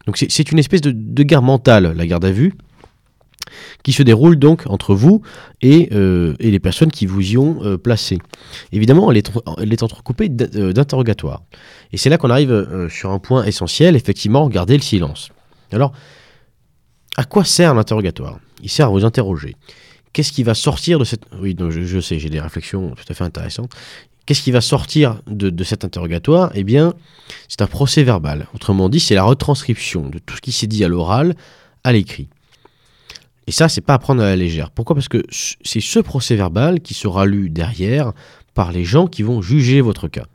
Donc 0.06 0.18
c'est 0.18 0.52
une 0.52 0.60
espèce 0.60 0.82
de, 0.82 0.92
de 0.92 1.24
guerre 1.24 1.42
mentale, 1.42 1.94
la 1.96 2.08
garde 2.08 2.24
à 2.24 2.32
vue 2.32 2.54
qui 3.84 3.94
se 3.94 4.04
déroule 4.04 4.38
donc 4.38 4.64
entre 4.68 4.96
vous 4.96 5.22
et, 5.62 5.90
euh, 5.92 6.36
les 6.40 6.60
personnes 6.60 6.92
qui 6.92 7.06
vous 7.06 7.22
y 7.32 7.38
ont 7.38 7.64
euh, 7.64 7.78
placé. 7.78 8.20
Évidemment, 8.72 9.12
elle 9.12 9.18
est, 9.18 9.84
entrecoupée 9.84 10.32
euh, 10.56 10.74
d'interrogatoires. 10.74 11.44
Et 11.92 11.98
c'est 11.98 12.10
là 12.10 12.18
qu'on 12.18 12.30
arrive 12.30 12.88
sur 12.90 13.12
un 13.12 13.20
point 13.20 13.44
essentiel, 13.46 13.96
effectivement, 13.96 14.48
garder 14.50 14.76
le 14.76 14.84
silence. 14.84 15.30
Alors, 15.72 15.94
à 17.16 17.24
quoi 17.24 17.44
sert 17.44 17.74
l'interrogatoire? 17.74 18.40
Il 18.64 18.70
sert 18.70 18.88
à 18.88 18.90
vous 18.90 19.06
interroger. 19.06 19.56
Qu'est-ce 20.14 20.32
qui 20.32 20.44
va 20.44 20.54
sortir 20.54 21.00
de 21.00 21.04
cette... 21.04 21.24
Oui, 21.40 21.56
je, 21.70 22.00
sais, 22.00 22.20
j'ai 22.20 22.30
des 22.30 22.40
réflexions 22.40 22.92
tout 22.92 23.06
à 23.08 23.14
fait 23.14 23.24
intéressantes. 23.24 23.72
Qu'est-ce 24.26 24.42
qui 24.42 24.52
va 24.52 24.62
sortir 24.62 25.22
de 25.28 25.64
cet 25.64 25.86
interrogatoire? 25.86 26.52
Eh 26.54 26.66
bien, 26.66 26.94
c'est 27.48 27.62
un 27.62 27.68
procès 27.68 28.04
verbal. 28.04 28.48
Autrement 28.54 28.90
dit, 28.90 29.00
c'est 29.00 29.16
la 29.16 29.24
retranscription 29.24 30.10
de 30.10 30.20
tout 30.20 30.36
ce 30.36 30.42
qui 30.42 30.52
s'est 30.52 30.68
dit 30.68 30.84
à 30.84 30.88
l'oral 30.88 31.36
à 31.84 31.94
l'écrit. 31.94 32.28
Et 33.48 33.52
ça, 33.52 33.70
c'est 33.70 33.82
pas 33.82 33.94
à 33.94 34.00
prendre 34.00 34.22
à 34.22 34.26
la 34.26 34.36
légère. 34.36 34.72
Pourquoi? 34.72 34.96
Parce 34.96 35.08
que 35.08 35.24
c'est 35.30 35.80
ce 35.80 36.00
procès 36.00 36.36
verbal 36.36 36.82
qui 36.82 36.94
sera 36.94 37.26
lu 37.26 37.50
derrière 37.50 38.12
par 38.54 38.72
les 38.72 38.84
gens 38.84 39.08
qui 39.08 39.24
vont 39.24 39.42
juger 39.42 39.80
votre 39.82 40.08
cas. 40.08 40.26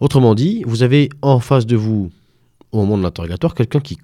Autrement 0.00 0.34
dit, 0.34 0.62
vous 0.66 0.82
avez 0.82 1.08
en 1.22 1.40
face 1.40 1.64
de 1.64 1.74
vous, 1.74 2.10
au 2.70 2.78
moment 2.78 2.98
de 2.98 3.02
l'interrogatoire, 3.02 3.54
quelqu'un 3.54 3.80
qui 3.80 3.98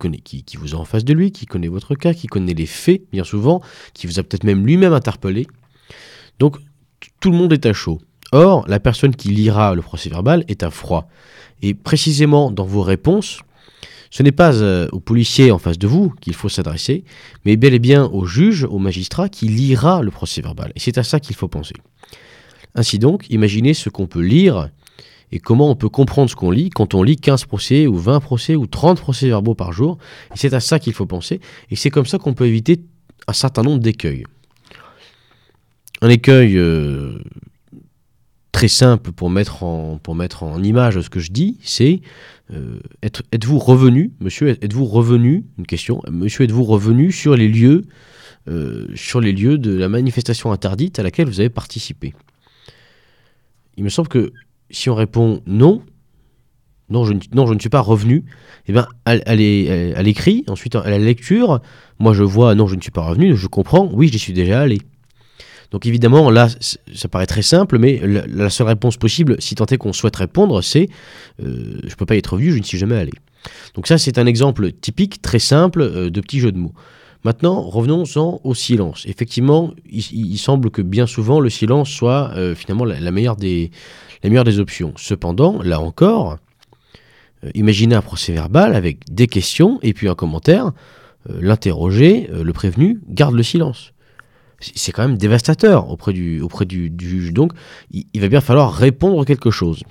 vous 0.57 0.75
a 0.75 0.79
en 0.79 0.85
face 0.85 1.05
de 1.05 1.13
lui, 1.13 1.33
qui 1.33 1.45
connaît 1.45 1.69
votre 1.69 1.95
cas, 1.95 2.15
qui 2.15 2.27
connaît 2.27 2.55
les 2.55 2.67
faits, 2.67 3.03
bien 3.13 3.25
souvent, 3.25 3.61
qui 3.93 4.07
vous 4.07 4.19
a 4.19 4.23
peut-être 4.23 4.45
même 4.45 4.67
lui-même 4.67 4.95
interpellé. 4.95 5.47
Donc, 6.39 6.57
tout 7.21 7.31
le 7.31 7.37
monde 7.37 7.53
est 7.53 7.67
à 7.67 7.73
chaud. 7.73 8.01
Or, 8.33 8.65
la 8.67 8.81
personne 8.81 9.15
qui 9.15 9.29
lira 9.29 9.75
le 9.75 9.83
procès 9.83 10.09
verbal 10.09 10.45
est 10.49 10.63
à 10.63 10.71
froid. 10.71 11.09
Et 11.63 11.75
précisément 11.75 12.51
dans 12.51 12.65
vos 12.65 12.83
réponses, 12.83 13.41
ce 14.15 14.23
n'est 14.23 14.31
pas 14.31 14.55
euh, 14.63 14.87
au 14.93 15.01
policier 15.01 15.51
en 15.51 15.59
face 15.59 15.77
de 15.77 15.89
vous 15.89 16.15
qu'il 16.21 16.35
faut 16.35 16.49
s'adresser, 16.49 17.03
mais 17.45 17.57
bel 17.57 17.75
et 17.75 17.81
bien 17.81 18.05
au 18.05 18.27
juge, 18.27 18.63
au 18.63 18.79
magistrat 18.79 19.29
qui 19.29 19.49
lira 19.49 20.03
le 20.03 20.13
procès 20.13 20.41
verbal. 20.41 20.71
Et 20.77 20.79
c'est 20.79 20.99
à 20.99 21.03
ça 21.03 21.19
qu'il 21.19 21.35
faut 21.35 21.49
penser. 21.49 21.75
Ainsi 22.77 23.01
donc, 23.01 23.27
imaginez 23.29 23.75
ce 23.75 23.89
qu'on 23.89 24.07
peut 24.07 24.21
lire 24.21 24.71
et 25.33 25.41
comment 25.41 25.69
on 25.69 25.75
peut 25.75 25.89
comprendre 25.89 26.31
ce 26.31 26.37
qu'on 26.37 26.53
lit 26.53 26.71
quand 26.71 26.95
on 26.95 27.03
lit 27.03 27.17
15 27.17 27.47
procès 27.47 27.89
ou 27.89 27.97
20 27.97 28.21
procès 28.21 28.55
ou 28.55 28.69
30 28.69 29.01
procès 29.01 29.27
verbaux 29.27 29.57
par 29.57 29.73
jour. 29.73 29.99
Et 30.33 30.37
c'est 30.37 30.55
à 30.55 30.61
ça 30.61 30.79
qu'il 30.79 30.93
faut 30.93 31.07
penser. 31.07 31.41
Et 31.73 31.75
c'est 31.75 31.91
comme 31.91 32.07
ça 32.07 32.19
qu'on 32.19 32.35
peut 32.35 32.47
éviter 32.47 32.85
un 33.27 33.33
certain 33.33 33.63
nombre 33.63 33.81
d'écueils. 33.81 34.23
Un 36.03 36.09
écueil 36.09 36.57
euh, 36.57 37.19
très 38.55 38.69
simple 38.69 39.11
pour 39.11 39.31
mettre, 39.31 39.65
en, 39.65 39.99
pour 39.99 40.15
mettre 40.15 40.45
en 40.45 40.63
image 40.63 41.01
ce 41.01 41.11
que 41.11 41.19
je 41.19 41.33
dis, 41.33 41.59
c'est 41.61 42.03
euh, 42.53 42.79
êtes-vous 43.03 43.59
revenu, 43.59 44.13
monsieur, 44.21 44.51
êtes-vous 44.51 44.85
revenu, 44.85 45.45
une 45.59 45.67
question, 45.67 46.01
monsieur, 46.09 46.45
êtes-vous 46.45 46.63
revenu 46.63 47.11
sur 47.11 47.35
les 47.35 47.49
lieux, 47.49 47.83
euh, 48.49 48.87
sur 48.95 49.21
les 49.21 49.33
lieux 49.33 49.59
de 49.59 49.77
la 49.77 49.89
manifestation 49.89 50.53
interdite 50.53 51.01
à 51.01 51.03
laquelle 51.03 51.27
vous 51.27 51.41
avez 51.41 51.49
participé? 51.49 52.15
Il 53.77 53.83
me 53.83 53.89
semble 53.89 54.09
que 54.09 54.33
si 54.71 54.89
on 54.89 54.95
répond 54.95 55.43
non, 55.47 55.83
non, 56.91 57.05
je 57.05 57.13
ne, 57.13 57.21
non, 57.35 57.49
je 57.49 57.55
ne 57.55 57.59
suis 57.59 57.71
pas 57.71 57.81
revenu, 57.81 58.25
eh 58.69 58.73
bien, 58.73 58.87
à, 59.05 59.35
l'écrit, 59.35 60.45
ensuite 60.47 60.77
à 60.77 60.89
la 60.89 60.99
lecture, 60.99 61.61
moi 61.99 62.15
je 62.15 62.23
vois 62.23 62.55
non, 62.55 62.69
je 62.69 62.77
ne 62.77 62.81
suis 62.81 62.93
pas 62.93 63.03
revenu, 63.03 63.37
je 63.37 63.49
comprends, 63.49 63.91
oui, 63.93 64.09
j'y 64.13 64.21
suis 64.21 64.33
déjà 64.33 64.61
allé. 64.61 64.79
Donc 65.75 65.87
évidemment, 65.87 66.31
là, 66.31 66.47
ça 66.95 67.09
paraît 67.09 67.27
très 67.27 67.43
simple, 67.43 67.81
mais 67.81 68.01
la, 68.29 68.49
seule 68.49 68.69
réponse 68.69 68.97
possible, 68.97 69.35
si 69.41 69.57
tant 69.57 69.67
est 69.67 69.77
qu'on 69.77 69.93
souhaite 69.93 70.15
répondre, 70.15 70.63
c'est 70.63 70.89
euh, 71.43 71.81
je 71.83 71.89
ne 71.89 71.95
peux 71.97 72.07
pas 72.07 72.15
y 72.15 72.19
être 72.19 72.37
venu, 72.37 72.53
je 72.53 72.59
ne 72.59 72.63
suis 72.63 72.79
jamais 72.79 72.95
allé. 72.95 73.11
Donc 73.75 73.89
ça, 73.89 73.99
c'est 73.99 74.19
un 74.19 74.27
exemple 74.27 74.71
typique, 74.71 75.21
très 75.21 75.41
simple, 75.41 75.81
euh, 75.81 76.11
de 76.11 76.21
petit 76.21 76.39
jeu 76.39 76.53
de 76.53 76.59
mots. 76.59 76.75
Maintenant, 77.25 77.61
revenons-en 77.61 78.41
au 78.45 78.55
silence. 78.55 79.03
Effectivement, 79.09 79.75
il, 79.91 80.39
semble 80.39 80.71
que 80.71 80.81
bien 80.81 81.09
souvent, 81.09 81.41
le 81.41 81.51
silence 81.51 81.91
soit 81.91 82.31
euh, 82.37 82.55
finalement 82.55 82.85
la, 82.85 83.11
meilleure 83.11 83.35
des, 83.35 83.73
la 84.23 84.31
meilleure 84.31 84.45
des 84.45 84.61
options. 84.61 84.93
Cependant, 84.97 85.61
là 85.61 85.81
encore, 85.81 86.39
imaginez 87.55 87.97
un 87.97 88.03
procès 88.03 88.33
verbal 88.33 88.77
avec 88.77 89.13
des 89.13 89.27
questions 89.27 89.81
et 89.83 89.93
puis 89.93 90.09
un 90.09 90.15
commentaire. 90.15 90.71
L'interroger, 91.29 92.29
le 92.31 92.53
prévenu, 92.53 93.01
garde 93.09 93.35
le 93.35 93.43
silence 93.43 93.94
c'est 94.75 94.93
quand 94.93 95.07
même 95.07 95.19
dévastateur 95.19 95.91
auprès 95.91 96.13
du, 96.13 96.43
juge. 96.99 97.33
Donc, 97.33 97.53
il, 97.91 98.21
va 98.21 98.29
bien 98.29 98.41
falloir 98.41 98.73
répondre 98.73 99.25
quelque 99.25 99.51
chose. 99.51 99.83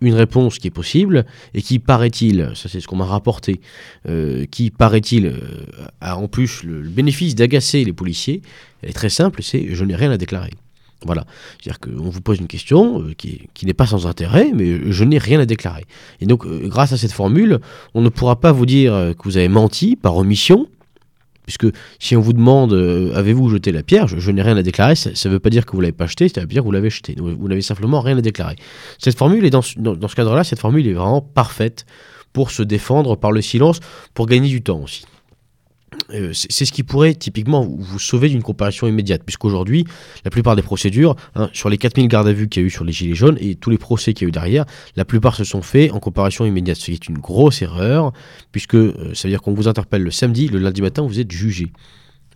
Une 0.00 0.14
réponse 0.14 0.58
qui 0.58 0.66
est 0.66 0.72
possible 0.72 1.24
et 1.54 1.62
qui, 1.62 1.78
paraît-il, 1.78 2.50
ça 2.54 2.68
c'est 2.68 2.80
ce 2.80 2.88
qu'on 2.88 2.96
m'a 2.96 3.06
rapporté, 3.06 3.60
euh, 4.08 4.44
qui, 4.50 4.70
paraît-il, 4.70 5.26
euh, 5.26 5.38
a 6.00 6.18
en 6.18 6.28
plus 6.28 6.62
le, 6.62 6.80
bénéfice 6.82 7.34
d'agacer 7.34 7.84
les 7.84 7.92
policiers, 7.92 8.42
elle 8.82 8.90
est 8.90 8.94
très 8.94 9.08
simple, 9.08 9.42
c'est 9.42 9.74
je 9.74 9.84
n'ai 9.84 9.96
rien 9.96 10.10
à 10.10 10.18
déclarer. 10.18 10.50
Voilà. 11.06 11.26
C'est-à-dire 11.60 11.80
qu'on 11.80 12.10
vous 12.10 12.20
pose 12.20 12.38
une 12.38 12.46
question 12.46 13.02
euh, 13.02 13.14
qui 13.14 13.66
n'est 13.66 13.74
pas 13.74 13.86
sans 13.86 14.06
intérêt, 14.06 14.50
mais 14.54 14.90
je 14.90 15.04
n'ai 15.04 15.18
rien 15.18 15.38
à 15.38 15.46
déclarer. 15.46 15.84
Et 16.20 16.26
donc, 16.26 16.46
grâce 16.46 16.92
à 16.92 16.96
cette 16.96 17.12
formule, 17.12 17.60
on 17.94 18.00
ne 18.00 18.08
pourra 18.08 18.40
pas 18.40 18.52
vous 18.52 18.66
dire 18.66 18.92
que 18.92 19.24
vous 19.24 19.36
avez 19.36 19.48
menti 19.48 19.96
par 19.96 20.16
omission, 20.16 20.66
Puisque 21.44 21.66
si 21.98 22.16
on 22.16 22.20
vous 22.20 22.32
demande 22.32 22.72
euh, 22.72 23.14
avez-vous 23.14 23.50
jeté 23.50 23.70
la 23.70 23.82
pierre, 23.82 24.08
je, 24.08 24.30
n'ai 24.30 24.42
rien 24.42 24.56
à 24.56 24.62
déclarer, 24.62 24.94
ça 24.94 25.10
ne 25.10 25.30
veut 25.30 25.40
pas 25.40 25.50
dire 25.50 25.66
que 25.66 25.72
vous 25.72 25.80
l'avez 25.80 25.92
pas 25.92 26.06
jeté, 26.06 26.28
ça 26.28 26.40
veut 26.40 26.46
dire 26.46 26.62
que 26.62 26.66
vous 26.66 26.72
l'avez 26.72 26.90
jeté. 26.90 27.14
Vous, 27.18 27.48
n'avez 27.48 27.62
simplement 27.62 28.00
rien 28.00 28.16
à 28.16 28.22
déclarer. 28.22 28.56
Cette 28.98 29.18
formule 29.18 29.44
est 29.44 29.50
dans, 29.50 29.62
dans 29.76 30.08
ce 30.08 30.14
cadre-là, 30.14 30.44
cette 30.44 30.60
formule 30.60 30.86
est 30.86 30.92
vraiment 30.92 31.20
parfaite 31.20 31.84
pour 32.32 32.50
se 32.50 32.62
défendre 32.62 33.16
par 33.16 33.32
le 33.32 33.42
silence, 33.42 33.80
pour 34.14 34.26
gagner 34.26 34.48
du 34.48 34.62
temps 34.62 34.80
aussi. 34.82 35.04
Euh, 36.10 36.32
c'est 36.32 36.64
ce 36.64 36.72
qui 36.72 36.82
pourrait 36.82 37.14
typiquement 37.14 37.64
vous 37.64 37.98
sauver 37.98 38.28
d'une 38.28 38.42
comparution 38.42 38.86
immédiate, 38.86 39.22
puisqu'aujourd'hui, 39.24 39.84
la 40.24 40.30
plupart 40.30 40.56
des 40.56 40.62
procédures, 40.62 41.16
hein, 41.34 41.48
sur 41.52 41.68
les 41.68 41.78
4000 41.78 42.08
gardes 42.08 42.28
à 42.28 42.32
vue 42.32 42.48
qu'il 42.48 42.62
y 42.62 42.64
a 42.64 42.66
eu 42.66 42.70
sur 42.70 42.84
les 42.84 42.92
Gilets 42.92 43.14
jaunes 43.14 43.38
et 43.40 43.54
tous 43.54 43.70
les 43.70 43.78
procès 43.78 44.12
qu'il 44.12 44.24
y 44.24 44.26
a 44.26 44.28
eu 44.28 44.32
derrière, 44.32 44.66
la 44.96 45.04
plupart 45.04 45.34
se 45.34 45.44
sont 45.44 45.62
faits 45.62 45.92
en 45.92 46.00
comparution 46.00 46.44
immédiate, 46.44 46.76
ce 46.76 46.86
qui 46.86 46.92
est 46.92 47.08
une 47.08 47.18
grosse 47.18 47.62
erreur, 47.62 48.12
puisque 48.52 48.74
euh, 48.74 49.14
ça 49.14 49.28
veut 49.28 49.32
dire 49.32 49.42
qu'on 49.42 49.54
vous 49.54 49.68
interpelle 49.68 50.02
le 50.02 50.10
samedi, 50.10 50.48
le 50.48 50.58
lundi 50.58 50.82
matin, 50.82 51.02
vous 51.02 51.20
êtes 51.20 51.30
jugé. 51.30 51.72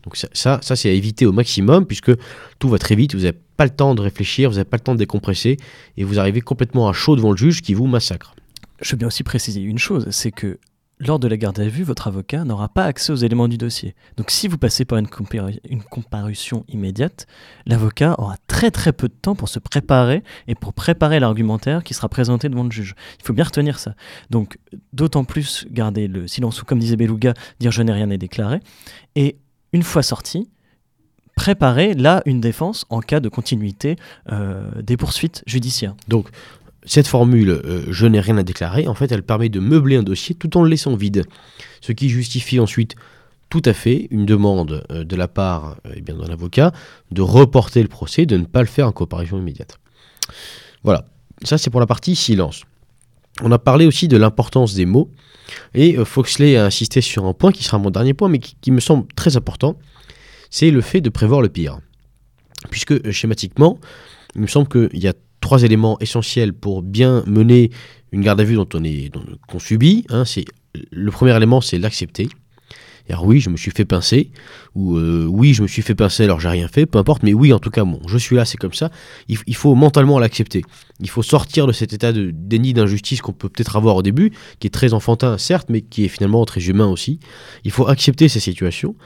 Donc 0.04 0.16
ça, 0.16 0.28
ça, 0.32 0.60
ça 0.62 0.76
c'est 0.76 0.88
à 0.88 0.92
éviter 0.92 1.26
au 1.26 1.32
maximum, 1.32 1.84
puisque 1.84 2.12
tout 2.58 2.68
va 2.68 2.78
très 2.78 2.94
vite, 2.94 3.14
vous 3.14 3.22
n'avez 3.22 3.36
pas 3.56 3.64
le 3.64 3.70
temps 3.70 3.94
de 3.94 4.00
réfléchir, 4.00 4.48
vous 4.48 4.56
n'avez 4.56 4.68
pas 4.68 4.76
le 4.76 4.82
temps 4.82 4.94
de 4.94 4.98
décompresser, 4.98 5.56
et 5.96 6.04
vous 6.04 6.18
arrivez 6.18 6.40
complètement 6.40 6.88
à 6.88 6.92
chaud 6.92 7.16
devant 7.16 7.32
le 7.32 7.36
juge 7.36 7.60
qui 7.60 7.74
vous 7.74 7.86
massacre. 7.86 8.34
Je 8.80 8.92
veux 8.92 8.96
bien 8.96 9.08
aussi 9.08 9.24
préciser 9.24 9.60
une 9.60 9.78
chose, 9.78 10.06
c'est 10.10 10.30
que 10.30 10.58
lors 11.00 11.18
de 11.18 11.28
la 11.28 11.36
garde 11.36 11.60
à 11.60 11.68
vue, 11.68 11.84
votre 11.84 12.08
avocat 12.08 12.44
n'aura 12.44 12.68
pas 12.68 12.84
accès 12.84 13.12
aux 13.12 13.16
éléments 13.16 13.48
du 13.48 13.56
dossier. 13.56 13.94
Donc 14.16 14.30
si 14.30 14.48
vous 14.48 14.58
passez 14.58 14.84
par 14.84 14.98
une, 14.98 15.08
comparution 15.90 16.64
immédiate, 16.68 17.26
l'avocat 17.66 18.14
aura 18.18 18.36
très 18.46 18.70
très 18.70 18.92
peu 18.92 19.08
de 19.08 19.14
temps 19.14 19.34
pour 19.34 19.48
se 19.48 19.58
préparer 19.58 20.22
et 20.48 20.54
pour 20.54 20.72
préparer 20.72 21.20
l'argumentaire 21.20 21.84
qui 21.84 21.94
sera 21.94 22.08
présenté 22.08 22.48
devant 22.48 22.64
le 22.64 22.70
juge. 22.70 22.94
Il 23.20 23.24
faut 23.24 23.32
bien 23.32 23.44
retenir 23.44 23.78
ça. 23.78 23.94
Donc 24.30 24.58
d'autant 24.92 25.24
plus 25.24 25.66
garder 25.70 26.08
le 26.08 26.26
silence 26.26 26.60
ou 26.62 26.64
comme 26.64 26.78
disait 26.78 26.96
Beluga, 26.96 27.34
dire 27.60 27.70
je 27.70 27.82
n'ai 27.82 27.92
rien 27.92 28.10
à 28.10 28.16
déclarer. 28.16 28.60
Et 29.14 29.38
une 29.72 29.82
fois 29.82 30.02
sorti, 30.02 30.48
préparer 31.38 31.94
là 31.94 32.20
une 32.26 32.40
défense 32.40 32.84
en 32.90 33.00
cas 33.00 33.20
de 33.20 33.28
continuité 33.28 33.96
euh, 34.32 34.82
des 34.82 34.96
poursuites 34.96 35.44
judiciaires. 35.46 35.94
Donc 36.08 36.28
cette 36.88 37.06
formule 37.06 37.50
euh, 37.50 37.84
je 37.90 38.06
n'ai 38.06 38.18
rien 38.18 38.38
à 38.38 38.42
déclarer, 38.42 38.88
en 38.88 38.94
fait, 38.94 39.12
elle 39.12 39.22
permet 39.22 39.50
de 39.50 39.60
meubler 39.60 39.96
un 39.96 40.02
dossier 40.02 40.34
tout 40.34 40.56
en 40.56 40.62
le 40.62 40.70
laissant 40.70 40.96
vide. 40.96 41.26
Ce 41.82 41.92
qui 41.92 42.08
justifie 42.08 42.58
ensuite 42.58 42.96
tout 43.50 43.60
à 43.66 43.74
fait 43.74 44.08
une 44.10 44.24
demande 44.24 44.84
euh, 44.90 45.04
de 45.04 45.14
la 45.14 45.28
part 45.28 45.76
euh, 45.86 45.92
eh 45.96 46.00
d'un 46.00 46.18
avocat 46.20 46.72
de 47.10 47.20
reporter 47.20 47.82
le 47.82 47.88
procès, 47.88 48.24
de 48.24 48.38
ne 48.38 48.44
pas 48.44 48.60
le 48.60 48.66
faire 48.66 48.88
en 48.88 48.92
comparution 48.92 49.38
immédiate. 49.38 49.78
Voilà, 50.82 51.04
ça 51.44 51.58
c'est 51.58 51.68
pour 51.68 51.80
la 51.80 51.86
partie 51.86 52.16
silence. 52.16 52.62
On 53.42 53.52
a 53.52 53.58
parlé 53.58 53.84
aussi 53.84 54.08
de 54.08 54.16
l'importance 54.16 54.74
des 54.74 54.86
mots, 54.86 55.10
et 55.74 56.02
Foxley 56.04 56.56
a 56.56 56.64
insisté 56.64 57.00
sur 57.02 57.26
un 57.26 57.34
point 57.34 57.52
qui 57.52 57.64
sera 57.64 57.78
mon 57.78 57.90
dernier 57.90 58.14
point, 58.14 58.28
mais 58.28 58.38
qui 58.38 58.70
me 58.70 58.80
semble 58.80 59.06
très 59.14 59.36
important, 59.36 59.78
c'est 60.50 60.70
le 60.70 60.80
fait 60.80 61.00
de 61.00 61.10
prévoir 61.10 61.40
le 61.40 61.48
pire. 61.48 61.78
Puisque 62.70 63.10
schématiquement, 63.12 63.78
il 64.34 64.40
me 64.40 64.46
semble 64.46 64.68
qu'il 64.68 64.98
y 64.98 65.06
a 65.06 65.14
trois 65.48 65.62
éléments 65.62 65.98
essentiels 66.00 66.52
pour 66.52 66.82
bien 66.82 67.24
mener 67.26 67.70
une 68.12 68.20
garde 68.20 68.38
à 68.38 68.44
vue 68.44 68.56
dont 68.56 68.68
on 68.74 68.84
est 68.84 69.10
qu'on 69.48 69.58
subit. 69.58 70.04
Hein, 70.10 70.26
c'est 70.26 70.44
le 70.90 71.10
premier 71.10 71.34
élément, 71.34 71.62
c'est 71.62 71.78
l'accepter. 71.78 72.28
Alors 73.08 73.24
oui, 73.24 73.40
je 73.40 73.48
me 73.48 73.56
suis 73.56 73.70
fait 73.70 73.86
pincer, 73.86 74.30
ou 74.74 74.98
euh, 74.98 75.24
oui, 75.24 75.54
je 75.54 75.62
me 75.62 75.66
suis 75.66 75.80
fait 75.80 75.94
pincer 75.94 76.24
alors 76.24 76.38
j'ai 76.38 76.50
rien 76.50 76.68
fait, 76.68 76.84
peu 76.84 76.98
importe, 76.98 77.22
mais 77.22 77.32
oui, 77.32 77.54
en 77.54 77.58
tout 77.58 77.70
cas, 77.70 77.82
bon, 77.82 77.98
je 78.06 78.18
suis 78.18 78.36
là, 78.36 78.44
c'est 78.44 78.58
comme 78.58 78.74
ça. 78.74 78.90
Il, 79.28 79.56
faut 79.56 79.74
mentalement 79.74 80.18
l'accepter. 80.18 80.64
Il 81.00 81.08
faut 81.08 81.22
sortir 81.22 81.66
de 81.66 81.72
cet 81.72 81.94
état 81.94 82.12
de 82.12 82.30
déni 82.30 82.74
d'injustice 82.74 83.22
qu'on 83.22 83.32
peut 83.32 83.48
peut-être 83.48 83.76
avoir 83.76 83.96
au 83.96 84.02
début, 84.02 84.32
qui 84.58 84.66
est 84.66 84.70
très 84.70 84.92
enfantin, 84.92 85.38
certes, 85.38 85.68
mais 85.70 85.80
qui 85.80 86.04
est 86.04 86.08
finalement 86.08 86.44
très 86.44 86.66
humain 86.66 86.88
aussi. 86.88 87.20
Il 87.64 87.70
faut 87.70 87.88
accepter 87.88 88.28
ces 88.28 88.40
situations 88.40 88.96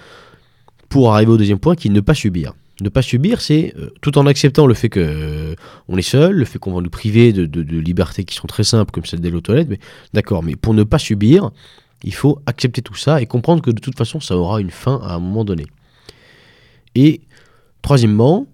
pour 0.88 1.14
arriver 1.14 1.30
au 1.30 1.36
deuxième 1.36 1.60
point, 1.60 1.76
qui 1.76 1.86
est 1.86 1.92
ne 1.92 2.00
pas 2.00 2.14
subir. 2.14 2.54
Ne 2.82 2.88
pas 2.88 3.00
subir, 3.00 3.40
c'est 3.40 3.74
euh, 3.78 3.90
tout 4.00 4.18
en 4.18 4.26
acceptant 4.26 4.66
le 4.66 4.74
fait 4.74 4.88
qu'on 4.88 5.00
euh, 5.00 5.54
on 5.86 5.96
est 5.96 6.02
seul, 6.02 6.34
le 6.34 6.44
fait 6.44 6.58
qu'on 6.58 6.72
va 6.72 6.80
nous 6.80 6.90
priver 6.90 7.32
de, 7.32 7.76
libertés 7.78 8.24
qui 8.24 8.34
sont 8.34 8.48
très 8.48 8.64
simples, 8.64 8.90
comme 8.90 9.04
celle 9.04 9.36
aux 9.36 9.40
toilettes, 9.40 9.68
mais 9.68 9.78
d'accord, 10.14 10.42
mais 10.42 10.56
pour 10.56 10.74
ne 10.74 10.82
pas 10.82 10.98
subir, 10.98 11.52
il 12.02 12.12
faut 12.12 12.40
accepter 12.44 12.82
tout 12.82 12.96
ça 12.96 13.22
et 13.22 13.26
comprendre 13.26 13.62
que 13.62 13.70
de 13.70 13.78
toute 13.78 13.96
façon, 13.96 14.18
ça 14.18 14.36
aura 14.36 14.60
une 14.60 14.70
fin 14.70 15.00
à 15.04 15.14
un 15.14 15.20
moment 15.20 15.44
donné. 15.44 15.66
Et 16.96 17.20
troisièmement, 17.82 18.48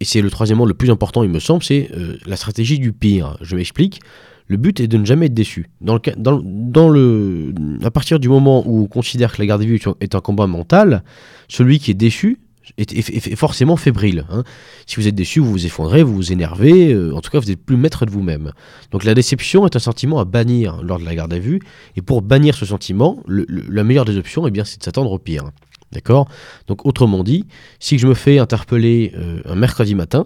et 0.00 0.04
c'est 0.04 0.20
le 0.20 0.30
troisièmement 0.30 0.66
le 0.66 0.74
plus 0.74 0.90
important, 0.90 1.22
il 1.22 1.30
me 1.30 1.40
semble, 1.40 1.62
c'est 1.64 1.90
euh, 1.96 2.18
la 2.26 2.36
stratégie 2.36 2.78
du 2.78 2.92
pire. 2.92 3.38
Je 3.40 3.56
m'explique. 3.56 4.00
Le 4.48 4.58
but 4.58 4.80
est 4.80 4.86
de 4.86 4.98
ne 4.98 5.06
jamais 5.06 5.26
être 5.26 5.34
déçu. 5.34 5.70
Dans 5.80 5.96
à 5.96 7.90
partir 7.90 8.20
du 8.20 8.28
moment 8.28 8.62
où 8.66 8.82
on 8.82 8.86
considère 8.86 9.32
que 9.32 9.40
la 9.40 9.46
garde 9.46 9.62
des 9.62 9.66
vue 9.66 9.80
est 10.00 10.14
un 10.14 10.20
combat 10.20 10.46
mental, 10.46 11.02
celui 11.48 11.78
qui 11.78 11.92
est 11.92 11.94
déçu 11.94 12.38
est, 12.78 13.36
forcément 13.36 13.76
fébrile. 13.76 14.26
Hein. 14.30 14.44
Si 14.86 14.96
vous 14.96 15.08
êtes 15.08 15.14
déçu, 15.14 15.40
vous 15.40 15.50
vous 15.50 15.66
effondrez, 15.66 16.02
vous 16.02 16.14
vous 16.14 16.32
énervez, 16.32 16.92
euh, 16.92 17.14
en 17.14 17.20
tout 17.20 17.30
cas 17.30 17.38
vous 17.38 17.46
n'êtes 17.46 17.64
plus 17.64 17.76
maître 17.76 18.06
de 18.06 18.10
vous-même. 18.10 18.52
Donc 18.90 19.04
la 19.04 19.14
déception 19.14 19.66
est 19.66 19.76
un 19.76 19.80
sentiment 19.80 20.18
à 20.18 20.24
bannir 20.24 20.82
lors 20.82 20.98
de 20.98 21.04
la 21.04 21.14
garde 21.14 21.32
à 21.32 21.38
vue, 21.38 21.60
et 21.96 22.02
pour 22.02 22.22
bannir 22.22 22.54
ce 22.54 22.66
sentiment, 22.66 23.22
la 23.26 23.84
meilleure 23.84 24.04
des 24.04 24.16
options, 24.16 24.46
eh 24.46 24.64
c'est 24.64 24.78
de 24.78 24.84
s'attendre 24.84 25.12
au 25.12 25.18
pire. 25.18 25.44
D'accord? 25.92 26.28
Donc 26.66 26.86
autrement 26.86 27.22
dit, 27.22 27.46
si 27.78 27.98
je 27.98 28.06
me 28.06 28.14
fais 28.14 28.38
interpeller 28.38 29.12
euh, 29.16 29.40
un 29.44 29.54
mercredi 29.54 29.94
matin, 29.94 30.24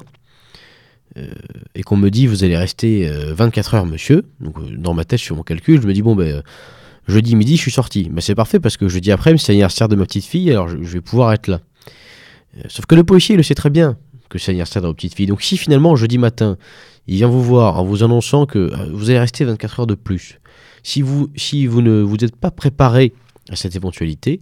euh, 1.17 1.27
et 1.75 1.83
qu'on 1.83 1.97
me 1.97 2.11
dit 2.11 2.27
vous 2.27 2.45
allez 2.45 2.57
rester 2.57 3.11
24 3.11 3.75
heures 3.75 3.87
monsieur, 3.87 4.25
dans 4.41 4.95
ma 4.95 5.05
tête 5.05 5.21
sur 5.21 5.37
mon 5.37 5.43
calcul, 5.43 5.81
je 5.81 5.87
me 5.87 5.93
dis 5.93 6.03
bon 6.03 6.15
ben 6.15 6.43
jeudi 7.09 7.35
midi 7.35 7.57
je 7.57 7.63
suis 7.63 7.71
sorti. 7.71 8.09
Mais 8.13 8.21
c'est 8.21 8.35
parfait 8.35 8.61
parce 8.61 8.77
que 8.77 8.89
jeudi 8.89 9.11
après 9.11 9.37
c'est 9.39 9.53
l'anniversaire 9.53 9.89
de 9.89 9.97
ma 9.97 10.05
petite 10.05 10.25
fille, 10.25 10.51
alors 10.51 10.69
je 10.69 10.77
vais 10.77 11.01
pouvoir 11.01 11.33
être 11.33 11.49
là. 11.49 11.61
Euh, 12.59 12.63
sauf 12.69 12.87
que 12.87 12.95
le 12.95 13.05
policier, 13.05 13.37
le 13.37 13.43
sait 13.43 13.55
très 13.55 13.71
bien 13.71 13.97
que 14.29 14.39
c'est 14.39 14.53
l'anniversaire 14.53 14.83
de 14.83 14.89
votre 14.89 14.97
petite 14.97 15.15
fille. 15.15 15.27
Donc 15.27 15.43
si 15.43 15.57
finalement, 15.57 15.97
jeudi 15.97 16.19
matin, 16.19 16.59
il 17.07 17.17
vient 17.17 17.29
vous 17.29 17.43
voir 17.43 17.79
en 17.79 17.85
vous 17.85 18.03
annonçant 18.03 18.47
que 18.47 18.59
euh, 18.59 18.91
vous 18.93 19.11
allez 19.11 19.19
rester 19.19 19.45
24 19.45 19.81
heures 19.81 19.87
de 19.87 19.95
plus, 19.95 20.39
si 20.83 21.03
vous, 21.03 21.29
si 21.37 21.67
vous 21.67 21.83
ne 21.83 22.03
vous 22.03 22.17
êtes 22.25 22.37
pas 22.37 22.51
préparé 22.51 23.13
à 23.51 23.57
cette 23.57 23.75
éventualité, 23.77 24.41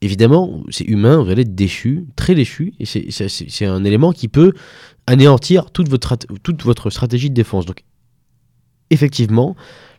évidemment, 0.00 0.62
c'est 0.70 0.84
humain, 0.84 1.22
vous 1.22 1.30
allez 1.30 1.42
être 1.42 1.54
déçu, 1.54 2.06
très 2.16 2.34
déçu, 2.34 2.74
et 2.80 2.84
c'est 2.86 3.66
un 3.66 3.84
élément 3.84 4.12
qui 4.12 4.28
peut 4.28 4.52
anéantir 5.06 5.70
toute 5.70 5.88
votre, 5.88 6.16
toute 6.42 6.62
votre 6.62 6.90
stratégie 6.90 7.30
de 7.30 7.34
défense. 7.34 7.66
Donc, 7.66 7.84
effectivement, 8.90 9.56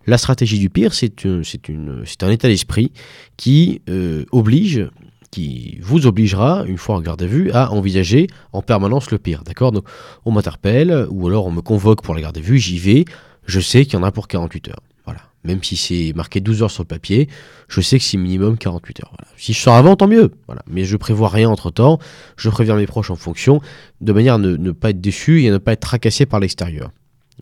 la 0.08 0.18
stratégie 0.18 0.60
du 0.60 0.70
pire, 0.70 0.94
c'est 0.94 1.14
un 1.24 2.30
état 2.30 2.48
d'esprit 2.48 2.92
qui 3.38 3.82
euh, 3.90 4.26
oblige 4.32 4.90
qui 5.32 5.80
vous 5.82 6.06
obligera, 6.06 6.66
une 6.68 6.78
fois 6.78 6.96
en 6.96 7.02
garde 7.02 7.24
à 7.24 7.26
vue, 7.26 7.52
à 7.52 7.72
envisager 7.72 8.28
en 8.52 8.62
permanence 8.62 9.12
le 9.12 9.18
pire. 9.18 9.44
D'accord? 9.44 9.72
Donc, 9.72 9.86
on 10.26 10.32
m'interpelle, 10.32 11.08
ou 11.10 11.28
alors 11.28 11.48
on 11.48 11.52
me 11.52 11.62
convoque 11.62 12.04
pour 12.04 12.14
la 12.14 12.22
garde 12.22 12.38
à 12.38 12.42
vue, 12.42 12.60
j'y 12.60 12.78
vais, 12.78 13.06
je 13.46 13.60
sais 13.60 13.86
qu'il 13.86 13.94
y 13.94 13.98
en 13.98 14.04
a 14.04 14.12
pour 14.12 14.28
48 14.28 14.70
heures. 14.70 14.82
Voilà. 15.06 15.22
Même 15.46 15.64
si 15.64 15.78
c'est 15.78 16.14
marqué 16.14 16.42
12 16.42 16.64
heures 16.64 16.72
sur 16.72 16.84
le 16.84 16.88
papier, 16.88 17.30
je 17.70 17.80
sais 17.80 17.98
que 17.98 18.04
c'est 18.04 18.18
minimum 18.18 18.58
48 18.58 19.04
heures. 19.04 19.14
Si 19.38 19.54
je 19.54 19.60
sors 19.60 19.76
avant, 19.76 19.96
tant 19.96 20.08
mieux. 20.08 20.32
Voilà. 20.48 20.62
Mais 20.68 20.84
je 20.84 20.98
prévois 20.98 21.30
rien 21.30 21.50
entre 21.50 21.72
temps, 21.72 21.98
je 22.36 22.50
préviens 22.50 22.76
mes 22.76 22.86
proches 22.86 23.10
en 23.10 23.16
fonction, 23.16 23.62
de 24.02 24.14
manière 24.14 24.36
à 24.36 24.38
ne, 24.38 24.72
pas 24.72 24.90
être 24.90 25.02
déçu 25.02 25.44
et 25.44 25.50
à 25.50 25.52
ne 25.52 25.58
pas 25.58 25.72
être 25.74 25.80
tracassé 25.80 26.26
par 26.26 26.42
l'extérieur. 26.42 26.92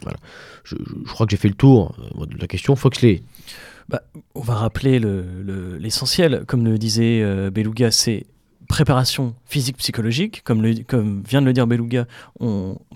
Voilà. 0.03 0.17
Je, 0.63 0.75
je, 0.77 1.11
crois 1.11 1.25
que 1.25 1.31
j'ai 1.31 1.37
fait 1.37 1.49
le 1.49 1.55
tour 1.55 1.95
euh, 2.21 2.25
de 2.27 2.37
la 2.39 2.47
question. 2.47 2.75
Foxley, 2.75 3.23
bah, 3.89 4.03
on 4.35 4.41
va 4.41 4.53
rappeler 4.53 4.99
l'essentiel, 5.79 6.43
comme 6.45 6.63
le 6.63 6.77
disait 6.77 7.21
euh, 7.23 7.49
Beluga, 7.49 7.89
c'est 7.89 8.27
préparation 8.67 9.33
physique 9.45 9.77
psychologique. 9.77 10.43
Comme, 10.43 10.61
vient 11.27 11.41
de 11.41 11.45
le 11.47 11.53
dire 11.53 11.65
Beluga 11.65 12.05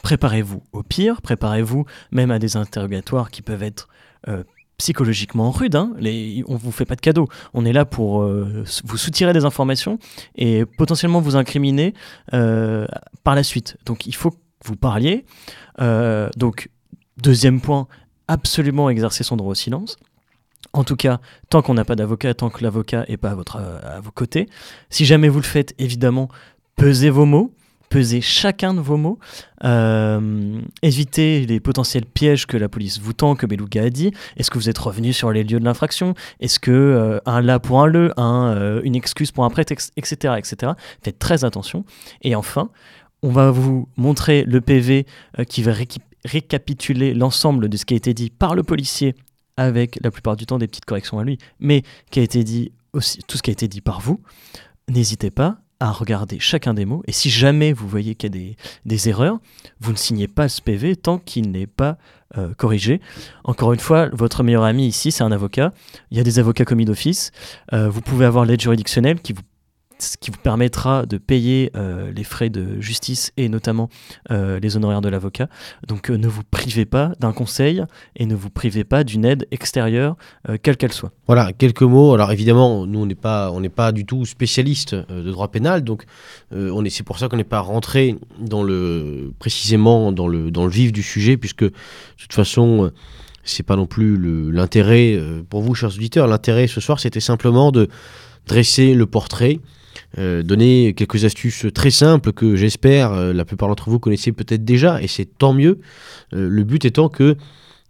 préparez-vous 0.03 0.61
au 0.71 0.83
pire. 0.83 1.23
Préparez-vous 1.23 1.85
même 2.11 2.29
à 2.29 2.37
des 2.37 2.57
interrogatoires 2.57 3.31
qui 3.31 3.41
peuvent 3.41 3.63
être 3.63 3.89
euh, 4.27 4.43
psychologiquement 4.77 5.49
rudes 5.49 5.75
hein. 5.75 5.93
les, 5.97 6.43
on 6.47 6.55
vous 6.55 6.71
fait 6.71 6.85
pas 6.85 6.95
de 6.95 7.01
cadeau 7.01 7.27
on 7.53 7.63
est 7.63 7.73
là 7.73 7.85
pour 7.85 8.23
euh, 8.23 8.63
vous 8.83 8.97
soutirer 8.97 9.31
des 9.31 9.45
informations 9.45 9.99
et 10.35 10.65
potentiellement 10.65 11.21
vous 11.21 11.35
incriminer 11.35 11.95
par 12.29 13.35
la 13.35 13.43
suite. 13.43 13.77
Donc 13.85 14.05
il 14.05 14.13
faut 14.13 14.29
que 14.29 14.37
vous 14.63 14.75
parliez. 14.75 15.25
Donc 16.37 16.69
deuxième 17.17 17.61
point 17.61 17.87
absolument 18.27 18.91
exercer 18.91 19.23
son 19.23 19.37
droit 19.37 19.51
au 19.51 19.55
silence 19.55 19.97
en 20.73 20.83
tout 20.83 20.95
cas, 20.95 21.19
tant 21.49 21.61
qu'on 21.61 21.75
n'a 21.75 21.85
pas 21.85 21.95
d'avocat, 21.95 22.33
tant 22.33 22.49
que 22.49 22.63
l'avocat 22.63 23.05
n'est 23.07 23.17
pas 23.17 23.31
à, 23.31 23.35
votre, 23.35 23.57
à 23.57 23.99
vos 24.01 24.11
côtés. 24.11 24.49
Si 24.89 25.05
jamais 25.05 25.29
vous 25.29 25.39
le 25.39 25.45
faites, 25.45 25.73
évidemment, 25.77 26.29
pesez 26.75 27.11
vos 27.11 27.25
mots, 27.25 27.53
pesez 27.93 28.21
chacun 28.21 28.73
de 28.73 28.79
vos 28.79 28.97
mots, 28.97 29.19
euh, 29.63 30.59
évitez 30.81 31.45
les 31.45 31.59
potentiels 31.59 32.07
pièges 32.07 32.47
que 32.47 32.57
la 32.57 32.67
police 32.67 32.99
vous 32.99 33.13
tend, 33.13 33.35
que 33.35 33.45
Beluga 33.45 33.83
a 33.83 33.89
dit. 33.91 34.11
Est-ce 34.35 34.49
que 34.49 34.57
vous 34.57 34.67
êtes 34.67 34.79
revenu 34.79 35.13
sur 35.13 35.31
les 35.31 35.43
lieux 35.43 35.59
de 35.59 35.65
l'infraction? 35.65 36.15
Est-ce 36.39 36.59
que 36.59 36.71
euh, 36.71 37.19
un 37.27 37.41
là 37.41 37.59
pour 37.59 37.81
un 37.81 37.85
le, 37.85 38.11
un, 38.19 38.55
euh, 38.57 38.81
une 38.83 38.95
excuse 38.95 39.31
pour 39.31 39.45
un 39.45 39.51
prétexte, 39.51 39.93
etc., 39.95 40.33
etc. 40.39 40.71
Faites 41.03 41.19
très 41.19 41.45
attention. 41.45 41.85
Et 42.23 42.33
enfin, 42.33 42.71
on 43.21 43.29
va 43.29 43.51
vous 43.51 43.87
montrer 43.95 44.43
le 44.43 44.59
PV 44.59 45.05
qui 45.47 45.61
va 45.61 45.73
récapituler 46.25 47.13
l'ensemble 47.13 47.69
de 47.69 47.77
ce 47.77 47.85
qui 47.85 47.93
a 47.93 47.97
été 47.97 48.15
dit 48.15 48.31
par 48.31 48.55
le 48.55 48.63
policier 48.63 49.13
avec 49.57 49.99
la 50.03 50.11
plupart 50.11 50.35
du 50.35 50.45
temps 50.45 50.57
des 50.57 50.67
petites 50.67 50.85
corrections 50.85 51.19
à 51.19 51.23
lui, 51.23 51.37
mais 51.59 51.83
tout 52.11 53.37
ce 53.37 53.41
qui 53.41 53.49
a 53.49 53.53
été 53.53 53.67
dit 53.67 53.81
par 53.81 54.01
vous, 54.01 54.21
n'hésitez 54.87 55.31
pas 55.31 55.57
à 55.79 55.91
regarder 55.91 56.39
chacun 56.39 56.73
des 56.73 56.85
mots. 56.85 57.03
Et 57.07 57.11
si 57.11 57.29
jamais 57.29 57.73
vous 57.73 57.87
voyez 57.87 58.15
qu'il 58.15 58.33
y 58.35 58.51
a 58.51 58.55
des, 58.85 59.09
erreurs, 59.09 59.39
vous 59.81 59.91
ne 59.91 59.97
signez 59.97 60.29
pas 60.29 60.47
ce 60.47 60.61
PV 60.61 60.95
tant 60.95 61.17
qu'il 61.17 61.51
n'est 61.51 61.67
pas 61.67 61.97
euh, 62.37 62.53
corrigé. 62.53 63.01
Encore 63.43 63.73
une 63.73 63.79
fois, 63.79 64.07
votre 64.13 64.43
meilleur 64.43 64.63
ami 64.63 64.87
ici, 64.87 65.11
c'est 65.11 65.23
un 65.23 65.31
avocat. 65.31 65.73
Il 66.09 66.17
y 66.17 66.21
a 66.21 66.23
des 66.23 66.39
avocats 66.39 66.63
commis 66.63 66.85
d'office. 66.85 67.31
Euh, 67.73 67.89
vous 67.89 67.99
pouvez 67.99 68.25
avoir 68.25 68.45
l'aide 68.45 68.61
juridictionnelle 68.61 69.19
qui 69.19 69.33
vous 69.33 69.41
ce 70.03 70.17
qui 70.17 70.31
vous 70.31 70.37
permettra 70.37 71.05
de 71.05 71.17
payer 71.17 71.71
euh, 71.75 72.11
les 72.11 72.23
frais 72.23 72.49
de 72.49 72.79
justice 72.79 73.31
et 73.37 73.49
notamment 73.49 73.89
euh, 74.31 74.59
les 74.59 74.75
honoraires 74.75 75.01
de 75.01 75.09
l'avocat. 75.09 75.47
Donc 75.87 76.09
euh, 76.09 76.17
ne 76.17 76.27
vous 76.27 76.43
privez 76.43 76.85
pas 76.85 77.13
d'un 77.19 77.31
conseil 77.31 77.83
et 78.15 78.25
ne 78.25 78.35
vous 78.35 78.49
privez 78.49 78.83
pas 78.83 79.03
d'une 79.03 79.25
aide 79.25 79.47
extérieure, 79.51 80.15
quelle 80.61 80.77
qu'elle 80.77 80.91
soit. 80.91 81.11
Voilà, 81.27 81.53
quelques 81.53 81.83
mots. 81.83 82.13
Alors 82.13 82.31
évidemment, 82.31 82.85
nous 82.85 82.99
on 82.99 83.05
n'est 83.05 83.15
pas, 83.15 83.51
pas 83.75 83.91
du 83.91 84.05
tout 84.05 84.25
spécialiste 84.25 84.95
de 84.95 85.31
droit 85.31 85.49
pénal, 85.49 85.83
donc 85.83 86.03
on 86.51 86.83
est, 86.85 86.89
c'est 86.89 87.03
pour 87.03 87.17
ça 87.17 87.29
qu'on 87.29 87.37
n'est 87.37 87.43
pas 87.43 87.59
rentré 87.59 88.17
dans 88.39 88.63
le 88.63 89.33
précisément 89.39 90.11
dans 90.11 90.27
le 90.27 90.51
dans 90.51 90.65
le 90.65 90.71
vif 90.71 90.91
du 90.91 91.03
sujet, 91.03 91.37
puisque 91.37 91.63
de 91.63 91.73
toute 92.17 92.33
façon 92.33 92.91
c'est 93.43 93.63
pas 93.63 93.75
non 93.75 93.85
plus 93.85 94.51
l'intérêt 94.51 95.19
pour 95.49 95.61
vous, 95.61 95.75
chers 95.75 95.93
auditeurs. 95.95 96.27
L'intérêt 96.27 96.67
ce 96.67 96.81
soir, 96.81 96.99
c'était 96.99 97.19
simplement 97.19 97.71
de 97.71 97.87
dresser 98.47 98.93
le 98.93 99.05
portrait, 99.05 99.59
donner 100.17 100.93
quelques 100.95 101.25
astuces 101.25 101.65
très 101.73 101.91
simples 101.91 102.33
que 102.33 102.55
j'espère 102.55 103.33
la 103.33 103.45
plupart 103.45 103.69
d'entre 103.69 103.89
vous 103.89 103.99
connaissez 103.99 104.31
peut-être 104.31 104.63
déjà, 104.63 105.01
et 105.01 105.07
c'est 105.07 105.25
tant 105.25 105.53
mieux. 105.53 105.79
le 106.31 106.63
but 106.63 106.85
étant 106.85 107.09
que 107.09 107.37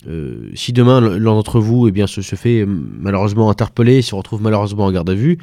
euh, 0.07 0.51
si 0.53 0.73
demain 0.73 0.99
l'un 0.99 1.19
d'entre 1.19 1.59
vous 1.59 1.87
eh 1.87 1.91
bien, 1.91 2.07
se, 2.07 2.21
fait 2.21 2.61
euh, 2.61 2.65
malheureusement 2.65 3.49
interpeller, 3.49 4.01
se 4.01 4.15
retrouve 4.15 4.41
malheureusement 4.41 4.85
en 4.85 4.91
garde 4.91 5.09
à 5.09 5.13
vue, 5.13 5.37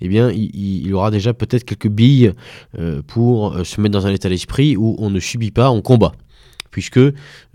eh 0.00 0.08
bien, 0.08 0.30
il, 0.30 0.92
aura 0.94 1.10
déjà 1.10 1.34
peut-être 1.34 1.64
quelques 1.64 1.88
billes 1.88 2.32
euh, 2.78 3.02
pour 3.06 3.54
se 3.64 3.80
mettre 3.80 3.92
dans 3.92 4.06
un 4.06 4.12
état 4.12 4.28
d'esprit 4.28 4.76
où 4.76 4.96
on 4.98 5.10
ne 5.10 5.20
subit 5.20 5.50
pas, 5.50 5.70
on 5.70 5.82
combat. 5.82 6.12
Puisque 6.70 7.00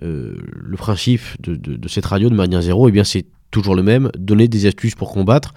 le 0.01 0.77
principe 0.77 1.21
de, 1.39 1.87
cette 1.87 2.07
radio 2.07 2.29
de 2.29 2.33
Meridian 2.33 2.61
Zéro, 2.61 2.89
eh 2.89 2.91
bien, 2.91 3.03
c'est 3.03 3.25
toujours 3.51 3.75
le 3.75 3.83
même, 3.83 4.09
donner 4.17 4.47
des 4.47 4.65
astuces 4.65 4.95
pour 4.95 5.11
combattre. 5.11 5.53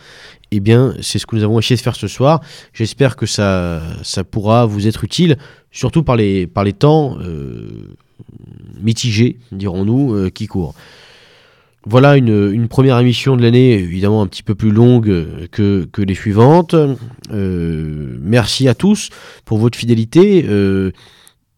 Eh 0.51 0.61
bien, 0.61 0.95
c'est 1.01 1.19
ce 1.19 1.27
que 1.27 1.37
nous 1.37 1.43
avons 1.43 1.59
essayé 1.59 1.77
de 1.77 1.81
faire 1.81 1.97
ce 1.97 2.09
soir. 2.09 2.41
J'espère 2.73 3.17
que 3.17 3.27
ça, 3.27 3.81
pourra 4.31 4.67
vous 4.67 4.87
être 4.87 5.05
utile, 5.05 5.39
surtout 5.71 6.03
par 6.03 6.17
les, 6.17 6.49
temps 6.79 7.17
mitigé, 8.81 9.39
dirons-nous, 9.53 10.31
qui 10.31 10.47
court. 10.47 10.75
Voilà 11.87 12.17
une, 12.17 12.67
première 12.69 12.99
émission 12.99 13.37
de 13.37 13.43
l'année, 13.43 13.75
évidemment 13.75 14.23
un 14.23 14.27
petit 14.27 14.43
peu 14.43 14.55
plus 14.55 14.71
longue 14.71 15.49
que, 15.51 15.87
les 15.99 16.15
suivantes. 16.15 16.75
Euh, 17.31 18.17
merci 18.23 18.69
à 18.69 18.75
tous 18.75 19.11
pour 19.45 19.59
votre 19.59 19.77
fidélité. 19.77 20.47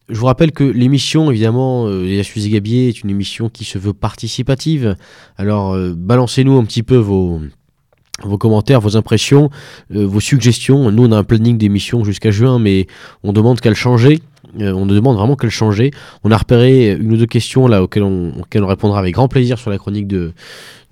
Euh, 0.09 0.13
je 0.13 0.19
vous 0.19 0.25
rappelle 0.25 0.51
que 0.51 0.63
l'émission, 0.63 1.31
évidemment, 1.31 1.85
euh, 1.87 2.19
Astuces 2.19 2.49
Gabier 2.49 2.89
est 2.89 3.01
une 3.03 3.09
émission 3.09 3.49
qui 3.49 3.65
se 3.65 3.77
veut 3.77 3.93
participative. 3.93 4.95
Alors, 5.37 5.77
balancez-nous 5.95 6.57
un 6.57 6.65
petit 6.65 6.83
peu 6.83 6.97
vos, 6.97 7.39
commentaires, 8.39 8.81
vos 8.81 8.97
impressions, 8.97 9.49
vos 9.89 10.19
suggestions. 10.19 10.91
Nous, 10.91 11.05
on 11.05 11.11
a 11.11 11.17
un 11.17 11.23
planning 11.23 11.57
d'émission 11.57 12.03
jusqu'à 12.03 12.31
juin, 12.31 12.59
mais 12.59 12.87
on 13.23 13.33
demande 13.33 13.59
qu'elle 13.59 13.75
changer. 13.75 14.21
Euh, 14.59 14.71
on 14.71 14.85
nous 14.85 14.95
demande 14.95 15.17
vraiment 15.17 15.35
qu'elle 15.35 15.49
changeait. 15.49 15.91
On 16.23 16.31
a 16.31 16.37
repéré 16.37 16.93
une 16.93 17.13
ou 17.13 17.17
deux 17.17 17.25
questions 17.25 17.67
là 17.67 17.83
auxquelles 17.83 18.03
on, 18.03 18.33
on 18.55 18.65
répondra 18.65 18.99
avec 18.99 19.13
grand 19.13 19.27
plaisir 19.27 19.59
sur 19.59 19.69
la 19.69 19.77
chronique 19.77 20.07
de, 20.07 20.33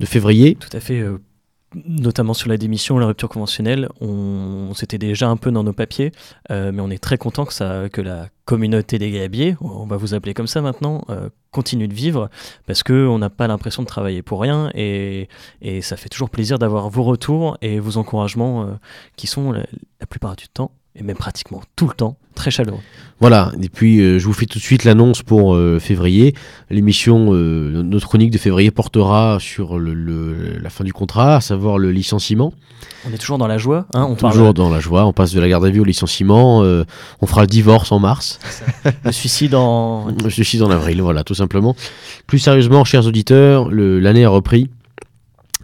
février. 0.04 0.58
Tout 0.60 0.76
à 0.76 0.80
fait. 0.80 1.00
Euh, 1.00 1.18
notamment 1.86 2.34
sur 2.34 2.50
la 2.50 2.58
démission, 2.58 2.98
la 2.98 3.08
rupture 3.08 3.30
conventionnelle, 3.30 3.90
on, 4.02 4.74
s'était 4.74 4.98
déjà 4.98 5.30
un 5.30 5.38
peu 5.38 5.52
dans 5.52 5.64
nos 5.64 5.74
papiers, 5.74 6.12
euh, 6.52 6.72
mais 6.74 6.82
on 6.82 6.90
est 6.90 7.02
très 7.02 7.18
content 7.18 7.46
que, 7.46 8.02
la 8.02 8.30
communauté 8.46 9.00
des 9.00 9.12
gabiers, 9.12 9.56
on 9.62 9.86
va 9.86 9.98
vous 9.98 10.14
appeler 10.14 10.34
comme 10.34 10.48
ça 10.48 10.62
maintenant, 10.62 11.04
continue 11.52 11.88
de 11.88 11.94
vivre, 11.94 12.30
parce 12.68 12.84
qu'on 12.84 13.18
n'a 13.18 13.32
pas 13.32 13.48
l'impression 13.48 13.82
de 13.82 13.88
travailler 13.88 14.22
pour 14.22 14.40
rien, 14.40 14.70
et, 14.76 15.30
et 15.62 15.82
ça 15.82 15.98
fait 15.98 16.10
toujours 16.10 16.30
plaisir 16.30 16.60
d'avoir 16.60 16.90
vos 16.90 17.04
retours 17.04 17.58
et 17.62 17.80
vos 17.80 17.98
encouragements 17.98 18.78
qui 19.16 19.26
sont 19.26 19.52
la 19.52 19.66
plupart 20.08 20.36
du 20.36 20.48
temps 20.48 20.72
et 20.96 21.04
même 21.04 21.18
pratiquement 21.18 21.62
tout 21.76 21.88
le 21.88 21.94
temps, 21.94 22.18
très 22.36 22.52
chaleureux. 22.52 22.80
Voilà, 23.20 23.52
et 23.62 23.70
puis 23.70 24.02
euh, 24.02 24.20
je 24.20 24.26
vous 24.26 24.34
fais 24.34 24.46
tout 24.46 24.60
de 24.60 24.64
suite 24.64 24.84
l'annonce 24.84 25.24
pour 25.24 25.56
euh, 25.56 25.80
février. 25.80 26.36
L'émission, 26.70 27.34
euh, 27.34 27.82
notre 27.82 28.08
chronique 28.08 28.32
de 28.32 28.38
février 28.38 28.72
portera 28.72 29.38
sur 29.40 29.80
le, 29.80 30.58
la 30.62 30.70
fin 30.70 30.84
du 30.84 30.94
contrat, 30.94 31.38
à 31.38 31.42
savoir 31.42 31.78
le 31.78 31.92
licenciement. 31.92 32.54
On 33.08 33.14
est 33.14 33.18
toujours 33.18 33.38
dans 33.38 33.48
la 33.48 33.58
joie, 33.58 33.86
hein, 33.94 34.06
on 34.10 34.16
Toujours 34.16 34.54
dans 34.54 34.70
la 34.70 34.80
joie, 34.80 35.06
on 35.06 35.14
passe 35.14 35.32
de 35.32 35.40
la 35.40 35.48
garde 35.48 35.66
à 35.66 35.70
vue 35.70 35.80
au 35.80 35.86
licenciement, 35.86 36.60
on 36.60 37.26
fera 37.26 37.42
le 37.42 37.48
divorce 37.48 37.92
en 37.92 38.00
mars. 38.00 38.40
le 39.06 39.12
suicide 39.12 39.56
en... 39.56 40.08
Le 40.24 40.30
suicide 40.30 40.62
en 40.62 40.70
avril, 40.70 41.02
voilà, 41.02 41.24
tout 41.24 41.36
simplement. 41.36 41.76
Plus 42.28 42.40
sérieusement, 42.40 42.84
chers 42.84 43.06
auditeurs, 43.06 43.70
l'année 43.72 44.26
a 44.26 44.30
repris. 44.30 44.70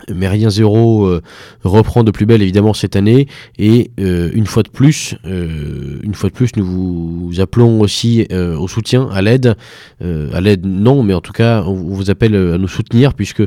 Méridien 0.10 0.50
Zéro 0.50 1.06
euh, 1.06 1.22
reprend 1.64 2.04
de 2.04 2.12
plus 2.12 2.26
belle 2.26 2.42
évidemment 2.42 2.74
cette 2.74 2.96
année 2.96 3.28
et 3.58 3.92
euh, 4.00 4.30
une 4.34 4.46
fois 4.46 4.64
de 4.64 4.70
plus, 4.70 5.16
euh, 5.26 6.00
une 6.04 6.14
fois 6.14 6.30
de 6.30 6.36
plus, 6.36 6.56
nous 6.56 6.66
vous 6.66 7.40
appelons 7.40 7.82
aussi 7.82 8.28
au 8.32 8.68
soutien, 8.68 9.10
à 9.12 9.22
l'aide, 9.22 9.56
à 10.02 10.42
l'aide 10.42 10.66
non, 10.66 11.04
mais 11.04 11.14
en 11.14 11.22
tout 11.22 11.34
cas 11.34 11.64
on 11.64 11.74
vous 11.74 12.10
appelle 12.10 12.36
à 12.36 12.58
nous 12.58 12.68
soutenir 12.68 13.14
puisque 13.14 13.44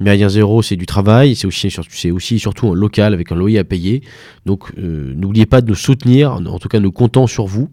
Méridien 0.00 0.28
Zéro, 0.28 0.62
c'est 0.62 0.76
du 0.76 0.86
travail, 0.86 1.36
c'est 1.36 1.46
aussi, 1.46 1.72
c'est 1.90 2.10
aussi 2.10 2.38
surtout 2.38 2.68
un 2.68 2.74
local 2.74 3.14
avec 3.14 3.30
un 3.30 3.36
loyer 3.36 3.58
à 3.58 3.64
payer. 3.64 4.02
Donc 4.46 4.72
n'oubliez 4.76 5.46
pas 5.46 5.60
de 5.60 5.68
nous 5.68 5.74
soutenir, 5.74 6.32
en 6.32 6.58
tout 6.58 6.68
cas 6.68 6.80
nous 6.80 6.92
comptons 6.92 7.26
sur 7.26 7.46
vous. 7.46 7.68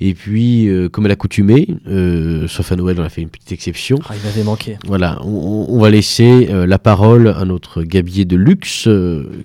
Et 0.00 0.14
puis, 0.14 0.68
euh, 0.68 0.88
comme 0.88 1.06
à 1.06 1.08
l'accoutumée, 1.08 1.68
euh, 1.88 2.48
sauf 2.48 2.72
à 2.72 2.76
Noël, 2.76 2.96
on 2.98 3.04
a 3.04 3.08
fait 3.08 3.22
une 3.22 3.28
petite 3.28 3.52
exception. 3.52 3.98
Ah, 4.08 4.14
il 4.16 4.26
m'avait 4.26 4.42
manqué. 4.42 4.76
Voilà, 4.86 5.18
on, 5.22 5.78
va 5.78 5.90
laisser 5.90 6.48
euh, 6.50 6.66
la 6.66 6.78
parole 6.78 7.28
à 7.28 7.44
notre 7.44 7.82
gabier 7.82 8.24
de 8.24 8.36
luxe 8.36 8.88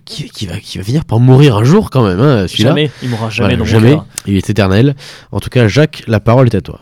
qui, 0.05 0.47
va, 0.47 0.57
qui 0.57 0.77
va 0.79 0.83
finir 0.83 1.05
par 1.05 1.19
mourir 1.19 1.57
un 1.57 1.63
jour 1.63 1.89
quand 1.91 2.03
même. 2.03 2.19
Hein, 2.19 2.47
jamais, 2.47 2.89
il 3.03 3.09
mourra 3.09 3.29
jamais 3.29 3.55
dans 3.55 3.65
jamais. 3.65 3.97
il 4.25 4.35
est 4.35 4.49
éternel. 4.49 4.95
En 5.31 5.39
tout 5.39 5.49
cas, 5.49 5.67
Jacques, 5.67 6.03
la 6.07 6.19
parole 6.19 6.47
est 6.47 6.55
à 6.55 6.61
toi. 6.61 6.79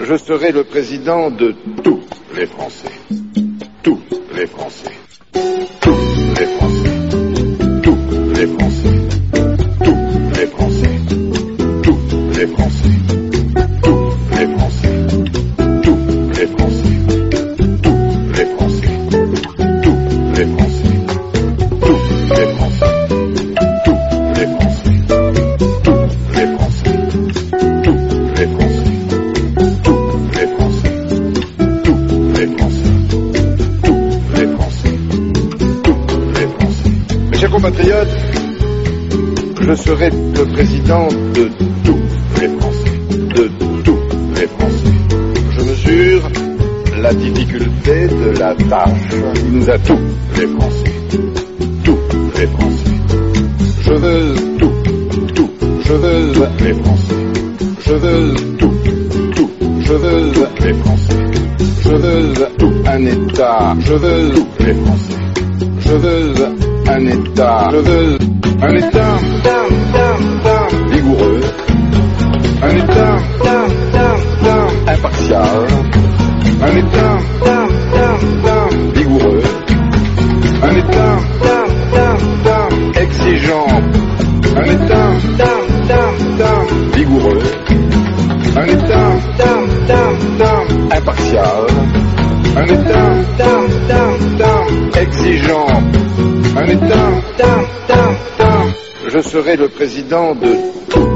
Je 0.00 0.16
serai 0.16 0.52
le 0.52 0.62
président 0.64 1.30
de 1.30 1.54
tous 1.82 2.00
les 2.36 2.46
Français. 2.46 2.88
Tous 3.82 4.00
les 4.36 4.46
Français. 4.46 4.92
Tous 5.80 5.90
les 6.38 6.46
Français. 6.46 7.00
Tous 7.82 7.98
les 8.36 8.46
Français. 8.46 8.97
Tous 12.38 12.46
les 12.46 12.54
Français. 12.54 12.88
je 39.68 39.74
serai 39.74 40.08
le 40.10 40.44
président 40.52 41.08
de 41.08 41.67
la 47.08 47.14
difficulté 47.14 48.06
de 48.06 48.38
la 48.38 48.54
tâche 48.54 49.08
qui 49.34 49.44
nous 49.50 49.70
a 49.70 49.78
tous 49.78 49.98
les 50.36 50.46
Français. 50.46 50.94
Tous 51.82 51.98
les 52.38 52.46
Français. 52.48 52.90
Je 53.80 53.92
veux 53.94 54.34
tout, 54.58 54.72
tout. 55.34 55.50
Je 55.86 55.92
veux 55.94 56.32
les 56.64 56.74
Français. 56.74 57.14
Je 57.86 57.94
veux 57.94 58.34
tout, 58.58 58.74
tout. 59.34 59.50
Je 59.80 59.92
veux 59.94 60.32
les 60.64 60.74
Français. 60.74 61.16
Je 61.84 61.94
veux 61.94 62.48
tout 62.58 62.74
un 62.86 63.06
État. 63.06 63.76
Je 63.80 63.94
veux 63.94 64.30
tous 64.34 64.64
les 64.64 64.74
Français. 64.74 65.14
Je 65.80 65.92
veux 65.92 66.34
un 66.88 67.06
État. 67.06 67.68
Je 67.72 67.76
veux 67.78 68.18
un 68.60 68.74
État 68.76 69.97
Un 76.68 76.76
État 76.76 77.16
vigoureux. 78.94 79.42
Un 80.62 80.76
État 80.76 81.18
exigeant. 83.00 83.68
Un 84.54 84.64
État 84.64 85.08
vigoureux. 86.94 87.42
Un 88.54 88.66
État 88.66 89.10
impartial. 90.90 91.66
Un 92.56 92.66
État 92.66 93.14
exigeant. 95.00 95.68
Un 96.54 96.66
État 96.66 97.08
je 99.10 99.20
serai 99.22 99.56
le 99.56 99.68
président 99.68 100.34
de 100.34 101.07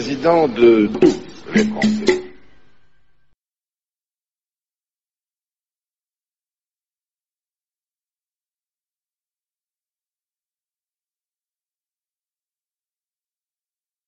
président 0.00 0.48
de. 0.48 0.88